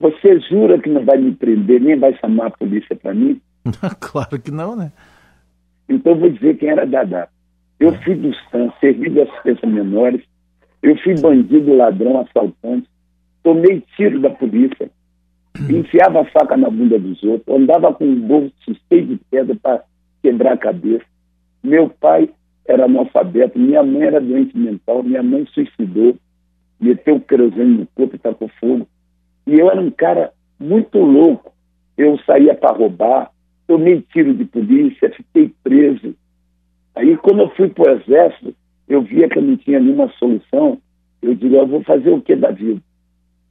Você 0.00 0.40
jura 0.48 0.78
que 0.78 0.88
não 0.88 1.04
vai 1.04 1.18
me 1.18 1.32
prender, 1.32 1.80
nem 1.80 1.98
vai 1.98 2.14
chamar 2.18 2.46
a 2.46 2.50
polícia 2.50 2.96
para 2.96 3.12
mim? 3.12 3.40
claro 4.00 4.38
que 4.38 4.50
não, 4.50 4.76
né? 4.76 4.92
Então 5.88 6.14
vou 6.14 6.30
dizer 6.30 6.56
quem 6.56 6.70
era 6.70 6.86
Dadá. 6.86 7.28
Eu 7.80 7.92
fui 8.02 8.14
do 8.14 8.34
SAN, 8.50 8.72
servi 8.80 9.08
de 9.10 9.20
assistência 9.20 9.68
menores, 9.68 10.22
eu 10.82 10.96
fui 10.98 11.14
bandido, 11.20 11.76
ladrão, 11.76 12.20
assaltante, 12.20 12.88
tomei 13.42 13.82
tiro 13.96 14.20
da 14.20 14.30
polícia, 14.30 14.90
enfiava 15.68 16.20
a 16.20 16.24
faca 16.26 16.56
na 16.56 16.70
bunda 16.70 16.98
dos 16.98 17.22
outros, 17.22 17.56
andava 17.56 17.92
com 17.92 18.04
um 18.04 18.20
bolso 18.20 18.52
cheio 18.88 19.06
de 19.06 19.16
pedra 19.30 19.56
para 19.60 19.84
quebrar 20.22 20.52
a 20.52 20.58
cabeça. 20.58 21.04
Meu 21.62 21.88
pai 21.88 22.30
era 22.66 22.84
analfabeto, 22.84 23.58
minha 23.58 23.82
mãe 23.82 24.02
era 24.02 24.20
doente 24.20 24.56
mental, 24.56 25.02
minha 25.02 25.22
mãe 25.22 25.46
suicidou, 25.52 26.16
meteu 26.78 27.20
querosene 27.20 27.78
no 27.78 27.86
corpo 27.94 28.14
e 28.14 28.18
tacou 28.18 28.50
fogo. 28.60 28.86
E 29.46 29.58
eu 29.58 29.70
era 29.70 29.80
um 29.80 29.90
cara 29.90 30.32
muito 30.60 30.98
louco. 30.98 31.52
Eu 31.96 32.18
saía 32.24 32.54
para 32.54 32.76
roubar, 32.76 33.30
tomei 33.66 34.00
tiro 34.12 34.34
de 34.34 34.44
polícia, 34.44 35.10
fiquei 35.10 35.52
preso. 35.64 36.14
Aí, 36.94 37.16
quando 37.16 37.42
eu 37.42 37.50
fui 37.50 37.68
para 37.68 37.92
o 37.92 37.96
exército, 37.96 38.54
eu 38.88 39.02
via 39.02 39.28
que 39.28 39.38
eu 39.38 39.42
não 39.42 39.56
tinha 39.56 39.80
nenhuma 39.80 40.08
solução. 40.18 40.78
Eu 41.20 41.34
digo, 41.34 41.56
eu 41.56 41.66
vou 41.66 41.82
fazer 41.82 42.10
o 42.10 42.22
que 42.22 42.34
da 42.34 42.50
vida? 42.50 42.80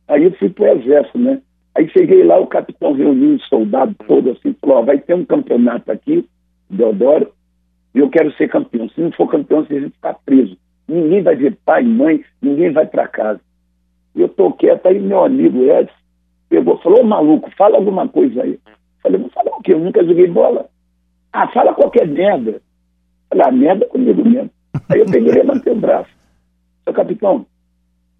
Aí 0.07 0.29
fui 0.31 0.49
para 0.49 0.73
o 0.73 0.79
exército, 0.79 1.19
né? 1.19 1.41
Aí 1.75 1.87
cheguei 1.89 2.23
lá, 2.23 2.39
o 2.39 2.47
capitão 2.47 2.93
reuniu 2.93 3.35
os 3.35 3.47
soldados 3.47 3.95
todos 4.07 4.37
assim, 4.37 4.55
falou, 4.59 4.83
vai 4.83 4.97
ter 4.97 5.13
um 5.13 5.25
campeonato 5.25 5.91
aqui, 5.91 6.27
Deodoro, 6.69 7.31
e 7.93 7.99
eu 7.99 8.09
quero 8.09 8.31
ser 8.33 8.49
campeão. 8.49 8.89
Se 8.89 9.01
não 9.01 9.11
for 9.11 9.29
campeão, 9.29 9.63
você 9.63 9.79
vai 9.79 9.89
ficar 9.89 10.13
preso. 10.25 10.57
Ninguém 10.87 11.21
vai 11.21 11.35
ver 11.35 11.57
pai, 11.65 11.83
mãe, 11.83 12.23
ninguém 12.41 12.71
vai 12.71 12.87
para 12.87 13.07
casa. 13.07 13.41
Eu 14.15 14.29
tô 14.29 14.51
quieto, 14.53 14.87
aí 14.87 14.99
meu 14.99 15.23
amigo 15.23 15.63
Edson 15.63 15.93
pegou 16.49 16.77
falou, 16.79 17.03
maluco, 17.03 17.51
fala 17.57 17.77
alguma 17.77 18.07
coisa 18.07 18.41
aí. 18.41 18.59
Falei, 19.03 19.19
vou 19.19 19.29
falar 19.29 19.51
o 19.55 19.61
quê? 19.61 19.73
Eu 19.73 19.79
nunca 19.79 20.03
joguei 20.03 20.27
bola. 20.27 20.69
Ah, 21.31 21.47
fala 21.49 21.73
qualquer 21.73 22.07
merda. 22.07 22.61
Falei, 23.29 23.45
ah, 23.45 23.51
merda 23.51 23.85
comigo 23.87 24.23
mesmo. 24.27 24.49
Aí 24.89 24.99
eu 24.99 25.05
peguei 25.05 25.31
e 25.31 25.35
levantei 25.35 25.73
o 25.73 25.79
braço. 25.79 26.09
Seu 26.83 26.93
capitão, 26.93 27.45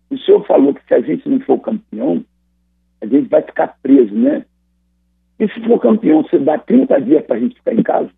o 0.10 0.18
senhor 0.18 0.46
falou 0.46 0.74
que 0.74 0.86
se 0.86 0.94
a 0.94 1.02
gente 1.02 1.28
não 1.28 1.40
for 1.42 1.60
campeão, 1.60 2.24
a 3.02 3.06
gente 3.06 3.30
vai 3.30 3.42
ficar 3.42 3.78
preso, 3.82 4.14
né? 4.14 4.46
E 5.40 5.48
se 5.50 5.62
for 5.62 5.80
campeão, 5.80 6.24
você 6.24 6.40
dá 6.40 6.58
30 6.58 7.02
dias 7.02 7.26
para 7.26 7.36
a 7.36 7.40
gente 7.40 7.56
ficar 7.56 7.74
em 7.74 7.84
casa? 7.84 8.10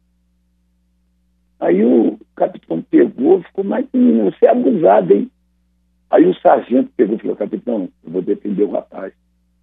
Aí 1.60 1.84
o 1.84 2.18
capitão 2.36 2.82
pegou, 2.82 3.44
ficou 3.44 3.64
mais 3.64 3.86
menino, 3.94 4.32
você 4.32 4.46
é 4.46 4.50
abusado, 4.50 5.14
hein? 5.14 5.30
Aí 6.10 6.26
o 6.26 6.34
sargento 6.40 6.90
pegou 6.96 7.18
e 7.18 7.20
falou, 7.20 7.36
capitão, 7.36 7.90
eu 8.04 8.12
vou 8.12 8.22
defender 8.22 8.64
o 8.64 8.72
rapaz. 8.72 9.14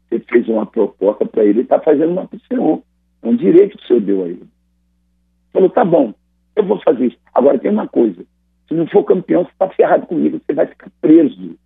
Você 0.08 0.20
fez 0.20 0.46
uma 0.48 0.66
proposta 0.66 1.24
para 1.24 1.42
ele, 1.42 1.52
ele 1.52 1.60
está 1.62 1.80
fazendo 1.80 2.12
uma 2.12 2.28
para 2.28 2.36
o 2.36 2.40
senhor. 2.40 2.82
É 3.22 3.28
um 3.28 3.34
direito 3.34 3.76
que 3.76 3.84
o 3.84 3.86
senhor 3.86 4.00
deu 4.00 4.24
a 4.24 4.28
ele. 4.28 4.46
Falou, 5.52 5.70
tá 5.70 5.84
bom, 5.84 6.14
eu 6.54 6.64
vou 6.64 6.80
fazer 6.82 7.06
isso. 7.06 7.18
Agora 7.34 7.58
tem 7.58 7.70
uma 7.70 7.88
coisa, 7.88 8.24
se 8.68 8.74
não 8.74 8.86
for 8.86 9.04
campeão, 9.04 9.44
você 9.44 9.50
está 9.50 9.68
ferrado 9.68 10.06
comigo, 10.06 10.40
você 10.44 10.52
vai 10.52 10.66
ficar 10.66 10.90
preso. 11.00 11.56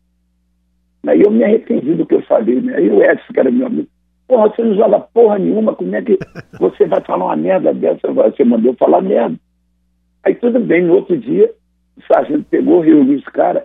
Aí 1.07 1.22
eu 1.22 1.30
me 1.30 1.42
arrependi 1.42 1.94
do 1.94 2.07
que 2.07 2.14
eu 2.14 2.22
falei, 2.22 2.61
né? 2.61 2.76
Aí 2.76 2.90
o 2.90 3.03
Edson, 3.03 3.32
que 3.32 3.40
era 3.40 3.51
meu 3.51 3.66
amigo, 3.66 3.88
Porra, 4.30 4.48
você 4.48 4.62
não 4.62 4.76
joga 4.76 5.01
porra 5.01 5.40
nenhuma, 5.40 5.74
como 5.74 5.92
é 5.96 6.01
que 6.03 6.16
você 6.61 6.86
vai 6.86 7.01
falar 7.01 7.24
uma 7.24 7.36
merda 7.36 7.74
dessa? 7.74 8.12
Você 8.12 8.44
mandou 8.44 8.72
falar 8.74 9.01
merda. 9.01 9.36
Aí 10.22 10.36
tudo 10.36 10.61
bem, 10.61 10.84
no 10.84 10.94
outro 10.94 11.18
dia, 11.18 11.53
o 11.96 12.03
sargento 12.07 12.44
pegou, 12.48 12.80
reuniu 12.80 13.18
os 13.18 13.24
caras 13.24 13.64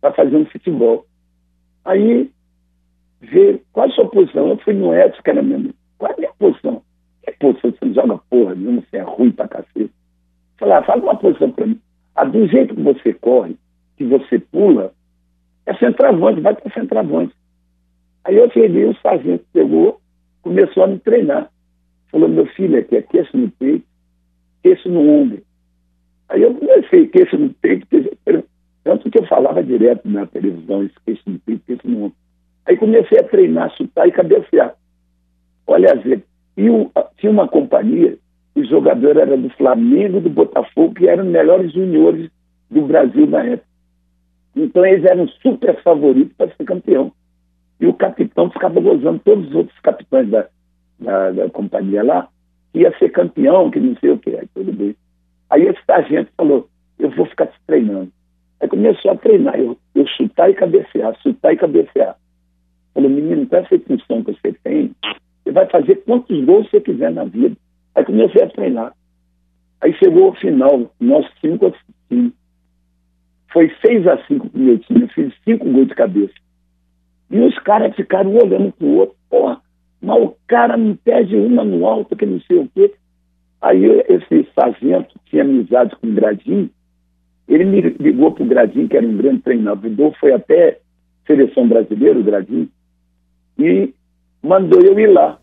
para 0.00 0.12
fazer 0.12 0.36
um 0.36 0.46
futebol. 0.46 1.04
Aí 1.84 2.30
veio, 3.20 3.60
qual 3.72 3.88
a 3.88 3.90
sua 3.90 4.08
posição? 4.08 4.50
Eu 4.50 4.58
fui 4.58 4.72
no 4.72 4.94
Edson, 4.94 5.20
que 5.20 5.30
era 5.30 5.42
mesmo. 5.42 5.74
Qual 5.98 6.12
é 6.12 6.14
a 6.14 6.16
minha 6.16 6.32
posição? 6.38 6.80
Que 7.24 7.32
posição? 7.32 7.72
Você 7.72 7.84
não 7.84 7.94
joga 7.94 8.20
porra 8.30 8.54
nenhuma, 8.54 8.82
você 8.82 8.98
é 8.98 9.02
ruim 9.02 9.32
pra 9.32 9.48
cacete. 9.48 9.90
Falei, 10.58 10.74
ah, 10.74 10.82
fala 10.84 11.02
uma 11.02 11.16
posição 11.16 11.50
pra 11.50 11.66
mim. 11.66 11.80
Ah, 12.14 12.24
do 12.24 12.46
jeito 12.46 12.74
que 12.74 12.82
você 12.82 13.12
corre, 13.14 13.56
que 13.96 14.04
você 14.04 14.38
pula, 14.38 14.92
é 15.66 15.74
centroavante, 15.74 16.40
vai 16.40 16.54
para 16.54 16.72
centroavante. 16.72 17.34
Aí 18.24 18.36
eu 18.36 18.50
cheguei, 18.50 18.84
o 18.84 18.96
sargento 18.96 19.44
pegou, 19.52 20.00
começou 20.42 20.84
a 20.84 20.86
me 20.86 20.98
treinar. 20.98 21.50
Falou, 22.10 22.28
meu 22.28 22.46
filho, 22.46 22.78
aqui 22.78 22.96
é 22.96 23.02
queixo 23.02 23.36
no 23.36 23.50
peito, 23.50 23.84
queixo 24.62 24.88
no 24.88 25.08
ombro. 25.08 25.42
Aí 26.28 26.42
eu 26.42 26.54
comecei, 26.54 27.06
queixo 27.08 27.38
no 27.38 27.50
peito, 27.54 27.86
queixo, 27.86 28.10
tanto 28.84 29.10
que 29.10 29.18
eu 29.18 29.26
falava 29.26 29.62
direto 29.62 30.08
na 30.08 30.26
televisão, 30.26 30.88
queixo 31.04 31.22
no 31.26 31.38
peito, 31.38 31.62
queixo 31.66 31.88
no 31.88 32.04
ombro. 32.04 32.16
Aí 32.66 32.76
comecei 32.76 33.18
a 33.18 33.24
treinar, 33.24 33.74
chutar 33.76 34.06
e 34.06 34.12
cabecear. 34.12 34.74
Olha, 35.66 35.96
Zé, 35.96 36.20
tinha 37.16 37.30
uma 37.30 37.48
companhia, 37.48 38.18
os 38.54 38.68
jogadores 38.68 39.20
eram 39.20 39.40
do 39.40 39.50
Flamengo, 39.50 40.20
do 40.20 40.30
Botafogo, 40.30 40.94
que 40.94 41.08
eram 41.08 41.24
os 41.24 41.30
melhores 41.30 41.72
juniores 41.72 42.30
do 42.70 42.82
Brasil 42.82 43.26
na 43.26 43.44
época. 43.44 43.68
Então 44.54 44.84
eles 44.84 45.04
eram 45.04 45.26
super 45.28 45.80
favoritos 45.82 46.34
para 46.36 46.54
ser 46.54 46.64
campeão. 46.64 47.12
E 47.80 47.86
o 47.86 47.94
capitão 47.94 48.50
ficava 48.50 48.80
gozando 48.80 49.18
todos 49.24 49.48
os 49.48 49.54
outros 49.54 49.78
capitães 49.80 50.28
da, 50.28 50.46
da, 51.00 51.30
da 51.30 51.50
companhia 51.50 52.02
lá, 52.02 52.28
que 52.72 52.80
ia 52.80 52.96
ser 52.98 53.10
campeão, 53.10 53.70
que 53.70 53.80
não 53.80 53.96
sei 53.96 54.10
o 54.10 54.18
que. 54.18 54.38
Tudo 54.54 54.72
bem. 54.72 54.94
Aí 55.50 55.62
esse 55.62 55.80
sargento 55.86 56.30
falou, 56.36 56.68
eu 56.98 57.10
vou 57.10 57.26
ficar 57.26 57.46
te 57.46 57.58
treinando. 57.66 58.12
Aí 58.60 58.68
começou 58.68 59.10
a 59.10 59.16
treinar, 59.16 59.58
eu, 59.58 59.76
eu 59.94 60.06
chutar 60.06 60.50
e 60.50 60.54
cabecear, 60.54 61.18
chutar 61.22 61.52
e 61.52 61.56
cabecear. 61.56 62.16
Falou, 62.94 63.10
menino, 63.10 63.46
com 63.46 63.56
essa 63.56 63.78
função 63.80 64.22
que 64.22 64.32
você 64.32 64.52
tem, 64.62 64.92
você 65.42 65.50
vai 65.50 65.66
fazer 65.66 65.96
quantos 66.04 66.44
gols 66.44 66.70
você 66.70 66.80
quiser 66.80 67.10
na 67.10 67.24
vida. 67.24 67.56
Aí 67.94 68.04
comecei 68.04 68.42
a 68.42 68.48
treinar. 68.48 68.94
Aí 69.80 69.92
chegou 69.94 70.30
o 70.30 70.34
final, 70.34 70.92
nós 71.00 71.26
cinco 71.40 71.66
a 71.66 71.72
cinco. 72.08 72.36
Foi 73.52 73.70
6 73.84 74.06
a 74.06 74.16
5 74.26 74.48
pro 74.48 74.58
meu 74.58 74.78
time, 74.78 75.02
eu 75.02 75.08
fiz 75.08 75.34
cinco 75.44 75.70
gols 75.70 75.88
de 75.88 75.94
cabeça. 75.94 76.32
E 77.30 77.38
os 77.38 77.58
caras 77.58 77.94
ficaram 77.94 78.34
olhando 78.34 78.72
pro 78.72 78.86
outro, 78.86 79.16
porra, 79.28 79.60
mas 80.00 80.22
o 80.22 80.34
cara 80.46 80.76
me 80.78 80.94
pede 80.96 81.36
uma 81.36 81.62
no 81.62 81.86
alto, 81.86 82.16
que 82.16 82.24
não 82.24 82.40
sei 82.40 82.58
o 82.60 82.68
quê. 82.74 82.94
Aí 83.60 83.84
esse 84.08 84.48
sargento 84.54 85.14
tinha 85.26 85.42
amizade 85.42 85.94
com 85.96 86.06
o 86.06 86.14
Gradinho, 86.14 86.70
ele 87.46 87.64
me 87.64 87.80
ligou 87.80 88.32
pro 88.32 88.44
Gradinho, 88.44 88.88
que 88.88 88.96
era 88.96 89.06
um 89.06 89.16
grande 89.16 89.42
treinador, 89.42 90.14
foi 90.18 90.32
até 90.32 90.80
seleção 91.26 91.68
brasileira, 91.68 92.18
o 92.18 92.24
Gradinho, 92.24 92.68
e 93.58 93.94
mandou 94.42 94.80
eu 94.82 94.98
ir 94.98 95.08
lá, 95.08 95.38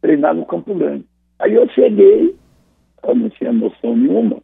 treinar 0.00 0.34
no 0.34 0.46
Campo 0.46 0.74
Grande. 0.74 1.04
Aí 1.40 1.54
eu 1.54 1.68
cheguei, 1.70 2.36
eu 3.02 3.14
não 3.14 3.28
tinha 3.30 3.52
noção 3.52 3.96
nenhuma, 3.96 4.40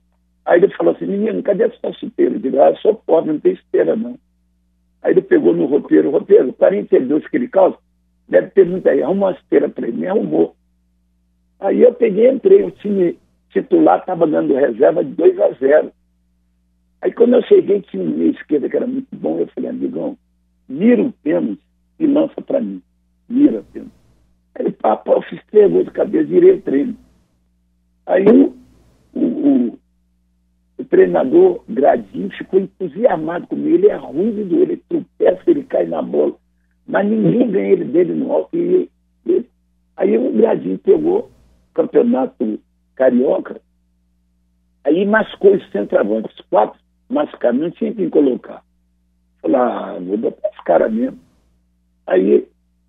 Aí 0.47 0.62
ele 0.62 0.72
falou 0.74 0.94
assim, 0.94 1.07
menino, 1.07 1.42
cadê 1.42 1.64
a 1.64 1.70
sua 1.70 1.92
chuteira? 1.94 2.36
Eu 2.36 2.38
digo, 2.38 2.62
ah, 2.62 2.74
sou 2.76 2.94
pobre, 2.94 3.32
não 3.32 3.40
tem 3.40 3.53
esteira, 3.53 3.97
não. 3.97 4.16
Aí 5.03 5.12
ele 5.12 5.20
pegou 5.20 5.53
no 5.53 5.66
roteiro, 5.66 6.11
roteiro, 6.11 6.53
42 6.53 7.26
que 7.26 7.36
ele 7.36 7.49
causa, 7.49 7.76
deve 8.28 8.51
ter 8.51 8.64
muita 8.64 8.90
aí, 8.90 9.03
arruma 9.03 9.26
uma 9.26 9.32
esteira 9.32 9.68
para 9.68 9.88
ele, 9.88 9.99
me 9.99 10.07
arrumou. 10.07 10.55
Aí 11.59 11.82
eu 11.82 11.92
peguei, 11.92 12.30
entrei, 12.30 12.62
o 12.62 12.70
time 12.70 13.18
titular 13.51 13.99
estava 13.99 14.24
dando 14.24 14.55
reserva 14.55 15.05
de 15.05 15.11
2 15.14 15.40
a 15.40 15.51
0. 15.51 15.92
Aí 17.03 17.12
quando 17.12 17.34
eu 17.34 17.42
cheguei, 17.42 17.80
tinha 17.80 18.03
um 18.03 18.16
meio 18.16 18.30
esquerda 18.30 18.68
que 18.68 18.76
era 18.76 18.86
muito 18.86 19.09
bom, 19.16 19.40
eu 19.40 19.49
falei, 19.49 19.70
amigão, 19.70 20.16
mira 20.68 21.03
o 21.03 21.12
pênalti 21.12 21.62
e 21.99 22.07
lança 22.07 22.40
para 22.40 22.61
mim. 22.61 22.80
Mira 23.28 23.61
o 23.61 23.64
pênalti. 23.64 23.95
Ele, 24.59 24.77
fiz 25.29 25.41
três 25.51 25.71
gols 25.71 25.85
de 25.85 25.91
cabeça, 25.91 26.25
virei 26.25 26.53
o 26.53 26.63
treino. 26.63 26.97
Aí 28.07 28.25
o, 28.25 28.57
o, 29.15 29.79
o 30.79 30.85
treinador 30.85 31.63
Gradinho 31.69 32.31
ficou 32.31 32.61
entusiasmado 32.61 33.47
comigo. 33.47 33.77
Ele 33.77 33.89
é 33.89 33.97
ruim 33.97 34.45
do 34.45 34.57
ele 34.57 34.83
tropeça, 34.89 35.43
ele 35.47 35.65
cai 35.65 35.87
na 35.87 36.01
bola. 36.01 36.35
Mas 36.87 37.07
ninguém 37.07 37.51
ganha 37.51 37.73
ele 37.73 37.85
dele 37.85 38.15
no 38.15 38.33
alto. 38.33 38.57
E, 38.57 38.91
e, 39.27 39.45
aí 39.97 40.17
o 40.17 40.33
Gradinho 40.33 40.79
pegou 40.79 41.19
o 41.19 41.31
campeonato 41.75 42.61
carioca, 42.95 43.61
aí 44.85 45.05
mascou 45.05 45.55
os 45.55 45.71
centroavantes, 45.71 46.35
quatro 46.49 46.81
mascaram, 47.09 47.59
não 47.59 47.71
tinha 47.71 47.95
quem 47.95 48.09
colocar. 48.09 48.63
Falei, 49.43 49.57
ah, 49.57 49.99
vou 50.01 50.17
botar 50.17 50.49
esse 50.49 50.65
cara 50.65 50.89
mesmo. 50.89 51.19
Aí, 52.07 52.49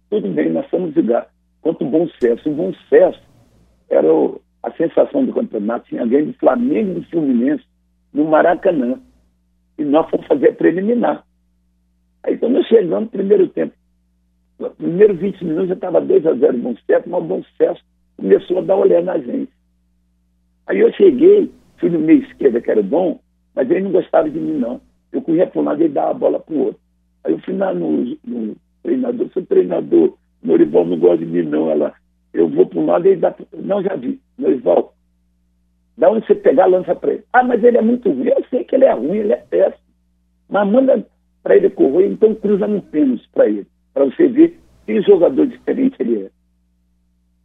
tudo 0.10 0.30
bem, 0.30 0.52
nós 0.52 0.68
fomos 0.70 0.94
jogar 0.94 1.28
contra 1.62 1.86
o 1.86 1.90
Bom 1.90 2.08
Sucesso. 2.08 2.50
O 2.50 2.54
Bom 2.54 2.74
Sucesso 2.74 3.22
era 3.90 4.12
o, 4.12 4.42
a 4.64 4.72
sensação 4.72 5.26
do 5.26 5.34
campeonato, 5.34 5.88
tinha 5.88 6.06
ganho 6.06 6.28
do 6.28 6.34
Flamengo 6.34 6.92
e 6.92 6.94
do 6.96 7.10
Fluminense 7.10 7.64
no 8.14 8.26
Maracanã. 8.26 9.00
E 9.78 9.86
nós 9.86 10.10
fomos 10.10 10.26
fazer 10.28 10.50
a 10.50 10.54
preliminar. 10.54 11.24
Aí 12.24 12.38
quando 12.38 12.54
nós 12.54 12.68
chegamos 12.68 13.06
no 13.06 13.10
primeiro 13.10 13.48
tempo, 13.50 13.74
no 14.60 14.70
primeiro 14.72 15.16
20 15.16 15.46
minutos 15.46 15.68
já 15.70 15.76
estava 15.76 16.02
2 16.02 16.26
a 16.26 16.34
0 16.34 16.58
Bom 16.58 16.76
Sucesso, 16.76 17.10
mas 17.10 17.22
o 17.22 17.26
Bom 17.26 17.44
Sucesso 17.44 17.84
começou 18.18 18.60
a 18.60 18.62
dar 18.62 18.76
olhar 18.76 19.04
na 19.04 19.18
gente. 19.20 19.52
Aí 20.66 20.80
eu 20.80 20.92
cheguei, 20.94 21.52
fui 21.78 21.90
no 21.90 22.00
meio 22.00 22.24
esquerda, 22.24 22.60
que 22.60 22.70
era 22.70 22.84
bom, 22.84 23.20
mas 23.56 23.70
ele 23.72 23.82
não 23.82 23.92
gostava 23.92 24.30
de 24.30 24.38
mim, 24.38 24.58
não. 24.58 24.82
Eu 25.12 25.22
corria 25.22 25.48
para 25.48 25.62
um 25.62 25.64
lado 25.64 25.82
e 25.82 25.88
dava 25.88 26.12
a 26.12 26.14
bola 26.14 26.40
para 26.40 26.54
o 26.54 26.60
outro. 26.66 26.82
Aí 27.24 27.32
eu 27.32 27.40
fui 27.40 27.56
lá 27.56 27.74
no, 27.74 28.18
no 28.26 28.56
treinador, 28.84 29.30
seu 29.32 29.46
treinador, 29.46 30.18
Norival 30.44 30.86
não 30.86 31.00
gosta 31.00 31.18
de 31.18 31.26
mim, 31.26 31.44
não. 31.44 31.70
Ela, 31.70 31.94
eu 32.34 32.48
vou 32.48 32.66
para 32.66 32.80
um 32.80 32.86
lado 32.86 33.06
e 33.06 33.12
ele 33.12 33.22
dá. 33.22 33.36
Não, 33.54 33.82
já 33.82 33.96
vi. 33.96 34.20
Norival, 34.38 34.94
da 35.98 36.12
onde 36.12 36.26
você 36.26 36.36
pegar, 36.36 36.68
lança 36.68 36.96
para 36.96 37.14
ele. 37.14 37.24
Ah, 37.34 37.44
mas 37.44 37.64
ele 37.64 37.78
é 37.78 37.82
muito 37.82 38.10
ruim. 38.10 38.28
Eu 38.28 38.44
sei 38.50 38.64
que 38.64 38.76
ele 38.76 38.86
é 38.86 38.94
ruim, 38.94 39.18
ele 39.18 39.34
é 39.34 39.38
péssimo. 39.38 39.88
Mas 40.50 40.68
manda 40.70 41.06
para 41.44 41.56
ele 41.56 41.70
correr, 41.70 42.08
então 42.08 42.36
cruza 42.36 42.68
no 42.68 42.82
pênalti 42.82 43.28
para 43.34 43.48
ele, 43.48 43.66
para 43.94 44.06
você 44.06 44.28
ver 44.28 44.60
que 44.86 45.02
jogador 45.02 45.48
diferente 45.48 45.96
ele 46.00 46.24
é. 46.24 46.30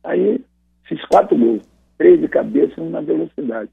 Aí 0.05 0.45
fiz 0.85 1.05
quatro 1.07 1.37
gols, 1.37 1.63
três 1.99 2.21
de 2.21 2.29
cabeça 2.29 2.75
e 2.79 2.81
um 2.81 2.91
na 2.91 3.01
velocidade. 3.01 3.71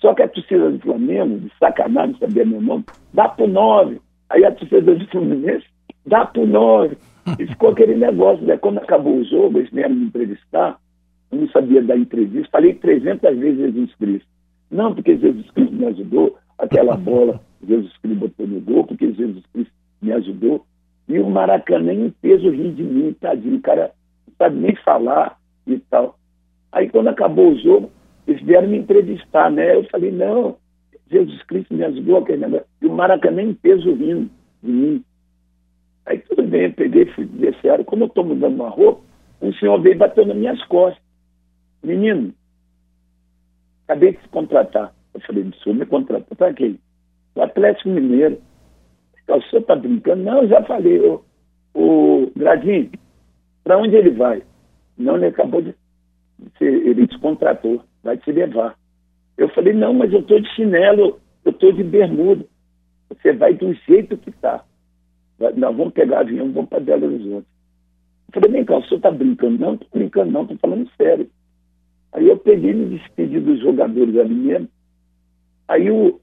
Só 0.00 0.14
que 0.14 0.22
a 0.22 0.28
torcida 0.28 0.70
do 0.70 0.78
Flamengo, 0.80 1.38
de 1.38 1.52
sacanagem, 1.58 2.16
sabia 2.18 2.44
meu 2.44 2.60
nome, 2.60 2.84
dá 3.12 3.28
pro 3.28 3.46
nove. 3.46 4.00
Aí 4.30 4.44
a 4.44 4.52
torcida 4.52 4.94
do 4.94 5.06
Fluminense 5.08 5.66
dá 6.06 6.24
pro 6.26 6.46
nove. 6.46 6.96
E 7.38 7.46
ficou 7.46 7.70
aquele 7.70 7.94
negócio, 7.94 8.44
né? 8.44 8.56
Quando 8.58 8.78
acabou 8.78 9.16
o 9.16 9.24
jogo, 9.24 9.58
eles 9.58 9.70
vieram 9.70 9.94
me 9.94 10.06
entrevistar, 10.06 10.78
eu 11.32 11.38
não 11.38 11.48
sabia 11.48 11.82
dar 11.82 11.96
entrevista, 11.96 12.50
falei 12.52 12.74
300 12.74 13.38
vezes 13.38 13.58
Jesus 13.58 13.94
Cristo. 13.96 14.28
Não 14.70 14.94
porque 14.94 15.16
Jesus 15.16 15.50
Cristo 15.52 15.74
me 15.74 15.86
ajudou, 15.86 16.36
aquela 16.58 16.96
bola 16.96 17.40
Jesus 17.66 17.96
Cristo 17.98 18.20
botou 18.20 18.46
no 18.46 18.60
gol, 18.60 18.84
porque 18.84 19.10
Jesus 19.12 19.44
Cristo 19.52 19.72
me 20.02 20.12
ajudou. 20.12 20.64
E 21.08 21.18
o 21.18 21.28
Maracanã 21.28 21.92
em 21.92 22.10
peso 22.10 22.50
ri 22.50 22.70
de 22.72 22.82
mim, 22.82 23.14
tadinho, 23.20 23.56
o 23.56 23.62
cara 23.62 23.92
não 24.26 24.34
sabe 24.36 24.56
nem 24.56 24.76
falar 24.76 25.38
e 25.66 25.78
tal. 25.90 26.18
Aí 26.72 26.88
quando 26.88 27.08
acabou 27.08 27.52
o 27.52 27.58
jogo, 27.58 27.90
eles 28.26 28.42
vieram 28.42 28.68
me 28.68 28.78
entrevistar, 28.78 29.50
né? 29.50 29.76
Eu 29.76 29.84
falei, 29.84 30.10
não, 30.10 30.56
Jesus 31.10 31.42
Cristo 31.44 31.74
me 31.74 31.84
ajudou, 31.84 32.18
aquele 32.18 32.38
negócio. 32.38 32.66
E 32.80 32.86
o 32.86 32.92
Maracanã 32.92 33.42
em 33.42 33.54
peso 33.54 33.94
rindo 33.94 34.30
de 34.62 34.72
mim. 34.72 35.04
Aí 36.06 36.18
tudo 36.18 36.42
bem, 36.42 36.64
eu 36.64 36.72
peguei, 36.72 37.06
fui 37.06 37.24
descer, 37.24 37.84
como 37.84 38.04
eu 38.04 38.08
estou 38.08 38.24
mudando 38.24 38.54
uma 38.56 38.68
roupa, 38.68 39.02
um 39.40 39.52
senhor 39.54 39.80
veio 39.80 39.96
batendo 39.96 40.28
nas 40.28 40.36
minhas 40.36 40.62
costas. 40.64 41.02
Menino, 41.82 42.32
acabei 43.84 44.12
de 44.12 44.22
se 44.22 44.28
contratar. 44.28 44.94
Eu 45.14 45.20
falei, 45.20 45.44
o 45.44 45.54
senhor 45.56 45.76
me 45.76 45.86
contratou 45.86 46.36
para 46.36 46.52
quê? 46.52 46.76
O 47.34 47.42
Atlético 47.42 47.88
Mineiro. 47.88 48.40
O 49.28 49.42
senhor 49.42 49.62
está 49.62 49.76
brincando? 49.76 50.22
Não, 50.22 50.42
eu 50.42 50.48
já 50.48 50.62
falei. 50.64 51.00
O, 51.00 51.24
o 51.74 52.32
Gradinho, 52.36 52.90
para 53.62 53.78
onde 53.78 53.96
ele 53.96 54.10
vai? 54.10 54.42
Não, 54.98 55.16
ele 55.16 55.26
acabou 55.26 55.62
de. 55.62 55.74
Ele 56.60 57.06
te 57.06 57.18
contratou, 57.18 57.82
vai 58.02 58.18
te 58.18 58.30
levar. 58.30 58.76
Eu 59.36 59.48
falei, 59.50 59.72
não, 59.72 59.94
mas 59.94 60.12
eu 60.12 60.20
estou 60.20 60.40
de 60.40 60.48
chinelo, 60.54 61.18
eu 61.44 61.50
estou 61.50 61.72
de 61.72 61.82
bermuda. 61.82 62.44
Você 63.08 63.32
vai 63.32 63.54
do 63.54 63.72
jeito 63.72 64.16
que 64.18 64.30
está. 64.30 64.64
Nós 65.38 65.76
vamos 65.76 65.92
pegar 65.92 66.20
avião, 66.20 66.52
vamos 66.52 66.68
para 66.68 66.80
Belo 66.80 67.06
Horizonte. 67.06 67.46
Eu 68.28 68.40
falei, 68.40 68.50
vem 68.50 68.64
cá, 68.64 68.78
o 68.78 68.82
senhor 68.84 68.96
está 68.96 69.10
brincando? 69.10 69.58
Não, 69.58 69.74
estou 69.74 69.88
brincando, 69.92 70.30
não, 70.32 70.42
estou 70.42 70.58
falando 70.58 70.90
sério. 70.96 71.28
Aí 72.12 72.28
eu 72.28 72.38
peguei 72.38 72.70
e 72.70 72.74
me 72.74 72.98
despedi 72.98 73.40
dos 73.40 73.60
jogadores 73.60 74.16
ali 74.16 74.34
mesmo. 74.34 74.68
Aí 75.66 75.90
o, 75.90 76.20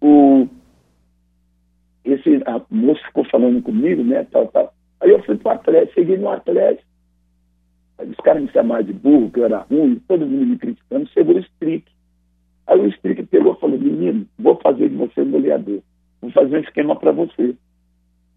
o 0.00 0.48
esse 2.04 2.42
a 2.46 2.60
moço 2.70 3.04
ficou 3.06 3.24
falando 3.24 3.62
comigo, 3.62 4.02
né, 4.02 4.24
tal, 4.24 4.48
tal. 4.48 4.74
Aí 5.00 5.10
eu 5.10 5.22
fui 5.22 5.36
para 5.36 5.52
o 5.52 5.54
Atlético, 5.54 5.94
cheguei 5.94 6.16
no 6.16 6.28
Atlético. 6.28 6.88
Os 7.98 8.16
caras 8.16 8.42
me 8.42 8.50
chamavam 8.50 8.82
de 8.82 8.92
burro, 8.92 9.30
que 9.30 9.40
eu 9.40 9.44
era 9.44 9.60
ruim, 9.60 10.02
todo 10.08 10.26
mundo 10.26 10.46
me 10.46 10.58
criticando, 10.58 11.08
chegou 11.10 11.36
o 11.36 11.40
Strick. 11.40 11.90
Aí 12.66 12.80
o 12.80 12.88
Strick 12.88 13.22
pegou 13.24 13.54
e 13.54 13.60
falou, 13.60 13.78
menino, 13.78 14.26
vou 14.38 14.56
fazer 14.62 14.88
de 14.88 14.96
você 14.96 15.20
um 15.20 15.30
goleador. 15.30 15.80
Vou 16.20 16.30
fazer 16.30 16.56
um 16.56 16.60
esquema 16.60 16.96
para 16.96 17.12
você. 17.12 17.54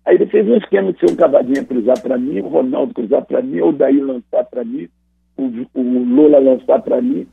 Aí 0.06 0.16
ele 0.16 0.26
fez 0.28 0.48
um 0.48 0.58
esquema 0.58 0.92
de 0.92 1.00
ser 1.00 1.12
um 1.12 1.16
cavadinha 1.16 1.64
cruzar 1.64 2.02
para 2.02 2.18
mim, 2.18 2.40
o 2.40 2.48
Ronaldo 2.48 2.94
cruzar 2.94 3.24
para 3.26 3.42
mim, 3.42 3.62
o 3.62 3.72
Daí 3.72 4.02
lançar 4.02 4.44
para 4.46 4.64
mim, 4.64 4.90
o, 5.38 5.44
o 5.74 5.82
Lula 5.82 6.40
lançar 6.40 6.82
para 6.82 7.02
mim. 7.02 7.26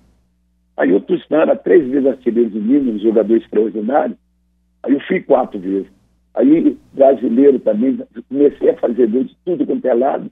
Aí 0.76 0.92
o 0.92 1.00
Tostão 1.00 1.40
era 1.40 1.56
três 1.56 1.86
vezes 1.88 2.06
artilheiro 2.06 2.50
de 2.50 2.60
Minas, 2.60 2.94
um 2.94 2.98
jogador 2.98 3.36
extraordinário. 3.36 4.16
Aí 4.82 4.92
eu 4.94 5.00
fui 5.00 5.20
quatro 5.20 5.58
vezes. 5.58 5.90
Aí, 6.32 6.78
brasileiro 6.92 7.58
também, 7.58 7.98
comecei 8.28 8.70
a 8.70 8.76
fazer 8.76 9.08
gol 9.08 9.24
de 9.24 9.36
tudo 9.44 9.66
quanto 9.66 9.84
é 9.84 9.94
lado. 9.94 10.30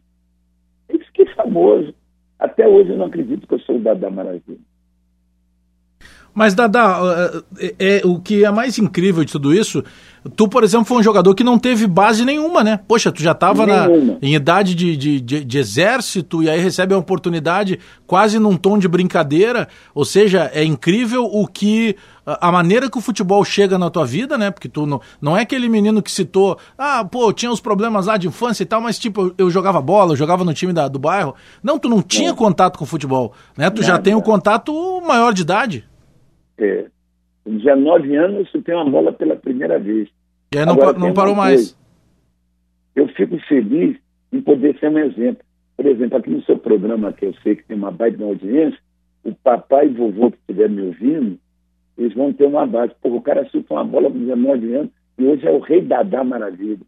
E 0.89 0.99
fiquei 0.99 1.27
famoso. 1.35 1.93
Até 2.39 2.67
hoje 2.69 2.91
eu 2.91 2.97
não 2.97 3.07
acredito 3.07 3.47
que 3.47 3.55
eu 3.55 3.59
sou 3.61 3.77
o 3.77 3.81
Dada 3.81 4.09
Maravilha. 4.09 4.61
Mas, 6.39 6.55
Dada, 6.55 7.43
é, 7.59 7.75
é, 7.81 8.03
o 8.05 8.21
que 8.21 8.45
é 8.45 8.51
mais 8.53 8.79
incrível 8.79 9.25
de 9.25 9.33
tudo 9.33 9.53
isso, 9.53 9.83
tu, 10.37 10.47
por 10.47 10.63
exemplo, 10.63 10.85
foi 10.85 10.99
um 10.99 11.03
jogador 11.03 11.35
que 11.35 11.43
não 11.43 11.59
teve 11.59 11.85
base 11.85 12.25
nenhuma, 12.25 12.63
né? 12.63 12.79
Poxa, 12.87 13.11
tu 13.11 13.21
já 13.21 13.33
estava 13.33 13.67
em 14.23 14.37
idade 14.37 14.73
de, 14.77 14.97
de, 14.97 15.21
de, 15.21 15.45
de, 15.45 15.59
exército 15.59 16.41
e 16.41 16.49
aí 16.49 16.61
recebe 16.61 16.95
a 16.95 16.97
oportunidade 16.97 17.81
quase 18.07 18.39
num 18.39 18.57
tom 18.57 18.79
de 18.79 18.87
brincadeira. 18.87 19.67
Ou 19.93 20.05
seja, 20.05 20.49
é 20.55 20.63
incrível 20.63 21.25
o 21.25 21.45
que. 21.45 21.97
A 22.25 22.53
maneira 22.53 22.89
que 22.89 22.99
o 22.99 23.01
futebol 23.01 23.45
chega 23.45 23.77
na 23.77 23.91
tua 23.91 24.07
vida, 24.07 24.39
né? 24.39 24.53
Porque 24.53 24.69
tu 24.69 24.87
não, 24.87 25.01
não 25.21 25.37
é 25.37 25.41
aquele 25.41 25.69
menino 25.69 26.01
que 26.01 26.13
citou, 26.13 26.57
ah, 26.77 27.05
pô, 27.05 27.33
tinha 27.33 27.51
os 27.51 27.59
problemas 27.59 28.07
lá 28.07 28.17
de 28.17 28.29
infância 28.29 28.63
e 28.63 28.67
tal, 28.67 28.81
mas 28.81 28.97
tipo, 28.97 29.35
eu 29.37 29.51
jogava 29.51 29.81
bola, 29.81 30.13
eu 30.13 30.17
jogava 30.17 30.45
no 30.45 30.55
time 30.55 30.73
da, 30.73 30.87
do 30.87 31.01
bairro. 31.01 31.35
Não, 31.65 31.81
tu 31.81 31.89
não 31.89 32.01
tinha 32.01 32.33
contato 32.33 32.79
com 32.79 32.85
o 32.85 32.87
futebol, 32.87 33.33
né? 33.57 33.69
Tu 33.71 33.81
Nada. 33.81 33.95
já 33.95 33.99
tem 33.99 34.15
o 34.15 34.23
contato 34.23 34.73
maior 35.05 35.35
de 35.35 35.43
idade. 35.43 35.89
É, 36.59 36.87
com 37.45 37.57
19 37.57 38.17
anos, 38.17 38.51
você 38.51 38.61
tem 38.61 38.75
uma 38.75 38.91
bola 38.91 39.13
pela 39.13 39.37
primeira 39.37 39.79
vez. 39.79 40.09
E 40.53 40.59
aí 40.59 40.67
não, 40.67 40.75
Agora, 40.75 40.99
não 40.99 41.15
parou 41.15 41.35
mais. 41.35 41.79
Eu 42.95 43.09
fico 43.09 43.39
feliz 43.49 43.97
em 44.33 44.41
poder 44.41 44.79
ser 44.79 44.91
um 44.91 44.99
exemplo. 44.99 45.43
Por 45.77 45.87
exemplo, 45.87 46.19
aqui 46.19 46.31
no 46.31 46.43
seu 46.43 46.59
programa, 46.59 47.13
que 47.13 47.25
eu 47.25 47.35
sei 47.43 47.57
que 47.57 47.65
tem 47.65 47.77
uma 47.77 47.91
baita 47.91 48.23
audiência, 48.25 48.79
o 49.25 49.33
papai 49.35 49.87
e 49.87 49.95
vovô 49.95 50.31
que 50.31 50.39
estiver 50.39 50.69
me 50.69 50.83
ouvindo, 50.83 51.39
eles 51.97 52.15
vão 52.15 52.33
ter 52.33 52.47
uma 52.47 52.67
base. 52.67 52.93
Pô, 53.01 53.11
o 53.11 53.23
cara 53.23 53.49
chuta 53.49 53.75
uma 53.75 53.85
bola 53.85 54.11
com 54.11 54.19
19 54.19 54.75
anos 54.75 54.91
e 55.17 55.25
hoje 55.25 55.47
é 55.47 55.51
o 55.51 55.61
rei 55.61 55.81
da 55.81 56.03
da 56.03 56.25
maravilha. 56.25 56.81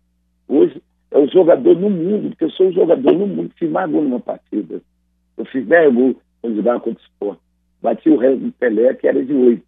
Hoje 0.49 0.83
é 1.11 1.19
o 1.19 1.29
jogador 1.29 1.77
no 1.77 1.89
mundo, 1.89 2.31
porque 2.31 2.45
eu 2.45 2.51
sou 2.51 2.69
o 2.69 2.73
jogador 2.73 3.13
no 3.13 3.27
mundo 3.27 3.53
mais 3.71 3.91
gol 3.91 4.03
numa 4.03 4.21
partida. 4.21 4.83
Eu 5.37 5.45
fiz 5.47 5.65
10 5.67 5.95
gols 5.95 6.17
quando 6.43 6.57
jogava 6.57 6.81
contra 6.81 7.01
o 7.01 7.07
esporte 7.07 7.50
bati 7.83 8.09
o 8.11 8.17
resto 8.17 8.45
do 8.45 8.53
Pelé, 8.53 8.95
que 8.95 9.07
era 9.07 9.25
de 9.25 9.33
oito. 9.33 9.65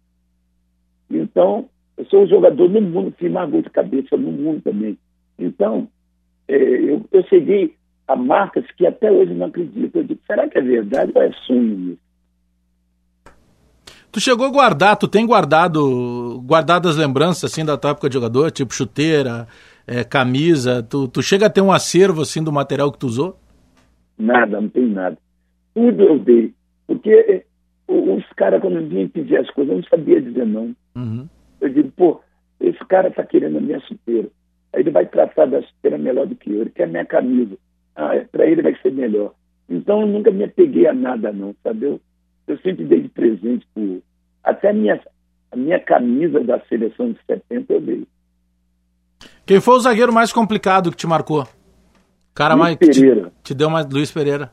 Então, 1.09 1.69
eu 1.97 2.05
sou 2.05 2.23
um 2.23 2.27
jogador 2.27 2.69
no 2.69 2.81
mundo 2.81 3.11
que 3.11 3.29
mais 3.29 3.49
gol 3.49 3.61
de 3.61 3.69
cabeça 3.69 4.17
no 4.17 4.31
mundo 4.31 4.61
também. 4.61 4.97
Então, 5.37 5.87
é, 6.47 6.55
eu, 6.55 7.05
eu 7.11 7.23
cheguei 7.27 7.75
a 8.07 8.15
marcas 8.15 8.65
que 8.77 8.85
até 8.85 9.11
hoje 9.11 9.33
não 9.33 9.47
acredito. 9.47 9.95
Eu 9.95 10.03
digo, 10.03 10.19
será 10.25 10.47
que 10.47 10.57
é 10.57 10.61
verdade 10.61 11.11
ou 11.13 11.21
é 11.21 11.31
sonho? 11.45 11.97
Tu 14.11 14.19
chegou 14.19 14.45
a 14.45 14.51
guardar, 14.51 14.95
tu 14.95 15.07
tem 15.07 15.25
guardado 15.25 16.39
guardado 16.45 16.87
as 16.87 16.95
lembranças 16.95 17.51
assim 17.51 17.65
da 17.65 17.77
tua 17.77 17.91
época 17.91 18.07
de 18.07 18.13
jogador, 18.13 18.51
tipo 18.51 18.71
chuteira, 18.71 19.47
é, 19.87 20.03
camisa, 20.03 20.83
tu, 20.83 21.07
tu 21.07 21.23
chega 21.23 21.47
a 21.47 21.49
ter 21.49 21.61
um 21.61 21.71
acervo 21.71 22.21
assim 22.21 22.43
do 22.43 22.51
material 22.51 22.91
que 22.91 22.99
tu 22.99 23.07
usou? 23.07 23.39
Nada, 24.15 24.61
não 24.61 24.69
tem 24.69 24.87
nada. 24.87 25.17
Tudo 25.73 26.03
eu 26.03 26.19
dei. 26.19 26.53
Porque 26.85 27.43
os 27.93 28.25
caras, 28.35 28.61
quando 28.61 28.87
vinham 28.87 29.07
pedir 29.07 29.37
as 29.37 29.49
coisas, 29.51 29.71
eu 29.71 29.77
não 29.77 29.87
sabia 29.87 30.21
dizer 30.21 30.45
não. 30.45 30.75
Uhum. 30.95 31.27
Eu 31.61 31.69
digo, 31.69 31.91
pô, 31.91 32.21
esse 32.59 32.79
cara 32.85 33.09
está 33.09 33.23
querendo 33.23 33.57
a 33.57 33.61
minha 33.61 33.79
chuteira. 33.81 34.29
Aí 34.73 34.81
ele 34.81 34.91
vai 34.91 35.05
tratar 35.05 35.45
da 35.45 35.61
chuteira 35.61 35.97
melhor 35.97 36.25
do 36.25 36.35
que 36.35 36.51
eu. 36.51 36.61
Ele 36.61 36.69
quer 36.69 36.85
a 36.85 36.87
minha 36.87 37.05
camisa. 37.05 37.57
Ah, 37.95 38.15
é, 38.15 38.21
para 38.21 38.45
ele 38.45 38.61
vai 38.61 38.75
ser 38.81 38.91
melhor. 38.91 39.33
Então 39.69 40.01
eu 40.01 40.07
nunca 40.07 40.31
me 40.31 40.43
apeguei 40.43 40.87
a 40.87 40.93
nada, 40.93 41.31
não, 41.31 41.55
sabe? 41.63 41.85
Eu, 41.85 42.01
eu 42.47 42.57
sempre 42.59 42.83
dei 42.85 43.01
de 43.01 43.09
presente 43.09 43.65
por. 43.73 44.01
Até 44.43 44.71
a 44.71 44.73
minha, 44.73 44.99
a 45.51 45.55
minha 45.55 45.79
camisa 45.79 46.39
da 46.41 46.59
seleção 46.61 47.11
de 47.11 47.19
70 47.25 47.73
eu 47.73 47.81
dei. 47.81 48.07
Quem 49.45 49.61
foi 49.61 49.75
o 49.75 49.79
zagueiro 49.79 50.11
mais 50.11 50.33
complicado 50.33 50.89
que 50.89 50.97
te 50.97 51.07
marcou? 51.07 51.47
Cara 52.33 52.55
Luiz 52.55 52.63
mais. 52.63 52.77
Pereira. 52.77 53.31
Te, 53.41 53.53
te 53.53 53.53
deu 53.53 53.69
mais. 53.69 53.87
Luiz 53.87 54.11
Pereira. 54.11 54.51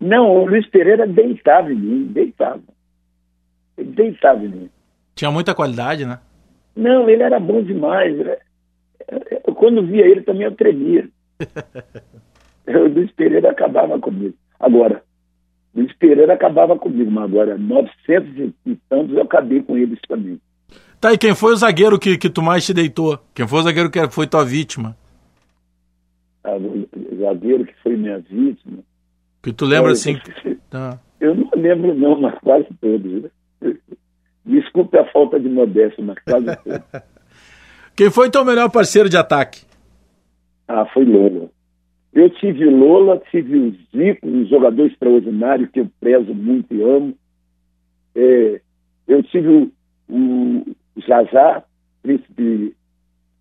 Não, 0.00 0.30
o 0.30 0.46
Luiz 0.46 0.66
Pereira 0.66 1.06
deitava 1.06 1.72
em 1.72 1.76
mim, 1.76 2.04
deitava. 2.06 2.62
Ele 3.76 3.90
deitava 3.90 4.44
em 4.44 4.48
mim. 4.48 4.70
Tinha 5.14 5.30
muita 5.30 5.54
qualidade, 5.54 6.06
né? 6.06 6.20
Não, 6.76 7.08
ele 7.08 7.22
era 7.22 7.40
bom 7.40 7.62
demais. 7.62 8.14
Eu, 9.46 9.54
quando 9.54 9.84
via 9.84 10.06
ele 10.06 10.22
também 10.22 10.44
eu 10.44 10.54
tremia. 10.54 11.08
o 12.68 12.88
Luiz 12.88 13.10
Pereira 13.12 13.50
acabava 13.50 13.98
comigo. 13.98 14.34
Agora, 14.60 15.02
Luiz 15.74 15.92
Pereira 15.94 16.34
acabava 16.34 16.78
comigo, 16.78 17.10
mas 17.10 17.24
agora 17.24 17.58
900 17.58 18.52
e 18.66 18.76
tantos 18.88 19.16
eu 19.16 19.22
acabei 19.22 19.62
com 19.62 19.76
eles 19.76 19.98
também. 20.08 20.40
Tá, 21.00 21.12
e 21.12 21.18
quem 21.18 21.34
foi 21.34 21.52
o 21.52 21.56
zagueiro 21.56 21.98
que, 21.98 22.18
que 22.18 22.28
tu 22.28 22.42
mais 22.42 22.66
te 22.66 22.74
deitou? 22.74 23.18
Quem 23.34 23.46
foi 23.46 23.60
o 23.60 23.62
zagueiro 23.62 23.90
que 23.90 24.08
foi 24.10 24.26
tua 24.26 24.44
vítima? 24.44 24.96
Ah, 26.42 26.56
o 26.56 27.16
zagueiro 27.20 27.64
que 27.64 27.74
foi 27.82 27.96
minha 27.96 28.18
vítima. 28.18 28.78
Que 29.48 29.54
tu 29.54 29.64
lembra 29.64 29.92
assim? 29.92 30.18
Tá. 30.68 31.00
Eu 31.18 31.34
não 31.34 31.48
lembro 31.56 31.94
não, 31.94 32.20
mas 32.20 32.38
quase 32.40 32.66
todos. 32.82 33.22
Né? 33.22 33.74
Desculpe 34.44 34.98
a 34.98 35.10
falta 35.10 35.40
de 35.40 35.48
modéstia, 35.48 36.04
mas 36.04 36.18
quase 36.22 36.54
todos. 36.56 36.82
Quem 37.96 38.10
foi 38.10 38.30
teu 38.30 38.44
melhor 38.44 38.70
parceiro 38.70 39.08
de 39.08 39.16
ataque? 39.16 39.64
Ah, 40.68 40.84
foi 40.92 41.06
Lola. 41.06 41.48
Eu 42.12 42.28
tive 42.28 42.66
Lola, 42.66 43.22
tive 43.30 43.56
o 43.56 43.70
Zico, 43.96 44.28
um 44.28 44.44
jogador 44.44 44.86
extraordinário 44.86 45.68
que 45.68 45.80
eu 45.80 45.90
prezo 45.98 46.34
muito 46.34 46.74
e 46.74 46.82
amo. 46.82 47.14
É, 48.14 48.60
eu 49.06 49.22
tive 49.22 49.48
o, 49.48 49.72
o 50.10 50.74
Jazá, 50.98 51.64
príncipe 52.02 52.76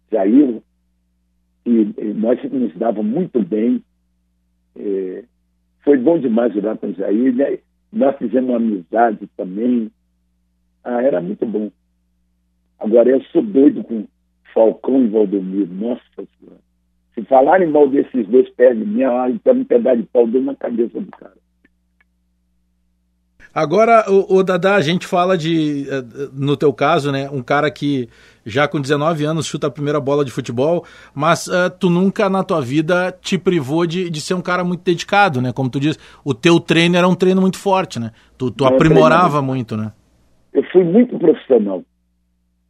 Jair, 0.10 0.62
e, 1.66 1.93
e 1.97 2.14
nós 2.14 2.41
nos 2.49 2.74
dava 2.78 3.03
muito 3.03 3.43
bem. 3.43 3.84
É, 4.74 5.26
foi 5.84 5.97
bom 5.97 6.19
demais 6.19 6.53
jogar 6.53 6.78
com 6.78 6.88
o 6.88 6.93
Jair, 6.93 7.36
né? 7.36 7.59
Nós 7.91 8.17
fizemos 8.17 8.49
uma 8.49 8.57
amizade 8.57 9.28
também. 9.38 9.91
Ah, 10.84 11.01
era 11.01 11.21
muito 11.21 11.45
bom. 11.45 11.71
Agora, 12.80 13.09
eu 13.09 13.21
sou 13.25 13.41
doido 13.41 13.84
com 13.84 14.07
Falcão 14.53 15.03
e 15.03 15.07
Valdomiro. 15.07 15.73
Nossa 15.73 16.01
Senhora. 16.15 16.59
Se 17.13 17.23
falarem 17.23 17.69
mal 17.69 17.89
desses 17.89 18.28
dois 18.28 18.49
pés 18.51 18.78
de 18.78 18.86
mim, 18.86 19.03
ah, 19.03 19.30
então 19.30 19.53
um 19.53 19.63
pedaço 19.63 19.97
de 19.97 20.03
pau 20.03 20.28
deu 20.28 20.41
na 20.41 20.55
cabeça 20.55 20.99
do 20.99 21.11
cara. 21.11 21.34
Agora, 23.54 24.06
o, 24.08 24.38
o 24.38 24.43
Dadá, 24.43 24.76
a 24.76 24.82
gente 24.82 25.08
fala 25.08 25.38
de, 25.38 25.88
eh, 25.89 26.30
no 26.34 26.56
teu 26.56 26.72
caso, 26.72 27.12
né, 27.12 27.30
um 27.32 27.41
cara 27.41 27.72
que 27.72 28.08
já 28.45 28.68
com 28.68 28.80
19 28.80 29.26
anos 29.26 29.45
chuta 29.45 29.68
a 29.68 29.72
primeira 29.72 30.00
bola 30.00 30.24
de 30.24 30.32
futebol, 30.32 30.86
mas 31.14 31.48
uh, 31.48 31.70
tu 31.78 31.89
nunca 31.89 32.30
na 32.30 32.43
tua 32.43 32.62
vida 32.62 33.12
te 33.22 33.38
privou 33.38 33.86
de, 33.86 34.10
de 34.10 34.22
ser 34.22 34.36
um 34.36 34.41
cara 34.41 34.64
muito 34.64 34.84
dedicado, 34.86 35.41
né? 35.41 35.52
Como 35.52 35.70
tu 35.70 35.82
diz, 35.82 36.00
o 36.24 36.34
teu 36.34 36.58
treino 36.58 36.95
era 36.95 37.08
um 37.08 37.16
treino 37.16 37.41
muito 37.41 37.58
forte, 37.58 38.00
né? 38.00 38.12
Tu, 38.38 38.50
tu 38.52 38.66
aprimorava 38.66 39.41
muito, 39.41 39.76
né? 39.76 39.91
Eu 40.54 40.64
fui 40.72 40.84
muito 40.84 41.20
profissional. 41.20 41.84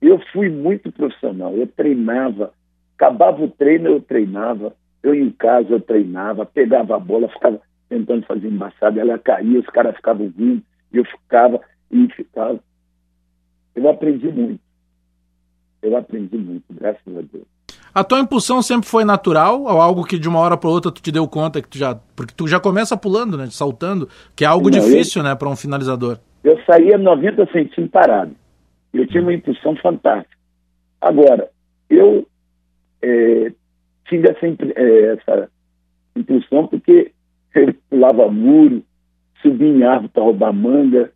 Eu 0.02 0.20
fui 0.34 0.50
muito 0.50 0.92
profissional. 0.92 1.54
Eu 1.54 1.68
treinava. 1.68 2.52
Acabava 2.96 3.44
o 3.44 3.48
treino, 3.48 3.88
eu 3.88 4.02
treinava. 4.02 4.74
Eu 5.04 5.14
em 5.14 5.30
casa, 5.30 5.70
eu 5.70 5.80
treinava. 5.80 6.46
Pegava 6.46 6.96
a 6.96 7.00
bola, 7.00 7.30
ficava 7.30 7.62
tentando 7.90 8.26
fazer 8.26 8.48
embaçada. 8.48 9.00
Ela 9.00 9.18
caía, 9.18 9.60
os 9.60 9.68
caras 9.68 9.96
ficavam 9.96 10.30
vindo 10.30 10.64
eu 10.92 11.06
ficava 11.06 11.62
e 11.92 12.08
ficava. 12.14 12.60
Eu 13.76 13.90
aprendi 13.90 14.28
muito. 14.28 14.62
Eu 15.82 15.96
aprendi 15.96 16.38
muito, 16.38 16.66
graças 16.72 17.02
a 17.08 17.22
Deus. 17.22 17.46
A 17.94 18.04
tua 18.04 18.20
impulsão 18.20 18.62
sempre 18.62 18.88
foi 18.88 19.04
natural 19.04 19.62
ou 19.62 19.82
algo 19.82 20.04
que 20.04 20.20
de 20.20 20.28
uma 20.28 20.40
hora 20.40 20.58
para 20.58 20.70
outra 20.70 20.92
tu 20.92 21.02
te 21.02 21.12
deu 21.12 21.28
conta 21.28 21.62
que 21.62 21.68
tu 21.68 21.78
já, 21.78 21.96
porque 22.16 22.34
tu 22.36 22.48
já 22.48 22.60
começa 22.60 22.98
pulando, 22.98 23.38
né, 23.38 23.48
saltando, 23.48 24.08
que 24.36 24.44
é 24.44 24.48
algo 24.48 24.70
Não, 24.70 24.80
difícil, 24.80 25.22
eu, 25.22 25.28
né, 25.28 25.36
para 25.36 25.50
um 25.50 25.56
finalizador. 25.56 26.20
Eu 26.44 26.60
saía 26.64 26.98
90 26.98 27.46
centímetros 27.48 27.90
parado. 27.90 28.36
Eu 28.94 29.08
tinha 29.08 29.22
uma 29.22 29.34
impulsão 29.34 29.76
fantástica. 29.78 30.38
Agora, 31.02 31.50
eu 31.90 32.28
é, 33.02 33.52
tive 34.08 34.30
essa, 34.30 34.46
é, 34.46 35.14
essa 35.14 35.50
impulsão 36.16 36.68
porque 36.68 37.12
eu 37.56 37.74
pulava 37.90 38.30
muro, 38.30 38.84
subia 39.42 39.68
em 39.68 39.84
árvore 39.84 40.10
para 40.10 40.24
roubar 40.24 40.54
manga, 40.54 41.12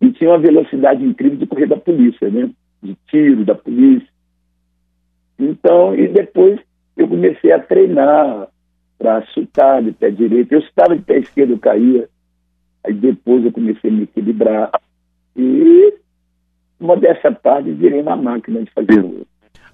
e 0.00 0.10
tinha 0.12 0.30
uma 0.30 0.38
velocidade 0.38 1.04
incrível 1.04 1.38
de 1.38 1.46
correr 1.46 1.66
da 1.66 1.76
polícia, 1.76 2.28
né? 2.28 2.50
De 2.82 2.96
tiro 3.08 3.44
da 3.44 3.54
polícia. 3.54 4.08
Então, 5.38 5.94
e 5.94 6.08
depois 6.08 6.60
eu 6.96 7.08
comecei 7.08 7.52
a 7.52 7.60
treinar 7.60 8.48
para 8.98 9.24
chutar 9.26 9.82
de 9.82 9.92
pé 9.92 10.10
direito. 10.10 10.52
Eu 10.52 10.60
estava 10.60 10.96
de 10.96 11.02
pé 11.02 11.18
esquerdo, 11.18 11.52
eu 11.52 11.58
caía. 11.58 12.08
Aí 12.84 12.94
depois 12.94 13.44
eu 13.44 13.52
comecei 13.52 13.90
a 13.90 13.92
me 13.92 14.02
equilibrar. 14.02 14.70
E, 15.36 15.94
modéstia 16.80 17.30
à 17.30 17.32
parte, 17.32 17.70
virei 17.70 18.02
na 18.02 18.16
máquina 18.16 18.62
de 18.62 18.70
fazer 18.72 19.00
gol. 19.00 19.26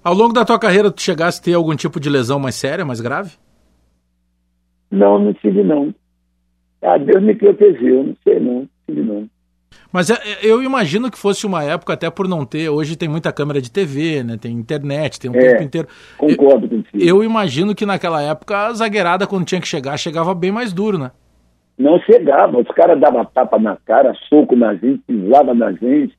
Ao 0.03 0.13
longo 0.13 0.33
da 0.33 0.45
tua 0.45 0.59
carreira, 0.59 0.91
tu 0.91 1.01
chegaste 1.01 1.41
a 1.41 1.43
ter 1.43 1.53
algum 1.53 1.75
tipo 1.75 1.99
de 1.99 2.09
lesão 2.09 2.39
mais 2.39 2.55
séria, 2.55 2.85
mais 2.85 3.01
grave? 3.01 3.31
Não, 4.91 5.19
não 5.19 5.33
tive 5.33 5.63
não. 5.63 5.93
Ah, 6.81 6.97
Deus 6.97 7.21
me 7.21 7.35
protegeu, 7.35 8.03
não 8.03 8.15
sei 8.23 8.39
não, 8.39 8.53
não 8.53 8.69
tive 8.87 9.01
não. 9.01 9.29
Mas 9.91 10.09
é, 10.09 10.13
é, 10.13 10.37
eu 10.43 10.61
imagino 10.61 11.09
que 11.09 11.17
fosse 11.17 11.45
uma 11.45 11.63
época, 11.63 11.93
até 11.93 12.09
por 12.09 12.27
não 12.27 12.45
ter, 12.45 12.69
hoje 12.69 12.95
tem 12.95 13.09
muita 13.09 13.33
câmera 13.33 13.61
de 13.61 13.71
TV, 13.71 14.23
né? 14.23 14.37
Tem 14.39 14.51
internet, 14.51 15.19
tem 15.19 15.31
um 15.31 15.35
é, 15.35 15.39
tempo 15.39 15.63
inteiro. 15.63 15.87
Concordo 16.17 16.65
eu, 16.65 16.69
contigo. 16.69 17.03
Eu 17.03 17.23
imagino 17.23 17.73
que 17.73 17.85
naquela 17.85 18.21
época 18.21 18.67
a 18.67 18.73
zagueirada, 18.73 19.25
quando 19.25 19.45
tinha 19.45 19.61
que 19.61 19.67
chegar, 19.67 19.97
chegava 19.97 20.33
bem 20.35 20.51
mais 20.51 20.71
duro, 20.71 20.97
né? 20.97 21.11
Não 21.77 21.97
chegava, 22.01 22.57
os 22.59 22.67
caras 22.69 22.99
davam 22.99 23.25
tapa 23.25 23.57
na 23.57 23.77
cara, 23.77 24.13
soco 24.27 24.55
na 24.55 24.75
gente, 24.75 25.01
pisava 25.07 25.53
na 25.53 25.71
gente. 25.71 26.15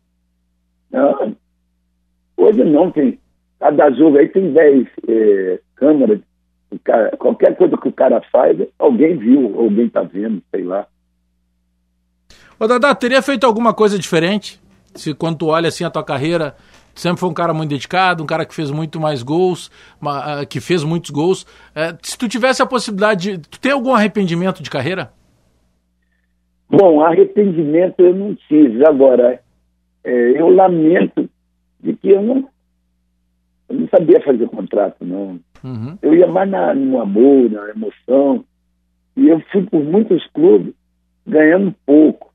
Não. 0.91 1.37
Hoje 2.37 2.65
não, 2.65 2.91
tem. 2.91 3.19
Cada 3.61 3.91
jogo 3.91 4.17
aí 4.17 4.29
tem 4.29 4.53
10 4.53 4.89
é, 5.07 5.61
câmeras. 5.77 6.21
Cara, 6.85 7.17
qualquer 7.17 7.57
coisa 7.57 7.77
que 7.77 7.89
o 7.89 7.93
cara 7.93 8.21
faz, 8.31 8.57
alguém 8.79 9.17
viu, 9.17 9.59
alguém 9.59 9.89
tá 9.89 10.03
vendo, 10.03 10.43
sei 10.51 10.63
lá. 10.63 10.87
Ô 12.59 12.67
Dadá, 12.67 12.95
teria 12.95 13.21
feito 13.23 13.45
alguma 13.45 13.75
coisa 13.75 13.99
diferente? 13.99 14.61
Se 14.95 15.15
quando 15.15 15.39
tu 15.39 15.47
olha 15.47 15.69
assim 15.69 15.85
a 15.85 15.91
tua 15.91 16.05
carreira, 16.05 16.55
sempre 16.95 17.21
foi 17.21 17.29
um 17.29 17.35
cara 17.35 17.55
muito 17.55 17.71
dedicado, 17.71 18.23
um 18.23 18.27
cara 18.27 18.45
que 18.45 18.55
fez 18.55 18.71
muito 18.71 19.01
mais 19.01 19.23
gols, 19.23 19.69
uh, 20.03 20.47
que 20.49 20.61
fez 20.61 20.85
muitos 20.85 21.11
gols. 21.11 21.43
Uh, 21.43 21.97
se 22.03 22.19
tu 22.19 22.29
tivesse 22.29 22.63
a 22.63 22.67
possibilidade 22.67 23.37
de. 23.37 23.39
Tu 23.39 23.61
tem 23.61 23.73
algum 23.73 23.95
arrependimento 23.95 24.63
de 24.63 24.71
carreira? 24.71 25.13
Bom, 26.69 27.01
arrependimento 27.01 28.01
eu 28.01 28.15
não 28.15 28.35
tive. 28.35 28.87
Agora, 28.87 29.41
é, 30.05 30.41
eu 30.41 30.49
lamento 30.49 31.29
de 31.81 31.95
que 31.95 32.11
eu 32.11 32.23
não, 32.23 32.49
eu 33.69 33.77
não 33.77 33.89
sabia 33.89 34.21
fazer 34.21 34.47
contrato, 34.49 35.05
não. 35.05 35.41
Uhum. 35.63 35.99
Eu 36.03 36.15
ia 36.15 36.27
mais 36.27 36.51
na, 36.51 36.75
no 36.75 37.01
amor, 37.01 37.51
na 37.51 37.71
emoção. 37.71 38.45
E 39.17 39.29
eu 39.29 39.41
fui 39.53 39.63
por 39.63 39.83
muitos 39.83 40.27
clubes 40.29 40.75
ganhando 41.27 41.75
pouco. 41.85 42.33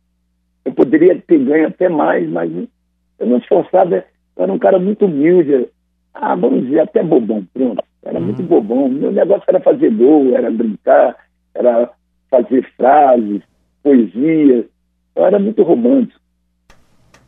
Eu 0.63 0.73
poderia 0.73 1.19
ter 1.21 1.39
ganho 1.39 1.67
até 1.67 1.89
mais, 1.89 2.27
mas 2.29 2.51
eu 3.19 3.27
não 3.27 3.37
esforçava. 3.37 3.95
Eu 3.95 4.43
era 4.43 4.51
um 4.51 4.59
cara 4.59 4.79
muito 4.79 5.05
humilde. 5.05 5.67
Ah, 6.13 6.35
vamos 6.35 6.63
dizer, 6.63 6.81
até 6.81 7.03
bobão, 7.03 7.45
pronto. 7.53 7.83
Era 8.03 8.19
uhum. 8.19 8.25
muito 8.25 8.43
bobão. 8.43 8.89
Meu 8.89 9.11
negócio 9.11 9.43
era 9.47 9.59
fazer 9.59 9.91
gol, 9.91 10.35
era 10.35 10.49
brincar, 10.51 11.15
era 11.53 11.91
fazer 12.29 12.67
frases, 12.77 13.41
poesia. 13.83 14.65
Eu 15.15 15.25
era 15.25 15.39
muito 15.39 15.63
romântico. 15.63 16.19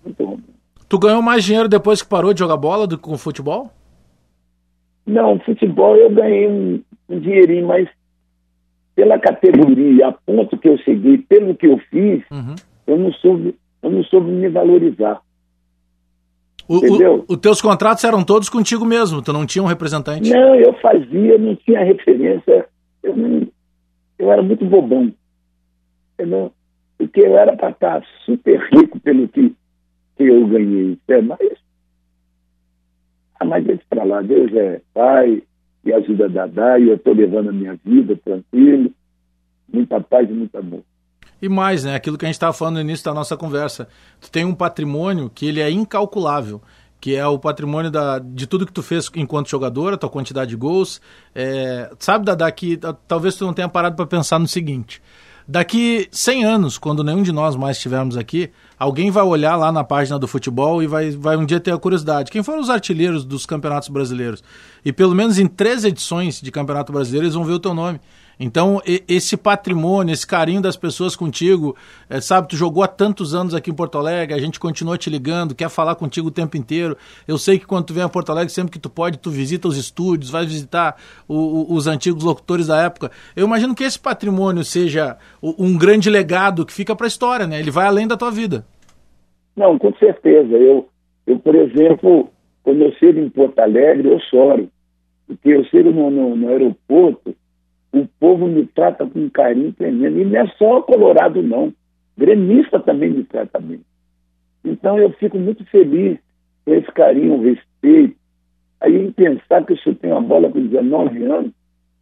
Muito 0.03 0.23
romântico. 0.23 0.57
Tu 0.89 0.97
ganhou 0.99 1.21
mais 1.21 1.43
dinheiro 1.43 1.67
depois 1.67 2.01
que 2.01 2.07
parou 2.07 2.33
de 2.33 2.39
jogar 2.39 2.55
bola 2.57 2.87
do 2.87 2.97
que 2.97 3.03
com 3.03 3.17
futebol? 3.17 3.71
Não, 5.07 5.39
futebol 5.39 5.95
eu 5.95 6.09
ganhei 6.11 6.47
um, 6.47 6.83
um 7.09 7.19
dinheirinho, 7.19 7.65
mas 7.65 7.87
pela 8.95 9.17
categoria, 9.17 10.07
a 10.07 10.11
ponto 10.11 10.57
que 10.57 10.67
eu 10.67 10.77
cheguei, 10.79 11.17
pelo 11.17 11.55
que 11.55 11.67
eu 11.67 11.77
fiz, 11.89 12.23
uhum 12.29 12.55
eu 12.87 12.97
não 12.97 13.11
soube, 13.11 13.53
eu 13.83 13.91
não 13.91 14.03
soube 14.05 14.31
me 14.31 14.47
valorizar. 14.47 15.21
O, 16.67 16.77
entendeu? 16.77 17.25
Os 17.27 17.37
teus 17.37 17.61
contratos 17.61 18.03
eram 18.03 18.23
todos 18.23 18.49
contigo 18.49 18.85
mesmo, 18.85 19.21
tu 19.21 19.31
não 19.31 19.45
tinha 19.45 19.63
um 19.63 19.67
representante? 19.67 20.29
Não, 20.29 20.55
eu 20.55 20.73
fazia, 20.79 21.37
não 21.37 21.55
tinha 21.57 21.83
referência, 21.83 22.67
eu, 23.03 23.15
não, 23.15 23.47
eu 24.17 24.31
era 24.31 24.41
muito 24.41 24.65
bobão. 24.65 25.13
Entendeu? 26.13 26.51
Porque 26.97 27.19
eu 27.19 27.37
era 27.37 27.55
para 27.55 27.69
estar 27.69 28.03
super 28.25 28.59
rico 28.71 28.99
pelo 28.99 29.27
que, 29.27 29.53
que 30.17 30.23
eu 30.23 30.47
ganhei. 30.47 30.97
É, 31.07 31.21
mas, 31.21 31.39
ah, 33.39 33.45
mas 33.45 33.76
lá, 34.07 34.21
Deus 34.21 34.51
é 34.53 34.81
pai 34.93 35.43
e 35.83 35.93
ajuda 35.93 36.29
Dadá, 36.29 36.79
e 36.79 36.89
eu 36.89 36.95
estou 36.95 37.13
levando 37.13 37.49
a 37.49 37.53
minha 37.53 37.77
vida 37.83 38.17
tranquilo, 38.23 38.91
muita 39.71 40.01
paz 40.01 40.29
e 40.29 40.33
muito 40.33 40.55
amor. 40.57 40.81
E 41.41 41.47
mais, 41.47 41.83
né? 41.83 41.95
Aquilo 41.95 42.17
que 42.17 42.25
a 42.25 42.27
gente 42.27 42.35
estava 42.35 42.53
falando 42.53 42.75
no 42.75 42.81
início 42.81 43.05
da 43.05 43.13
nossa 43.13 43.37
conversa. 43.37 43.87
Tu 44.19 44.31
tem 44.31 44.43
um 44.43 44.55
patrimônio 44.55 45.29
que 45.29 45.45
ele 45.45 45.61
é 45.61 45.69
incalculável 45.69 46.61
que 46.99 47.15
é 47.15 47.25
o 47.25 47.37
patrimônio 47.37 47.91
da, 47.91 48.19
de 48.19 48.47
tudo 48.47 48.65
que 48.65 48.73
tu 48.73 48.81
fez 48.81 49.09
enquanto 49.15 49.49
jogador, 49.49 49.93
a 49.93 49.97
tua 49.97 50.09
quantidade 50.09 50.49
de 50.49 50.55
gols. 50.55 50.99
É, 51.33 51.91
sabe, 51.99 52.25
Dada, 52.25 52.51
que 52.51 52.79
talvez 53.07 53.35
tu 53.35 53.45
não 53.45 53.53
tenha 53.53 53.69
parado 53.69 53.95
para 53.95 54.07
pensar 54.07 54.39
no 54.39 54.47
seguinte. 54.47 55.01
Daqui 55.47 56.09
100 56.11 56.43
anos, 56.43 56.77
quando 56.77 57.03
nenhum 57.03 57.23
de 57.23 57.31
nós 57.31 57.55
mais 57.55 57.77
estivermos 57.77 58.17
aqui, 58.17 58.49
alguém 58.77 59.09
vai 59.09 59.23
olhar 59.23 59.55
lá 59.55 59.71
na 59.71 59.83
página 59.83 60.19
do 60.19 60.27
futebol 60.27 60.81
e 60.83 60.87
vai, 60.87 61.11
vai 61.11 61.37
um 61.37 61.45
dia 61.45 61.59
ter 61.59 61.71
a 61.71 61.77
curiosidade. 61.77 62.31
Quem 62.31 62.43
foram 62.43 62.61
os 62.61 62.69
artilheiros 62.69 63.25
dos 63.25 63.45
campeonatos 63.45 63.89
brasileiros? 63.89 64.43
E 64.85 64.93
pelo 64.93 65.15
menos 65.15 65.39
em 65.39 65.47
três 65.47 65.83
edições 65.83 66.41
de 66.41 66.51
campeonato 66.51 66.91
brasileiro 66.91 67.25
eles 67.25 67.35
vão 67.35 67.43
ver 67.43 67.53
o 67.53 67.59
teu 67.59 67.73
nome. 67.73 67.99
Então, 68.39 68.81
esse 68.85 69.35
patrimônio, 69.35 70.13
esse 70.13 70.25
carinho 70.25 70.61
das 70.61 70.77
pessoas 70.77 71.15
contigo, 71.15 71.75
é, 72.07 72.21
sabe, 72.21 72.47
tu 72.47 72.55
jogou 72.55 72.83
há 72.83 72.87
tantos 72.87 73.33
anos 73.33 73.55
aqui 73.55 73.71
em 73.71 73.73
Porto 73.73 73.97
Alegre, 73.97 74.35
a 74.35 74.39
gente 74.39 74.59
continua 74.59 74.95
te 74.95 75.09
ligando, 75.09 75.55
quer 75.55 75.69
falar 75.69 75.95
contigo 75.95 76.27
o 76.27 76.31
tempo 76.31 76.55
inteiro. 76.55 76.95
Eu 77.27 77.39
sei 77.39 77.57
que 77.57 77.65
quando 77.65 77.85
tu 77.85 77.93
vem 77.95 78.03
a 78.03 78.09
Porto 78.09 78.31
Alegre, 78.31 78.53
sempre 78.53 78.71
que 78.71 78.79
tu 78.79 78.91
pode, 78.91 79.17
tu 79.17 79.31
visita 79.31 79.67
os 79.67 79.75
estúdios, 79.75 80.29
vai 80.29 80.45
visitar 80.45 80.97
o, 81.27 81.35
o, 81.35 81.73
os 81.73 81.87
antigos 81.87 82.23
locutores 82.23 82.67
da 82.67 82.79
época. 82.79 83.11
Eu 83.35 83.47
imagino 83.47 83.73
que 83.73 83.83
esse 83.83 83.97
patrimônio 83.97 84.63
seja 84.63 85.17
um 85.41 85.75
grande 85.75 86.07
legado 86.07 86.63
que 86.63 86.73
fica 86.73 86.95
para 86.95 87.07
a 87.07 87.09
história, 87.09 87.47
né? 87.47 87.59
Ele 87.59 87.71
vai 87.71 87.87
além 87.87 88.07
da 88.07 88.15
tua 88.15 88.29
vida. 88.29 88.66
Não, 89.57 89.79
com 89.79 89.91
certeza. 89.95 90.55
Eu, 90.55 90.87
eu 91.25 91.39
por 91.39 91.55
exemplo, 91.55 92.29
quando 92.61 92.83
eu 92.83 92.91
chego 92.93 93.19
em 93.19 93.29
Porto 93.29 93.57
Alegre, 93.59 94.07
eu 94.07 94.19
choro. 94.19 94.69
Porque 95.25 95.49
eu 95.49 95.63
chego 95.65 95.91
no, 95.91 96.11
no, 96.11 96.35
no 96.35 96.47
aeroporto, 96.47 97.35
o 97.91 98.07
povo 98.19 98.47
me 98.47 98.65
trata 98.67 99.05
com 99.05 99.19
um 99.19 99.29
carinho 99.29 99.73
tremendo. 99.73 100.19
E 100.19 100.25
não 100.25 100.39
é 100.39 100.47
só 100.57 100.81
colorado, 100.83 101.41
não. 101.41 101.73
Gremista 102.15 102.79
também 102.79 103.09
me 103.09 103.23
trata 103.23 103.59
bem. 103.59 103.81
Então 104.63 104.99
eu 104.99 105.11
fico 105.13 105.37
muito 105.37 105.65
feliz 105.65 106.17
com 106.63 106.73
esse 106.73 106.91
carinho, 106.91 107.41
respeito. 107.41 108.15
Aí 108.79 108.95
em 108.95 109.11
pensar 109.11 109.65
que 109.65 109.73
eu 109.73 109.95
tenho 109.95 110.13
uma 110.13 110.21
bola 110.21 110.49
com 110.49 110.61
19 110.61 111.23
anos 111.23 111.51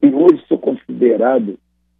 e 0.01 0.07
hoje 0.07 0.43
sou 0.47 0.57
considerado 0.57 1.57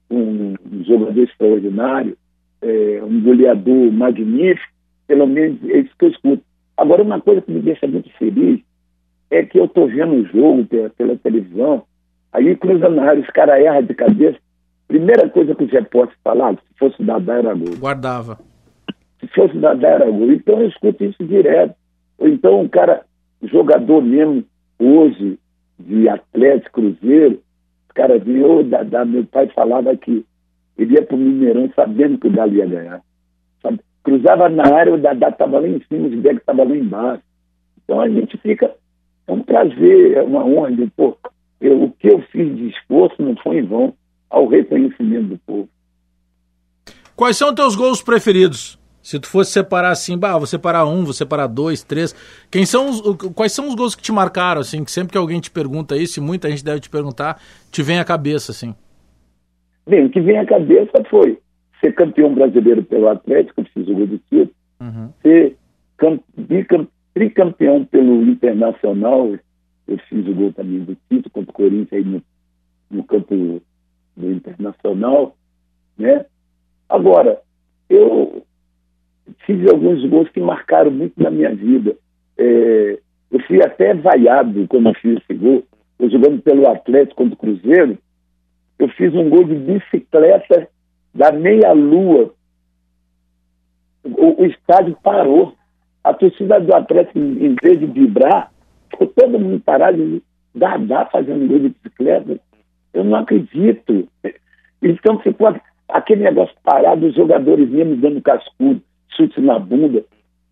um, 0.10 0.54
um 0.72 0.84
jogador 0.84 1.24
extraordinário, 1.24 2.18
é, 2.62 3.02
um 3.04 3.22
goleador 3.22 3.92
magnífico, 3.92 4.75
pelo 5.08 5.28
menos 5.28 5.58
é 5.70 5.80
isso 5.80 5.94
que 5.98 6.06
eu 6.06 6.10
escuto. 6.10 6.44
Agora, 6.78 7.04
uma 7.04 7.22
coisa 7.22 7.42
que 7.42 7.52
me 7.52 7.62
deixa 7.62 7.88
muito 7.88 8.10
feliz 8.18 8.62
é 9.32 9.44
que 9.44 9.60
eu 9.60 9.66
estou 9.66 9.88
vendo 9.88 10.14
o 10.14 10.26
jogo 10.26 10.66
pela, 10.66 10.90
pela 10.90 11.16
televisão 11.18 11.84
Aí 12.36 12.54
cruza 12.58 12.90
na 12.90 13.04
área, 13.04 13.22
os 13.22 13.30
caras 13.30 13.64
erram 13.64 13.82
de 13.82 13.94
cabeça. 13.94 14.38
Primeira 14.90 15.30
coisa 15.30 15.56
que 15.56 15.64
o 15.64 15.70
Zé 15.70 15.82
Posse 15.84 16.12
falava, 16.22 16.58
se 16.58 16.78
fosse 16.78 17.02
da 17.02 17.16
era 17.34 17.54
gol. 17.54 17.78
Guardava. 17.80 18.38
Se 19.22 19.28
fosse 19.28 19.58
da 19.58 19.72
era 19.72 20.12
gol. 20.12 20.34
Então 20.34 20.60
eu 20.60 20.68
escuto 20.68 21.06
isso 21.06 21.24
direto. 21.24 21.74
Ou 22.18 22.28
então 22.28 22.60
um 22.60 22.68
cara, 22.68 23.06
jogador 23.42 24.02
mesmo, 24.02 24.44
hoje, 24.78 25.40
de 25.80 26.10
Atlético 26.10 26.82
Cruzeiro, 26.82 27.42
os 27.88 27.94
caras 27.94 28.22
vinham, 28.22 28.60
oh, 28.60 29.06
meu 29.06 29.26
pai 29.28 29.48
falava 29.56 29.96
que 29.96 30.26
ele 30.78 30.94
ia 30.94 31.04
pro 31.04 31.16
Mineirão 31.16 31.72
sabendo 31.74 32.18
que 32.18 32.28
o 32.28 32.32
Galo 32.32 32.54
ia 32.54 32.66
ganhar. 32.66 33.02
Sabe? 33.62 33.80
Cruzava 34.06 34.48
na 34.50 34.72
área, 34.72 34.94
o 34.94 35.02
Dadá 35.02 35.30
estava 35.30 35.60
lá 35.60 35.68
em 35.68 35.82
cima, 35.90 36.06
o 36.08 36.10
Zidane 36.12 36.38
estava 36.38 36.64
lá 36.64 36.78
embaixo. 36.78 37.24
Então 37.84 38.00
a 38.00 38.08
gente 38.08 38.38
fica. 38.38 38.72
É 39.28 39.32
um 39.32 39.42
prazer, 39.42 40.18
é 40.18 40.22
uma 40.22 40.46
honra. 40.46 40.70
Pô, 40.96 41.18
eu, 41.60 41.84
o 41.84 41.92
que 41.92 42.08
eu 42.08 42.22
fiz 42.32 42.56
de 42.56 42.70
esforço 42.70 43.20
não 43.20 43.36
foi 43.38 43.58
em 43.58 43.66
vão 43.66 43.96
ao 44.30 44.48
reconhecimento 44.48 45.30
do 45.30 45.38
povo. 45.40 45.70
Quais 47.16 47.36
são 47.36 47.56
teus 47.56 47.76
gols 47.76 48.04
preferidos? 48.04 48.78
Se 49.02 49.20
tu 49.20 49.28
fosse 49.28 49.52
separar 49.52 49.90
assim, 49.90 50.16
bah, 50.18 50.38
vou 50.38 50.46
separar 50.46 50.86
um, 50.86 51.04
vou 51.04 51.14
separar 51.14 51.48
dois, 51.48 51.84
três. 51.84 52.14
Quem 52.52 52.64
são 52.66 52.90
os, 52.90 53.02
quais 53.36 53.54
são 53.54 53.68
os 53.68 53.76
gols 53.76 53.96
que 53.96 54.04
te 54.04 54.12
marcaram, 54.12 54.62
assim, 54.62 54.84
que 54.84 54.92
sempre 54.92 55.14
que 55.14 55.18
alguém 55.18 55.40
te 55.40 55.50
pergunta 55.50 55.98
isso, 55.98 56.20
e 56.20 56.24
muita 56.24 56.50
gente 56.50 56.64
deve 56.64 56.80
te 56.80 56.90
perguntar, 56.90 57.42
te 57.72 57.82
vem 57.82 58.00
à 58.00 58.06
cabeça, 58.06 58.52
assim? 58.52 58.76
Bem, 59.88 60.06
o 60.06 60.10
que 60.10 60.20
vem 60.22 60.38
à 60.38 60.46
cabeça 60.46 61.04
foi 61.10 61.40
ser 61.80 61.94
campeão 61.94 62.34
brasileiro 62.34 62.84
pelo 62.84 63.08
Atlético, 63.10 63.64
fiz 63.74 63.88
o 63.88 63.94
gol 63.94 64.08
do 64.08 64.18
título, 64.18 64.52
uhum. 64.82 65.10
ser 65.22 65.56
tricampeão 67.14 67.86
pelo 67.86 68.24
Internacional, 68.24 69.34
eu 69.88 69.98
fiz 70.10 70.28
o 70.28 70.34
gol 70.34 70.52
também 70.52 70.80
do 70.80 70.98
Tito 71.10 71.30
contra 71.30 71.52
o 71.52 71.54
Corinthians 71.54 71.94
aí 71.94 72.04
no, 72.04 72.22
no 72.90 73.04
campo 73.04 73.62
do 74.16 74.32
Internacional, 74.32 75.36
né? 75.98 76.26
Agora, 76.90 77.40
eu 77.90 78.44
fiz 79.46 79.68
alguns 79.70 80.04
gols 80.10 80.30
que 80.30 80.40
marcaram 80.40 80.92
muito 80.92 81.22
na 81.22 81.32
minha 81.32 81.54
vida. 81.54 81.96
É, 82.38 83.00
eu 83.32 83.40
fui 83.48 83.64
até 83.64 83.94
vaiado 83.94 84.68
quando 84.68 84.90
eu 84.90 84.94
fiz 84.96 85.22
esse 85.22 85.34
gol. 85.38 85.64
Eu 85.98 86.10
jogando 86.10 86.42
pelo 86.42 86.68
Atlético 86.68 87.16
contra 87.16 87.36
o 87.36 87.38
Cruzeiro, 87.38 87.98
eu 88.78 88.90
fiz 88.90 89.14
um 89.14 89.30
gol 89.30 89.44
de 89.46 89.56
bicicleta 89.56 90.68
da 91.16 91.32
meia-lua 91.32 92.36
o, 94.06 94.44
o 94.44 94.46
estádio 94.46 94.96
parou. 95.02 95.54
A 96.04 96.14
torcida 96.14 96.60
do 96.60 96.76
Atlético, 96.76 97.18
em 97.18 97.56
vez 97.64 97.80
de 97.80 97.88
vibrar, 97.88 98.52
ficou 98.92 99.08
todo 99.08 99.40
mundo 99.40 99.60
parado 99.60 100.00
e 100.00 100.22
Dadá 100.54 101.08
fazendo 101.08 101.48
gol 101.48 101.60
de 101.60 101.70
bicicleta. 101.70 102.40
Eu 102.94 103.04
não 103.04 103.18
acredito. 103.18 104.08
Então 104.84 105.18
ficou 105.20 105.56
aquele 105.90 106.24
negócio 106.24 106.56
parado, 106.64 107.08
os 107.08 107.16
jogadores 107.16 107.72
iam 107.72 107.96
dando 107.96 108.22
cascudo, 108.22 108.82
chute 109.16 109.42
na 109.42 109.58
bunda. 109.58 110.06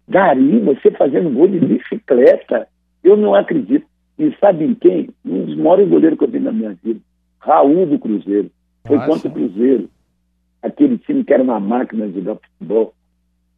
Gari, 0.08 0.60
você 0.60 0.90
fazendo 0.90 1.30
gol 1.30 1.48
de 1.48 1.60
bicicleta. 1.60 2.68
Eu 3.04 3.16
não 3.16 3.36
acredito. 3.36 3.86
E 4.18 4.36
sabe 4.40 4.66
em 4.66 4.74
quem? 4.74 5.10
Um 5.24 5.46
dos 5.46 5.56
maiores 5.56 5.88
goleiros 5.88 6.18
que 6.18 6.26
eu 6.26 6.30
vi 6.30 6.40
na 6.40 6.52
minha 6.52 6.76
vida. 6.84 7.00
Raul 7.40 7.86
do 7.86 8.00
Cruzeiro. 8.00 8.50
Foi 8.88 8.98
Nossa. 8.98 9.10
contra 9.10 9.30
o 9.30 9.34
Cruzeiro. 9.34 9.90
Aquele 10.64 10.98
time 10.98 11.24
que 11.24 11.34
era 11.34 11.44
uma 11.44 11.60
máquina 11.60 12.08
de 12.08 12.16
jogar 12.16 12.38
futebol 12.38 12.94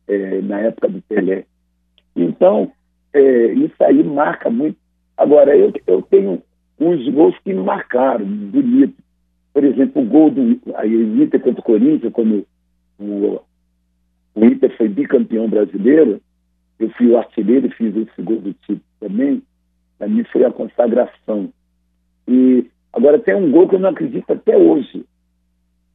é, 0.07 0.41
na 0.41 0.59
época 0.59 0.89
do 0.89 1.01
Pelé. 1.03 1.45
Então, 2.15 2.71
é, 3.13 3.53
isso 3.53 3.81
aí 3.81 4.03
marca 4.03 4.49
muito. 4.49 4.77
Agora, 5.15 5.55
eu, 5.55 5.71
eu 5.87 6.01
tenho 6.01 6.41
uns 6.79 7.07
gols 7.09 7.37
que 7.39 7.53
me 7.53 7.61
marcaram, 7.61 8.25
bonito. 8.25 8.95
Por 9.53 9.63
exemplo, 9.63 10.01
o 10.01 10.05
gol 10.05 10.31
do 10.31 10.41
Inter 10.41 11.39
contra 11.39 11.61
o 11.61 11.63
Corinthians, 11.63 12.11
quando 12.11 12.45
o, 12.99 13.39
o 14.35 14.45
Inter 14.45 14.75
foi 14.75 14.89
bicampeão 14.89 15.47
brasileiro, 15.47 16.19
eu 16.77 16.89
fui 16.89 17.07
o 17.07 17.17
artilheiro 17.17 17.67
e 17.67 17.71
fiz 17.71 17.95
esse 17.95 18.21
gol 18.21 18.41
do 18.41 18.53
título 18.53 18.81
também. 18.99 19.41
Para 19.97 20.09
mim 20.09 20.23
foi 20.25 20.43
a 20.43 20.51
consagração. 20.51 21.49
E 22.27 22.65
agora 22.91 23.19
tem 23.19 23.35
um 23.35 23.49
gol 23.49 23.69
que 23.69 23.75
eu 23.75 23.79
não 23.79 23.89
acredito 23.89 24.29
até 24.29 24.57
hoje. 24.57 25.05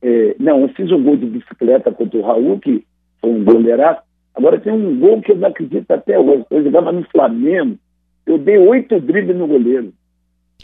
É, 0.03 0.35
não, 0.39 0.63
eu 0.63 0.69
fiz 0.71 0.91
um 0.91 1.03
gol 1.03 1.17
de 1.17 1.27
bicicleta 1.27 1.93
contra 1.93 2.19
o 2.19 2.23
Raul, 2.23 2.59
que 2.59 2.85
foi 3.21 3.31
um 3.31 3.45
goleiraço. 3.45 4.03
Agora 4.35 4.59
tem 4.59 4.73
um 4.73 4.99
gol 4.99 5.21
que 5.21 5.33
eu 5.33 5.37
não 5.37 5.49
acredito 5.49 5.91
até 5.91 6.19
hoje. 6.19 6.45
Eu 6.51 6.65
jogava 6.65 6.93
no 6.93 7.05
Flamengo, 7.11 7.79
eu 8.27 8.39
dei 8.39 8.59
oito 8.59 9.01
dribles 9.01 9.37
no 9.37 9.47
goleiro. 9.47 9.93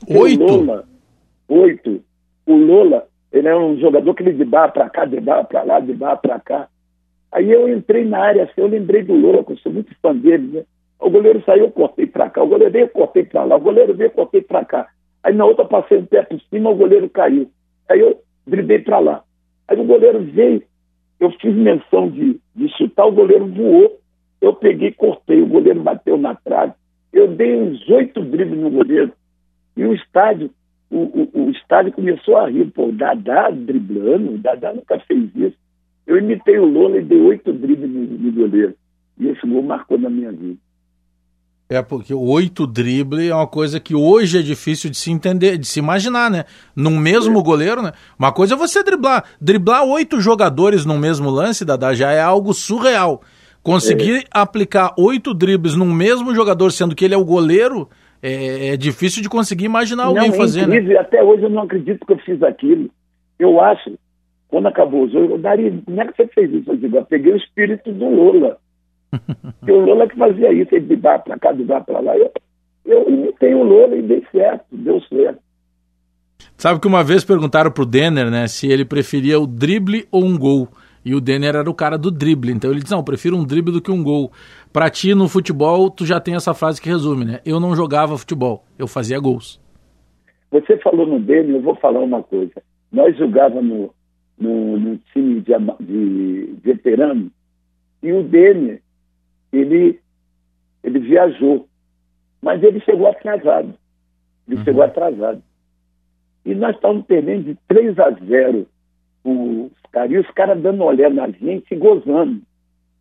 Oito? 0.09 0.43
O 0.43 0.47
Lola, 0.47 0.85
oito. 1.49 2.03
O 2.47 2.55
Lola, 2.55 3.07
ele 3.33 3.49
é 3.49 3.57
um 3.57 3.79
jogador 3.79 4.15
que 4.15 4.23
ele 4.23 4.33
de 4.33 4.45
barra 4.45 4.69
para 4.69 4.89
cá, 4.89 5.05
de 5.05 5.21
barra 5.21 5.45
para 5.45 5.63
lá, 5.63 5.81
de 5.81 5.93
barra 5.93 6.17
para 6.17 6.41
cá. 6.41 6.69
Aí 7.33 7.51
eu 7.51 7.69
entrei 7.69 8.05
na 8.05 8.19
área, 8.19 8.45
assim, 8.45 8.55
eu 8.57 8.69
lembrei 8.69 9.03
do 9.03 9.15
Lola, 9.15 9.45
que 9.45 9.53
eu 9.53 9.59
sou 9.59 9.73
muito 9.73 9.95
fã 10.01 10.15
dele, 10.15 10.47
né? 10.59 10.65
O 10.99 11.11
goleiro 11.11 11.43
saiu, 11.45 11.65
eu 11.65 11.71
cortei 11.71 12.07
para 12.07 12.31
cá. 12.31 12.43
O 12.43 12.47
goleiro 12.47 12.73
veio, 12.73 12.85
eu 12.85 12.89
cortei 12.89 13.25
para 13.25 13.45
lá. 13.45 13.57
O 13.57 13.61
goleiro 13.61 13.95
veio, 13.95 14.09
eu 14.09 14.13
cortei 14.13 14.41
para 14.41 14.65
cá. 14.65 14.89
Aí 15.23 15.35
na 15.35 15.45
outra 15.45 15.65
passei 15.65 15.99
um 15.99 16.07
pé 16.07 16.23
por 16.23 16.41
cima, 16.49 16.71
o 16.71 16.75
goleiro 16.75 17.11
caiu. 17.11 17.51
Aí 17.89 18.01
eu 18.01 18.19
driblei 18.47 18.79
para 18.79 18.99
lá. 18.99 19.23
Aí 19.69 19.81
o 19.81 19.85
goleiro 19.85 20.23
veio, 20.23 20.63
eu 21.19 21.31
fiz 21.33 21.55
menção 21.55 22.11
de, 22.11 22.41
de 22.55 22.69
chutar, 22.77 23.07
o 23.07 23.13
goleiro 23.13 23.47
voou. 23.47 24.01
Eu 24.41 24.55
peguei, 24.55 24.93
cortei, 24.93 25.43
o 25.43 25.47
goleiro 25.47 25.83
bateu 25.83 26.17
na 26.19 26.35
trave. 26.35 26.75
Eu 27.13 27.29
dei 27.29 27.57
uns 27.57 27.89
oito 27.89 28.21
dribles 28.23 28.59
no 28.59 28.71
goleiro. 28.71 29.13
E 29.77 29.85
o 29.85 29.95
estádio, 29.95 30.51
o, 30.91 30.99
o, 30.99 31.47
o 31.47 31.51
estádio 31.51 31.93
começou 31.93 32.37
a 32.37 32.49
rir. 32.49 32.71
Pô, 32.71 32.89
o 32.89 32.93
Dadá 32.93 33.51
driblando, 33.51 34.35
o 34.35 34.39
Dadá 34.39 34.73
nunca 34.75 34.99
fez 35.01 35.35
isso. 35.35 35.57
Eu 36.07 36.19
imitei 36.19 36.59
o 36.59 36.67
Lola 36.67 36.99
e 36.99 37.03
dei 37.03 37.21
oito 37.21 37.53
dribles 37.53 37.91
no, 37.91 38.03
no 38.03 38.33
goleiro. 38.33 38.75
E 39.19 39.29
esse 39.29 39.47
gol 39.47 39.63
marcou 39.63 39.99
na 39.99 40.11
minha 40.11 40.31
vida. 40.31 40.59
É 41.69 41.83
porque 41.83 42.15
oito 42.15 42.65
drible 42.65 43.29
é 43.29 43.35
uma 43.35 43.47
coisa 43.47 43.81
que 43.81 43.93
hoje 43.93 44.39
é 44.39 44.43
difícil 44.43 44.89
de 44.89 44.97
se 44.97 45.11
entender, 45.11 45.59
de 45.59 45.67
se 45.67 45.81
imaginar, 45.81 46.31
né? 46.31 46.45
Num 46.77 46.97
mesmo 46.97 47.41
é. 47.41 47.43
goleiro, 47.43 47.83
né? 47.83 47.91
Uma 48.17 48.33
coisa 48.33 48.55
é 48.55 48.57
você 48.57 48.85
driblar. 48.85 49.25
Driblar 49.41 49.85
oito 49.85 50.21
jogadores 50.21 50.87
num 50.87 50.97
mesmo 50.97 51.29
lance, 51.29 51.65
Dada, 51.65 51.93
já 51.93 52.13
é 52.13 52.21
algo 52.21 52.55
surreal. 52.55 53.21
Conseguir 53.65 54.19
é. 54.19 54.25
aplicar 54.31 54.95
oito 54.97 55.35
dribles 55.35 55.75
num 55.75 55.93
mesmo 55.93 56.33
jogador, 56.33 56.71
sendo 56.71 56.95
que 56.95 57.05
ele 57.05 57.15
é 57.15 57.19
o 57.19 57.25
goleiro, 57.25 57.89
é, 58.23 58.69
é 58.69 58.77
difícil 58.77 59.21
de 59.21 59.29
conseguir 59.29 59.65
imaginar 59.65 60.05
alguém 60.05 60.29
não, 60.29 60.35
é 60.35 60.39
fazer, 60.39 60.61
incrível. 60.61 60.95
né? 60.95 61.01
Até 61.01 61.21
hoje 61.21 61.43
eu 61.43 61.51
não 61.51 61.63
acredito 61.63 62.07
que 62.07 62.13
eu 62.13 62.19
fiz 62.19 62.41
aquilo. 62.45 62.89
Eu 63.41 63.61
acho, 63.61 63.99
quando 64.47 64.69
acabou 64.69 65.03
o 65.03 65.11
jogo, 65.11 65.35
eu 65.35 65.39
daria, 65.39 65.77
como 65.85 66.01
é 66.01 66.07
que 66.07 66.17
você 66.17 66.29
fez 66.29 66.53
isso? 66.53 66.71
Eu 66.71 66.77
digo, 66.77 66.97
eu 66.97 67.05
peguei 67.05 67.33
o 67.33 67.37
espírito 67.37 67.91
do 67.91 68.09
Lula. 68.09 68.57
Porque 69.11 69.73
o 69.73 69.85
Lula 69.85 70.09
que 70.09 70.17
fazia 70.17 70.53
isso, 70.53 70.75
ele 70.75 70.87
de 70.87 70.97
bar 70.97 71.19
para 71.21 71.39
cá, 71.39 71.53
de 71.53 71.65
bar 71.65 71.85
para 71.85 72.01
lá. 72.01 72.17
Eu, 72.17 72.31
eu 72.85 73.09
imitei 73.09 73.55
o 73.55 73.63
Lula 73.63 73.97
e 73.97 74.03
dei 74.03 74.25
certo, 74.33 74.65
deu 74.73 75.01
certo. 75.03 75.41
Sabe 76.57 76.81
que 76.81 76.87
uma 76.87 77.05
vez 77.05 77.25
perguntaram 77.25 77.71
pro 77.71 77.87
Denner, 77.87 78.31
né, 78.31 78.47
se 78.47 78.71
ele 78.71 78.85
preferia 78.85 79.39
o 79.39 79.47
drible 79.47 80.07
ou 80.11 80.25
um 80.25 80.39
gol. 80.39 80.69
E 81.05 81.15
o 81.15 81.21
Denner 81.21 81.55
era 81.55 81.71
o 81.71 81.75
cara 81.75 81.97
do 81.97 82.11
drible. 82.11 82.51
Então 82.51 82.71
ele 82.71 82.81
disse: 82.81 82.93
Não, 82.93 83.05
prefiro 83.05 83.37
um 83.37 83.45
drible 83.45 83.73
do 83.73 83.81
que 83.81 83.93
um 83.93 84.03
gol. 84.03 84.33
Pra 84.73 84.91
ti, 84.91 85.15
no 85.15 85.29
futebol, 85.29 85.89
tu 85.89 86.05
já 86.05 86.19
tem 86.19 86.35
essa 86.35 86.53
frase 86.53 86.83
que 86.83 86.89
resume, 86.89 87.25
né? 87.25 87.41
Eu 87.47 87.61
não 87.61 87.77
jogava 87.77 88.19
futebol, 88.19 88.65
eu 88.77 88.89
fazia 88.89 89.21
gols. 89.21 89.61
Você 90.51 90.77
falou 90.79 91.07
no 91.07 91.21
Denner, 91.21 91.55
eu 91.55 91.63
vou 91.63 91.77
falar 91.77 92.01
uma 92.01 92.23
coisa. 92.25 92.61
Nós 92.91 93.17
jogávamos 93.17 93.91
no, 94.39 94.77
no, 94.77 94.81
no 94.81 94.99
time 95.13 95.41
de, 95.41 95.53
de 95.81 96.55
veterano 96.63 97.31
e 98.03 98.13
o 98.13 98.25
Denner 98.25 98.81
ele, 99.53 100.01
ele 100.83 100.99
viajou. 100.99 101.69
Mas 102.43 102.63
ele 102.63 102.81
chegou 102.81 103.09
atrasado. 103.09 103.75
Ele 104.47 104.59
uhum. 104.59 104.65
chegou 104.65 104.83
atrasado. 104.83 105.43
E 106.45 106.55
nós 106.55 106.77
estávamos 106.77 107.07
perdendo 107.07 107.45
de 107.45 107.59
3 107.67 107.99
a 107.99 108.11
0 108.11 108.67
os 109.25 109.73
caras, 109.91 110.13
e 110.13 110.19
os 110.19 110.31
caras 110.31 110.63
dando 110.63 110.85
olhada 110.85 111.15
na 111.15 111.29
gente 111.29 111.67
e 111.73 111.77
gozando. 111.77 112.41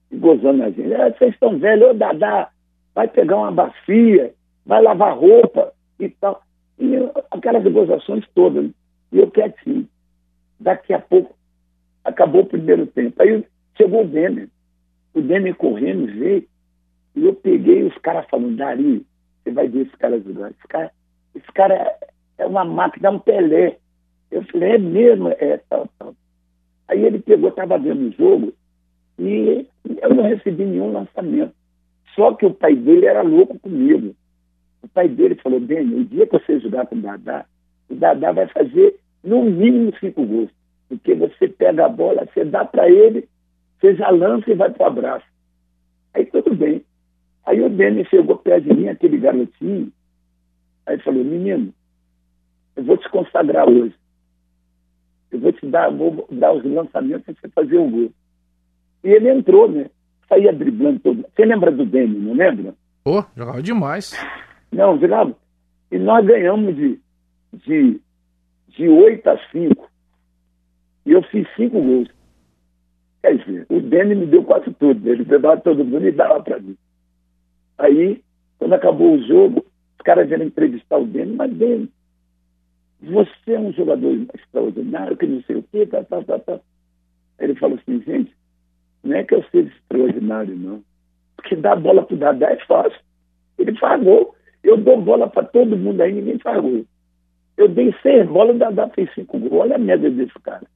E 0.09 0.17
gozando 0.17 0.57
na 0.57 0.69
gente. 0.71 0.91
É, 0.91 1.11
vocês 1.11 1.33
estão 1.33 1.59
velhos, 1.59 1.91
ô 1.91 1.93
Dadá, 1.93 2.49
vai 2.95 3.07
pegar 3.07 3.37
uma 3.37 3.51
bacia, 3.51 4.33
vai 4.65 4.81
lavar 4.81 5.15
roupa 5.15 5.71
e 5.99 6.09
tal. 6.09 6.41
E 6.79 6.95
aquelas 7.29 7.63
gozações 7.71 8.25
todas. 8.33 8.71
E 9.11 9.19
eu 9.19 9.29
quietinho. 9.29 9.87
Daqui 10.59 10.93
a 10.93 10.99
pouco, 10.99 11.35
acabou 12.03 12.41
o 12.41 12.47
primeiro 12.47 12.87
tempo. 12.87 13.21
Aí 13.21 13.45
chegou 13.77 14.01
o 14.01 14.07
Denner 14.07 14.49
o 15.15 15.21
Demi 15.21 15.53
correndo 15.53 16.07
veio, 16.07 16.45
e 17.15 17.25
eu 17.25 17.33
peguei 17.33 17.83
os 17.83 17.97
caras 17.99 18.25
falando, 18.29 18.57
Dari, 18.57 19.05
você 19.41 19.51
vai 19.51 19.67
ver 19.69 19.87
esse 19.87 19.97
cara 19.97 20.19
jogar. 20.19 20.51
Esse 20.51 20.67
cara, 20.67 20.91
esse 21.33 21.51
cara 21.53 21.95
é, 22.37 22.45
uma 22.45 22.65
máquina, 22.65 23.07
é 23.07 23.11
um 23.11 23.19
Pelé. 23.19 23.77
Eu 24.29 24.43
falei, 24.43 24.73
é 24.73 24.77
mesmo? 24.77 25.29
É, 25.29 25.57
tal, 25.69 25.87
tal. 25.97 26.13
Aí 26.89 27.03
ele 27.03 27.19
pegou, 27.19 27.49
estava 27.49 27.79
vendo 27.79 28.09
o 28.09 28.11
jogo, 28.11 28.53
e 29.17 29.65
eu 30.01 30.13
não 30.13 30.23
recebi 30.23 30.65
nenhum 30.65 30.91
lançamento. 30.91 31.53
Só 32.13 32.33
que 32.33 32.45
o 32.45 32.53
pai 32.53 32.75
dele 32.75 33.05
era 33.05 33.21
louco 33.21 33.57
comigo. 33.59 34.13
O 34.83 34.87
pai 34.89 35.07
dele 35.07 35.35
falou, 35.35 35.59
Demi, 35.59 35.95
o 35.95 36.05
dia 36.05 36.27
que 36.27 36.37
você 36.37 36.59
jogar 36.59 36.85
com 36.87 36.95
o 36.95 37.01
Dadá, 37.01 37.45
o 37.89 37.95
Dadá 37.95 38.33
vai 38.33 38.47
fazer 38.47 38.99
no 39.23 39.43
mínimo 39.43 39.93
cinco 39.99 40.25
gols. 40.25 40.49
Porque 40.89 41.15
você 41.15 41.47
pega 41.47 41.85
a 41.85 41.89
bola, 41.89 42.27
você 42.31 42.43
dá 42.43 42.65
para 42.65 42.89
ele, 42.89 43.27
você 43.85 43.95
já 43.95 44.09
lança 44.09 44.49
e 44.49 44.55
vai 44.55 44.71
para 44.71 44.83
o 44.83 44.87
abraço. 44.87 45.25
Aí 46.13 46.25
tudo 46.25 46.55
bem. 46.55 46.83
Aí 47.45 47.61
o 47.61 47.69
Denis 47.69 48.07
chegou 48.07 48.37
perto 48.37 48.63
de 48.63 48.73
mim, 48.73 48.87
aquele 48.87 49.17
garotinho, 49.17 49.91
aí 50.85 50.97
falou, 50.99 51.23
menino, 51.23 51.71
eu 52.75 52.83
vou 52.83 52.97
te 52.97 53.07
consagrar 53.09 53.69
hoje. 53.69 53.93
Eu 55.31 55.39
vou 55.39 55.51
te 55.51 55.65
dar, 55.67 55.91
vou 55.91 56.27
dar 56.31 56.53
os 56.53 56.63
lançamentos 56.63 57.25
para 57.25 57.35
você 57.35 57.49
fazer 57.49 57.77
o 57.77 57.89
gol. 57.89 58.11
E 59.03 59.09
ele 59.09 59.29
entrou, 59.29 59.69
né? 59.69 59.89
Saía 60.27 60.51
driblando 60.51 60.99
todo. 60.99 61.25
Você 61.35 61.45
lembra 61.45 61.71
do 61.71 61.85
Denis, 61.85 62.19
não 62.19 62.33
lembra? 62.33 62.73
Pô, 63.03 63.19
oh, 63.19 63.25
jogava 63.37 63.61
demais. 63.61 64.13
Não, 64.71 64.99
jogava. 64.99 65.35
E 65.91 65.99
nós 65.99 66.25
ganhamos 66.25 66.75
de, 66.75 66.99
de, 67.53 68.01
de 68.69 68.89
8 68.89 69.29
a 69.29 69.37
5. 69.51 69.87
E 71.05 71.11
eu 71.11 71.21
fiz 71.23 71.47
cinco 71.55 71.79
gols. 71.79 72.14
Quer 73.25 73.37
dizer, 73.37 73.65
o 73.69 73.81
Dene 73.81 74.13
me 74.13 74.27
deu 74.27 74.43
quase 74.43 74.71
tudo. 74.75 75.09
Ele 75.09 75.25
pegava 75.25 75.59
todo 75.59 75.83
mundo 75.83 76.07
e 76.07 76.11
dava 76.11 76.43
para 76.43 76.59
mim. 76.59 76.77
Aí, 77.75 78.21
quando 78.59 78.73
acabou 78.73 79.15
o 79.15 79.27
jogo, 79.27 79.65
os 79.97 80.03
caras 80.03 80.27
vieram 80.27 80.45
entrevistar 80.45 80.99
o 80.99 81.07
Dene, 81.07 81.35
mas 81.35 81.51
Dene, 81.51 81.89
você 83.01 83.53
é 83.53 83.59
um 83.59 83.73
jogador 83.73 84.15
extraordinário, 84.35 85.17
que 85.17 85.25
não 85.25 85.41
sei 85.41 85.55
o 85.55 85.63
quê, 85.63 85.87
tá, 85.87 86.03
tá, 86.03 86.21
tá, 86.21 86.37
tá. 86.37 86.59
Ele 87.39 87.55
falou 87.55 87.79
assim, 87.79 87.99
gente, 88.03 88.31
não 89.03 89.17
é 89.17 89.23
que 89.23 89.33
eu 89.33 89.43
seja 89.45 89.69
extraordinário, 89.69 90.55
não. 90.55 90.83
Porque 91.35 91.55
dar 91.55 91.77
bola 91.77 92.05
pro 92.05 92.17
Dadá 92.17 92.51
é 92.51 92.57
fácil. 92.67 92.99
Ele 93.57 93.75
pagou. 93.79 94.35
Eu 94.63 94.77
dou 94.77 95.01
bola 95.01 95.27
para 95.27 95.47
todo 95.47 95.75
mundo 95.75 95.99
aí, 96.01 96.13
ninguém 96.13 96.37
pagou. 96.37 96.85
Eu 97.57 97.69
dei 97.69 97.91
seis 98.03 98.27
bolas, 98.27 98.55
o 98.55 98.59
Dadá 98.59 98.87
fez 98.89 99.11
cinco 99.15 99.39
gols. 99.39 99.63
Olha 99.63 99.77
a 99.77 99.79
média 99.79 100.11
desse 100.11 100.39
cara. 100.43 100.67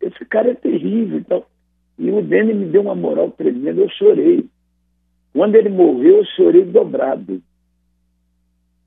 Esse 0.00 0.24
cara 0.26 0.52
é 0.52 0.54
terrível. 0.54 1.18
Então, 1.18 1.44
e 1.98 2.10
o 2.10 2.22
Dene 2.22 2.52
me 2.52 2.66
deu 2.66 2.82
uma 2.82 2.94
moral 2.94 3.30
tremenda, 3.30 3.80
eu 3.80 3.88
chorei. 3.90 4.46
Quando 5.32 5.54
ele 5.54 5.68
morreu, 5.68 6.18
eu 6.18 6.24
chorei 6.36 6.64
dobrado. 6.64 7.42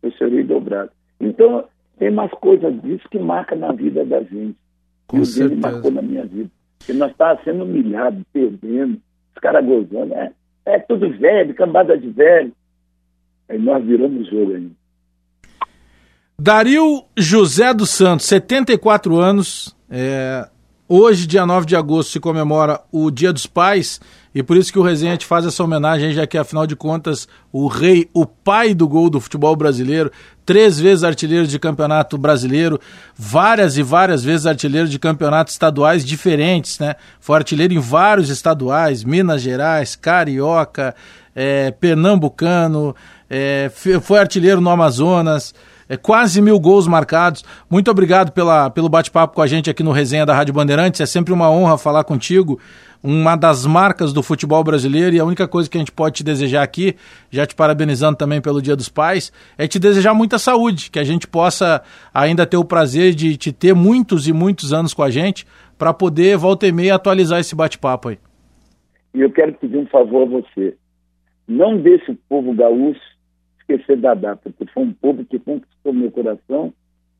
Eu 0.02 0.12
chorei 0.12 0.44
dobrado. 0.44 0.92
Então, 1.20 1.66
tem 1.98 2.10
umas 2.10 2.32
coisas 2.32 2.82
disso 2.82 3.08
que 3.10 3.20
marcam 3.20 3.58
na 3.58 3.72
vida 3.72 4.06
da 4.06 4.22
gente. 4.22 4.56
Com 5.08 5.18
e 5.18 5.22
o 5.22 5.26
Dene 5.26 5.56
marcou 5.56 5.92
na 5.92 6.02
minha 6.02 6.26
vida. 6.26 6.50
Porque 6.78 6.94
nós 6.94 7.12
estávamos 7.12 7.44
sendo 7.44 7.64
humilhados, 7.64 8.24
perdendo, 8.32 9.02
Os 9.36 9.42
caras 9.42 9.66
gozando, 9.66 10.14
é, 10.14 10.32
é 10.66 10.80
tudo 10.80 11.10
velho, 11.18 11.54
cambada 11.54 11.98
de 11.98 12.10
velho. 12.10 12.54
Aí 13.50 13.58
nós 13.58 13.84
viramos 13.84 14.28
o 14.28 14.32
jogo 14.32 14.54
ainda. 14.54 14.80
Dario 16.38 17.04
José 17.18 17.74
dos 17.74 17.90
Santos, 17.90 18.28
74 18.28 19.18
anos. 19.18 19.76
É, 19.90 20.48
hoje, 20.90 21.28
dia 21.28 21.46
9 21.46 21.66
de 21.66 21.76
agosto, 21.76 22.12
se 22.12 22.20
comemora 22.20 22.82
o 22.92 23.12
Dia 23.12 23.32
dos 23.32 23.46
Pais. 23.46 24.02
E 24.34 24.44
por 24.44 24.58
isso 24.58 24.72
que 24.72 24.78
o 24.78 24.84
Resenha 24.84 25.18
te 25.18 25.26
faz 25.26 25.46
essa 25.46 25.64
homenagem, 25.64 26.14
já 26.14 26.28
que 26.28 26.38
afinal 26.38 26.68
de 26.68 26.76
contas, 26.76 27.28
o 27.52 27.68
rei, 27.68 28.10
o 28.14 28.26
pai 28.26 28.74
do 28.74 28.88
gol 28.88 29.10
do 29.10 29.20
futebol 29.20 29.56
brasileiro, 29.56 30.12
três 30.46 30.80
vezes 30.80 31.04
artilheiro 31.04 31.48
de 31.48 31.58
campeonato 31.58 32.18
brasileiro, 32.18 32.80
várias 33.16 33.78
e 33.78 33.84
várias 33.84 34.24
vezes 34.24 34.46
artilheiro 34.46 34.88
de 34.88 35.00
campeonatos 35.00 35.54
estaduais 35.54 36.06
diferentes, 36.06 36.78
né? 36.78 36.96
Foi 37.20 37.38
artilheiro 37.38 37.74
em 37.74 37.80
vários 37.80 38.30
estaduais, 38.30 39.04
Minas 39.04 39.42
Gerais, 39.42 39.96
Carioca, 39.96 40.96
é, 41.36 41.72
Pernambucano, 41.72 42.96
é, 43.30 43.72
foi 44.02 44.20
artilheiro 44.20 44.62
no 44.62 44.70
Amazonas, 44.70 45.54
é, 45.90 45.98
quase 45.98 46.40
mil 46.42 46.60
gols 46.60 46.88
marcados. 46.88 47.44
Muito 47.68 47.90
obrigado 47.90 48.32
pela, 48.32 48.70
pelo 48.70 48.88
bate-papo 48.88 49.34
com 49.34 49.42
a 49.42 49.48
gente 49.48 49.70
aqui 49.70 49.82
no 49.82 49.92
Resenha 49.92 50.26
da 50.26 50.36
Rádio 50.36 50.54
Bandeirantes. 50.54 51.02
É 51.02 51.06
sempre 51.08 51.34
uma 51.34 51.50
honra 51.50 51.78
falar 51.78 52.04
contigo. 52.04 52.60
Uma 53.02 53.36
das 53.36 53.66
marcas 53.66 54.14
do 54.14 54.22
futebol 54.22 54.62
brasileiro 54.62 55.16
e 55.16 55.20
a 55.20 55.26
única 55.26 55.48
coisa 55.48 55.70
que 55.70 55.78
a 55.78 55.80
gente 55.80 55.92
pode 55.92 56.18
te 56.18 56.24
desejar 56.24 56.64
aqui, 56.64 56.96
já 57.32 57.46
te 57.46 57.56
parabenizando 57.56 58.18
também 58.18 58.42
pelo 58.42 58.62
Dia 58.62 58.76
dos 58.76 58.90
Pais, 58.90 59.32
é 59.58 59.68
te 59.68 59.80
desejar 59.80 60.14
muita 60.14 60.38
saúde, 60.38 60.92
que 60.92 61.00
a 61.00 61.04
gente 61.06 61.26
possa 61.26 61.82
ainda 62.14 62.46
ter 62.46 62.58
o 62.58 62.66
prazer 62.66 63.16
de 63.16 63.38
te 63.38 63.54
ter 63.54 63.74
muitos 63.74 64.28
e 64.28 64.34
muitos 64.34 64.74
anos 64.74 64.94
com 64.94 65.02
a 65.02 65.10
gente, 65.10 65.48
para 65.78 65.94
poder, 65.94 66.36
volta 66.36 66.68
e 66.68 66.74
meia, 66.74 66.96
atualizar 66.96 67.40
esse 67.40 67.56
bate-papo 67.56 68.10
aí. 68.10 68.20
E 69.14 69.22
eu 69.22 69.32
quero 69.32 69.54
pedir 69.54 69.78
um 69.78 69.88
favor 69.88 70.24
a 70.24 70.42
você. 70.42 70.76
Não 71.48 71.82
deixe 71.82 72.12
o 72.12 72.18
povo 72.28 72.54
gaúcho 72.54 73.00
esquecer 73.70 73.98
da 73.98 74.14
data, 74.14 74.50
porque 74.50 74.72
foi 74.74 74.84
um 74.84 74.94
povo 74.94 75.24
que 75.24 75.38
conquistou 75.38 75.94
meu 75.94 76.12
coração. 76.12 76.74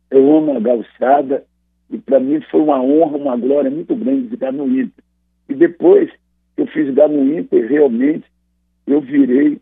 Eu 0.10 0.36
amo 0.36 0.58
a 0.58 0.60
gauchada 0.60 1.44
e 1.90 1.98
para 1.98 2.20
mim 2.20 2.42
foi 2.50 2.62
uma 2.62 2.82
honra, 2.82 3.18
uma 3.18 3.38
glória 3.38 3.70
muito 3.70 3.96
grande 3.96 4.30
ficar 4.30 4.52
no 4.52 4.68
Inter. 4.68 5.04
E 5.48 5.54
depois 5.54 6.10
que 6.56 6.64
eu 6.64 6.68
fiz 6.68 6.88
jogar 6.88 7.08
no 7.08 7.24
Inter, 7.38 7.68
realmente 7.68 8.26
eu 8.88 9.02
virei 9.02 9.60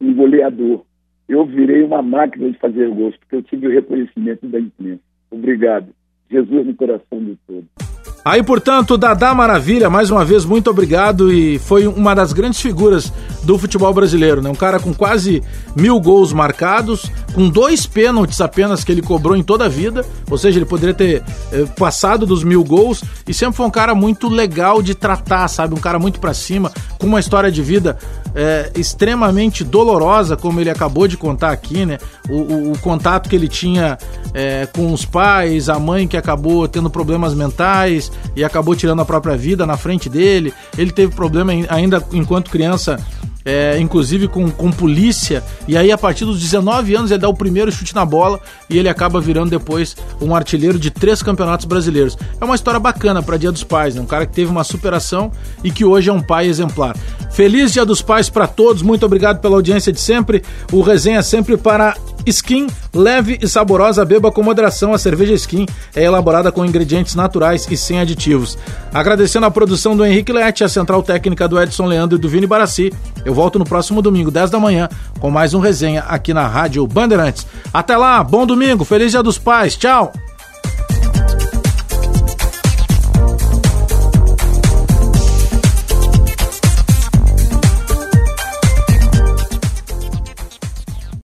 um 0.00 0.14
goleador. 0.14 0.84
Eu 1.28 1.44
virei 1.44 1.82
uma 1.82 2.02
máquina 2.02 2.50
de 2.50 2.58
fazer 2.58 2.88
gols, 2.88 3.16
porque 3.16 3.36
eu 3.36 3.42
tive 3.42 3.66
o 3.66 3.70
reconhecimento 3.70 4.46
da 4.46 4.60
imprensa. 4.60 5.02
Obrigado. 5.30 5.88
Jesus 6.30 6.66
no 6.66 6.74
coração 6.74 7.24
de 7.24 7.36
todos. 7.46 7.85
Aí, 8.26 8.42
portanto, 8.42 8.98
Dadá 8.98 9.32
Maravilha, 9.32 9.88
mais 9.88 10.10
uma 10.10 10.24
vez, 10.24 10.44
muito 10.44 10.68
obrigado 10.68 11.32
e 11.32 11.60
foi 11.60 11.86
uma 11.86 12.12
das 12.12 12.32
grandes 12.32 12.60
figuras 12.60 13.12
do 13.44 13.56
futebol 13.56 13.94
brasileiro, 13.94 14.42
né? 14.42 14.50
Um 14.50 14.54
cara 14.54 14.80
com 14.80 14.92
quase 14.92 15.44
mil 15.76 16.00
gols 16.00 16.32
marcados, 16.32 17.08
com 17.32 17.48
dois 17.48 17.86
pênaltis 17.86 18.40
apenas 18.40 18.82
que 18.82 18.90
ele 18.90 19.00
cobrou 19.00 19.36
em 19.36 19.44
toda 19.44 19.66
a 19.66 19.68
vida, 19.68 20.04
ou 20.28 20.36
seja, 20.36 20.58
ele 20.58 20.66
poderia 20.66 20.92
ter 20.92 21.22
eh, 21.52 21.66
passado 21.78 22.26
dos 22.26 22.42
mil 22.42 22.64
gols 22.64 23.00
e 23.28 23.32
sempre 23.32 23.58
foi 23.58 23.66
um 23.66 23.70
cara 23.70 23.94
muito 23.94 24.28
legal 24.28 24.82
de 24.82 24.96
tratar, 24.96 25.46
sabe? 25.46 25.74
Um 25.74 25.80
cara 25.80 26.00
muito 26.00 26.18
para 26.18 26.34
cima, 26.34 26.72
com 26.98 27.06
uma 27.06 27.20
história 27.20 27.52
de 27.52 27.62
vida 27.62 27.96
eh, 28.36 28.70
extremamente 28.76 29.64
dolorosa, 29.64 30.36
como 30.36 30.60
ele 30.60 30.68
acabou 30.68 31.08
de 31.08 31.16
contar 31.16 31.50
aqui, 31.50 31.86
né? 31.86 31.98
O, 32.28 32.34
o, 32.34 32.72
o 32.72 32.78
contato 32.78 33.28
que 33.28 33.34
ele 33.34 33.48
tinha 33.48 33.96
eh, 34.34 34.68
com 34.74 34.92
os 34.92 35.06
pais, 35.06 35.70
a 35.70 35.78
mãe 35.78 36.06
que 36.06 36.16
acabou 36.16 36.68
tendo 36.68 36.90
problemas 36.90 37.32
mentais 37.32 38.12
e 38.36 38.44
acabou 38.44 38.76
tirando 38.76 39.00
a 39.00 39.04
própria 39.06 39.36
vida 39.36 39.64
na 39.64 39.78
frente 39.78 40.10
dele. 40.10 40.52
Ele 40.76 40.92
teve 40.92 41.14
problema 41.14 41.52
ainda 41.70 42.06
enquanto 42.12 42.50
criança 42.50 43.00
é, 43.46 43.78
inclusive 43.78 44.26
com, 44.26 44.50
com 44.50 44.72
polícia, 44.72 45.42
e 45.68 45.76
aí 45.76 45.92
a 45.92 45.96
partir 45.96 46.24
dos 46.24 46.40
19 46.40 46.96
anos 46.96 47.12
ele 47.12 47.20
dá 47.20 47.28
o 47.28 47.34
primeiro 47.34 47.70
chute 47.70 47.94
na 47.94 48.04
bola 48.04 48.40
e 48.68 48.76
ele 48.76 48.88
acaba 48.88 49.20
virando 49.20 49.50
depois 49.50 49.96
um 50.20 50.34
artilheiro 50.34 50.80
de 50.80 50.90
três 50.90 51.22
campeonatos 51.22 51.64
brasileiros. 51.64 52.18
É 52.40 52.44
uma 52.44 52.56
história 52.56 52.80
bacana 52.80 53.22
para 53.22 53.36
Dia 53.36 53.52
dos 53.52 53.62
Pais, 53.62 53.94
né? 53.94 54.00
um 54.00 54.06
cara 54.06 54.26
que 54.26 54.32
teve 54.32 54.50
uma 54.50 54.64
superação 54.64 55.30
e 55.62 55.70
que 55.70 55.84
hoje 55.84 56.10
é 56.10 56.12
um 56.12 56.20
pai 56.20 56.46
exemplar. 56.48 56.96
Feliz 57.30 57.72
Dia 57.72 57.84
dos 57.84 58.02
Pais 58.02 58.28
para 58.28 58.48
todos, 58.48 58.82
muito 58.82 59.06
obrigado 59.06 59.40
pela 59.40 59.54
audiência 59.54 59.92
de 59.92 60.00
sempre. 60.00 60.42
O 60.72 60.80
resenha 60.80 61.22
sempre 61.22 61.56
para 61.56 61.94
Skin, 62.26 62.66
leve 62.92 63.38
e 63.40 63.46
saborosa, 63.46 64.04
beba 64.04 64.32
com 64.32 64.42
moderação. 64.42 64.92
A 64.92 64.98
cerveja 64.98 65.32
Skin 65.34 65.64
é 65.94 66.02
elaborada 66.02 66.50
com 66.50 66.64
ingredientes 66.64 67.14
naturais 67.14 67.66
e 67.70 67.76
sem 67.76 68.00
aditivos. 68.00 68.58
Agradecendo 68.92 69.46
a 69.46 69.50
produção 69.50 69.96
do 69.96 70.04
Henrique 70.04 70.32
Leite, 70.32 70.64
a 70.64 70.68
central 70.68 71.04
técnica 71.04 71.46
do 71.46 71.60
Edson 71.60 71.86
Leandro 71.86 72.18
e 72.18 72.20
do 72.20 72.28
Vini 72.28 72.46
Barassi. 72.46 72.92
Eu 73.24 73.32
volto 73.36 73.58
no 73.58 73.66
próximo 73.66 74.00
domingo, 74.00 74.30
10 74.30 74.48
da 74.48 74.58
manhã, 74.58 74.88
com 75.20 75.30
mais 75.30 75.52
um 75.52 75.60
resenha 75.60 76.02
aqui 76.08 76.32
na 76.32 76.46
Rádio 76.46 76.86
Bandeirantes. 76.86 77.46
Até 77.70 77.94
lá, 77.94 78.24
bom 78.24 78.46
domingo, 78.46 78.82
feliz 78.82 79.10
Dia 79.10 79.22
dos 79.22 79.36
Pais, 79.36 79.76
tchau! 79.76 80.10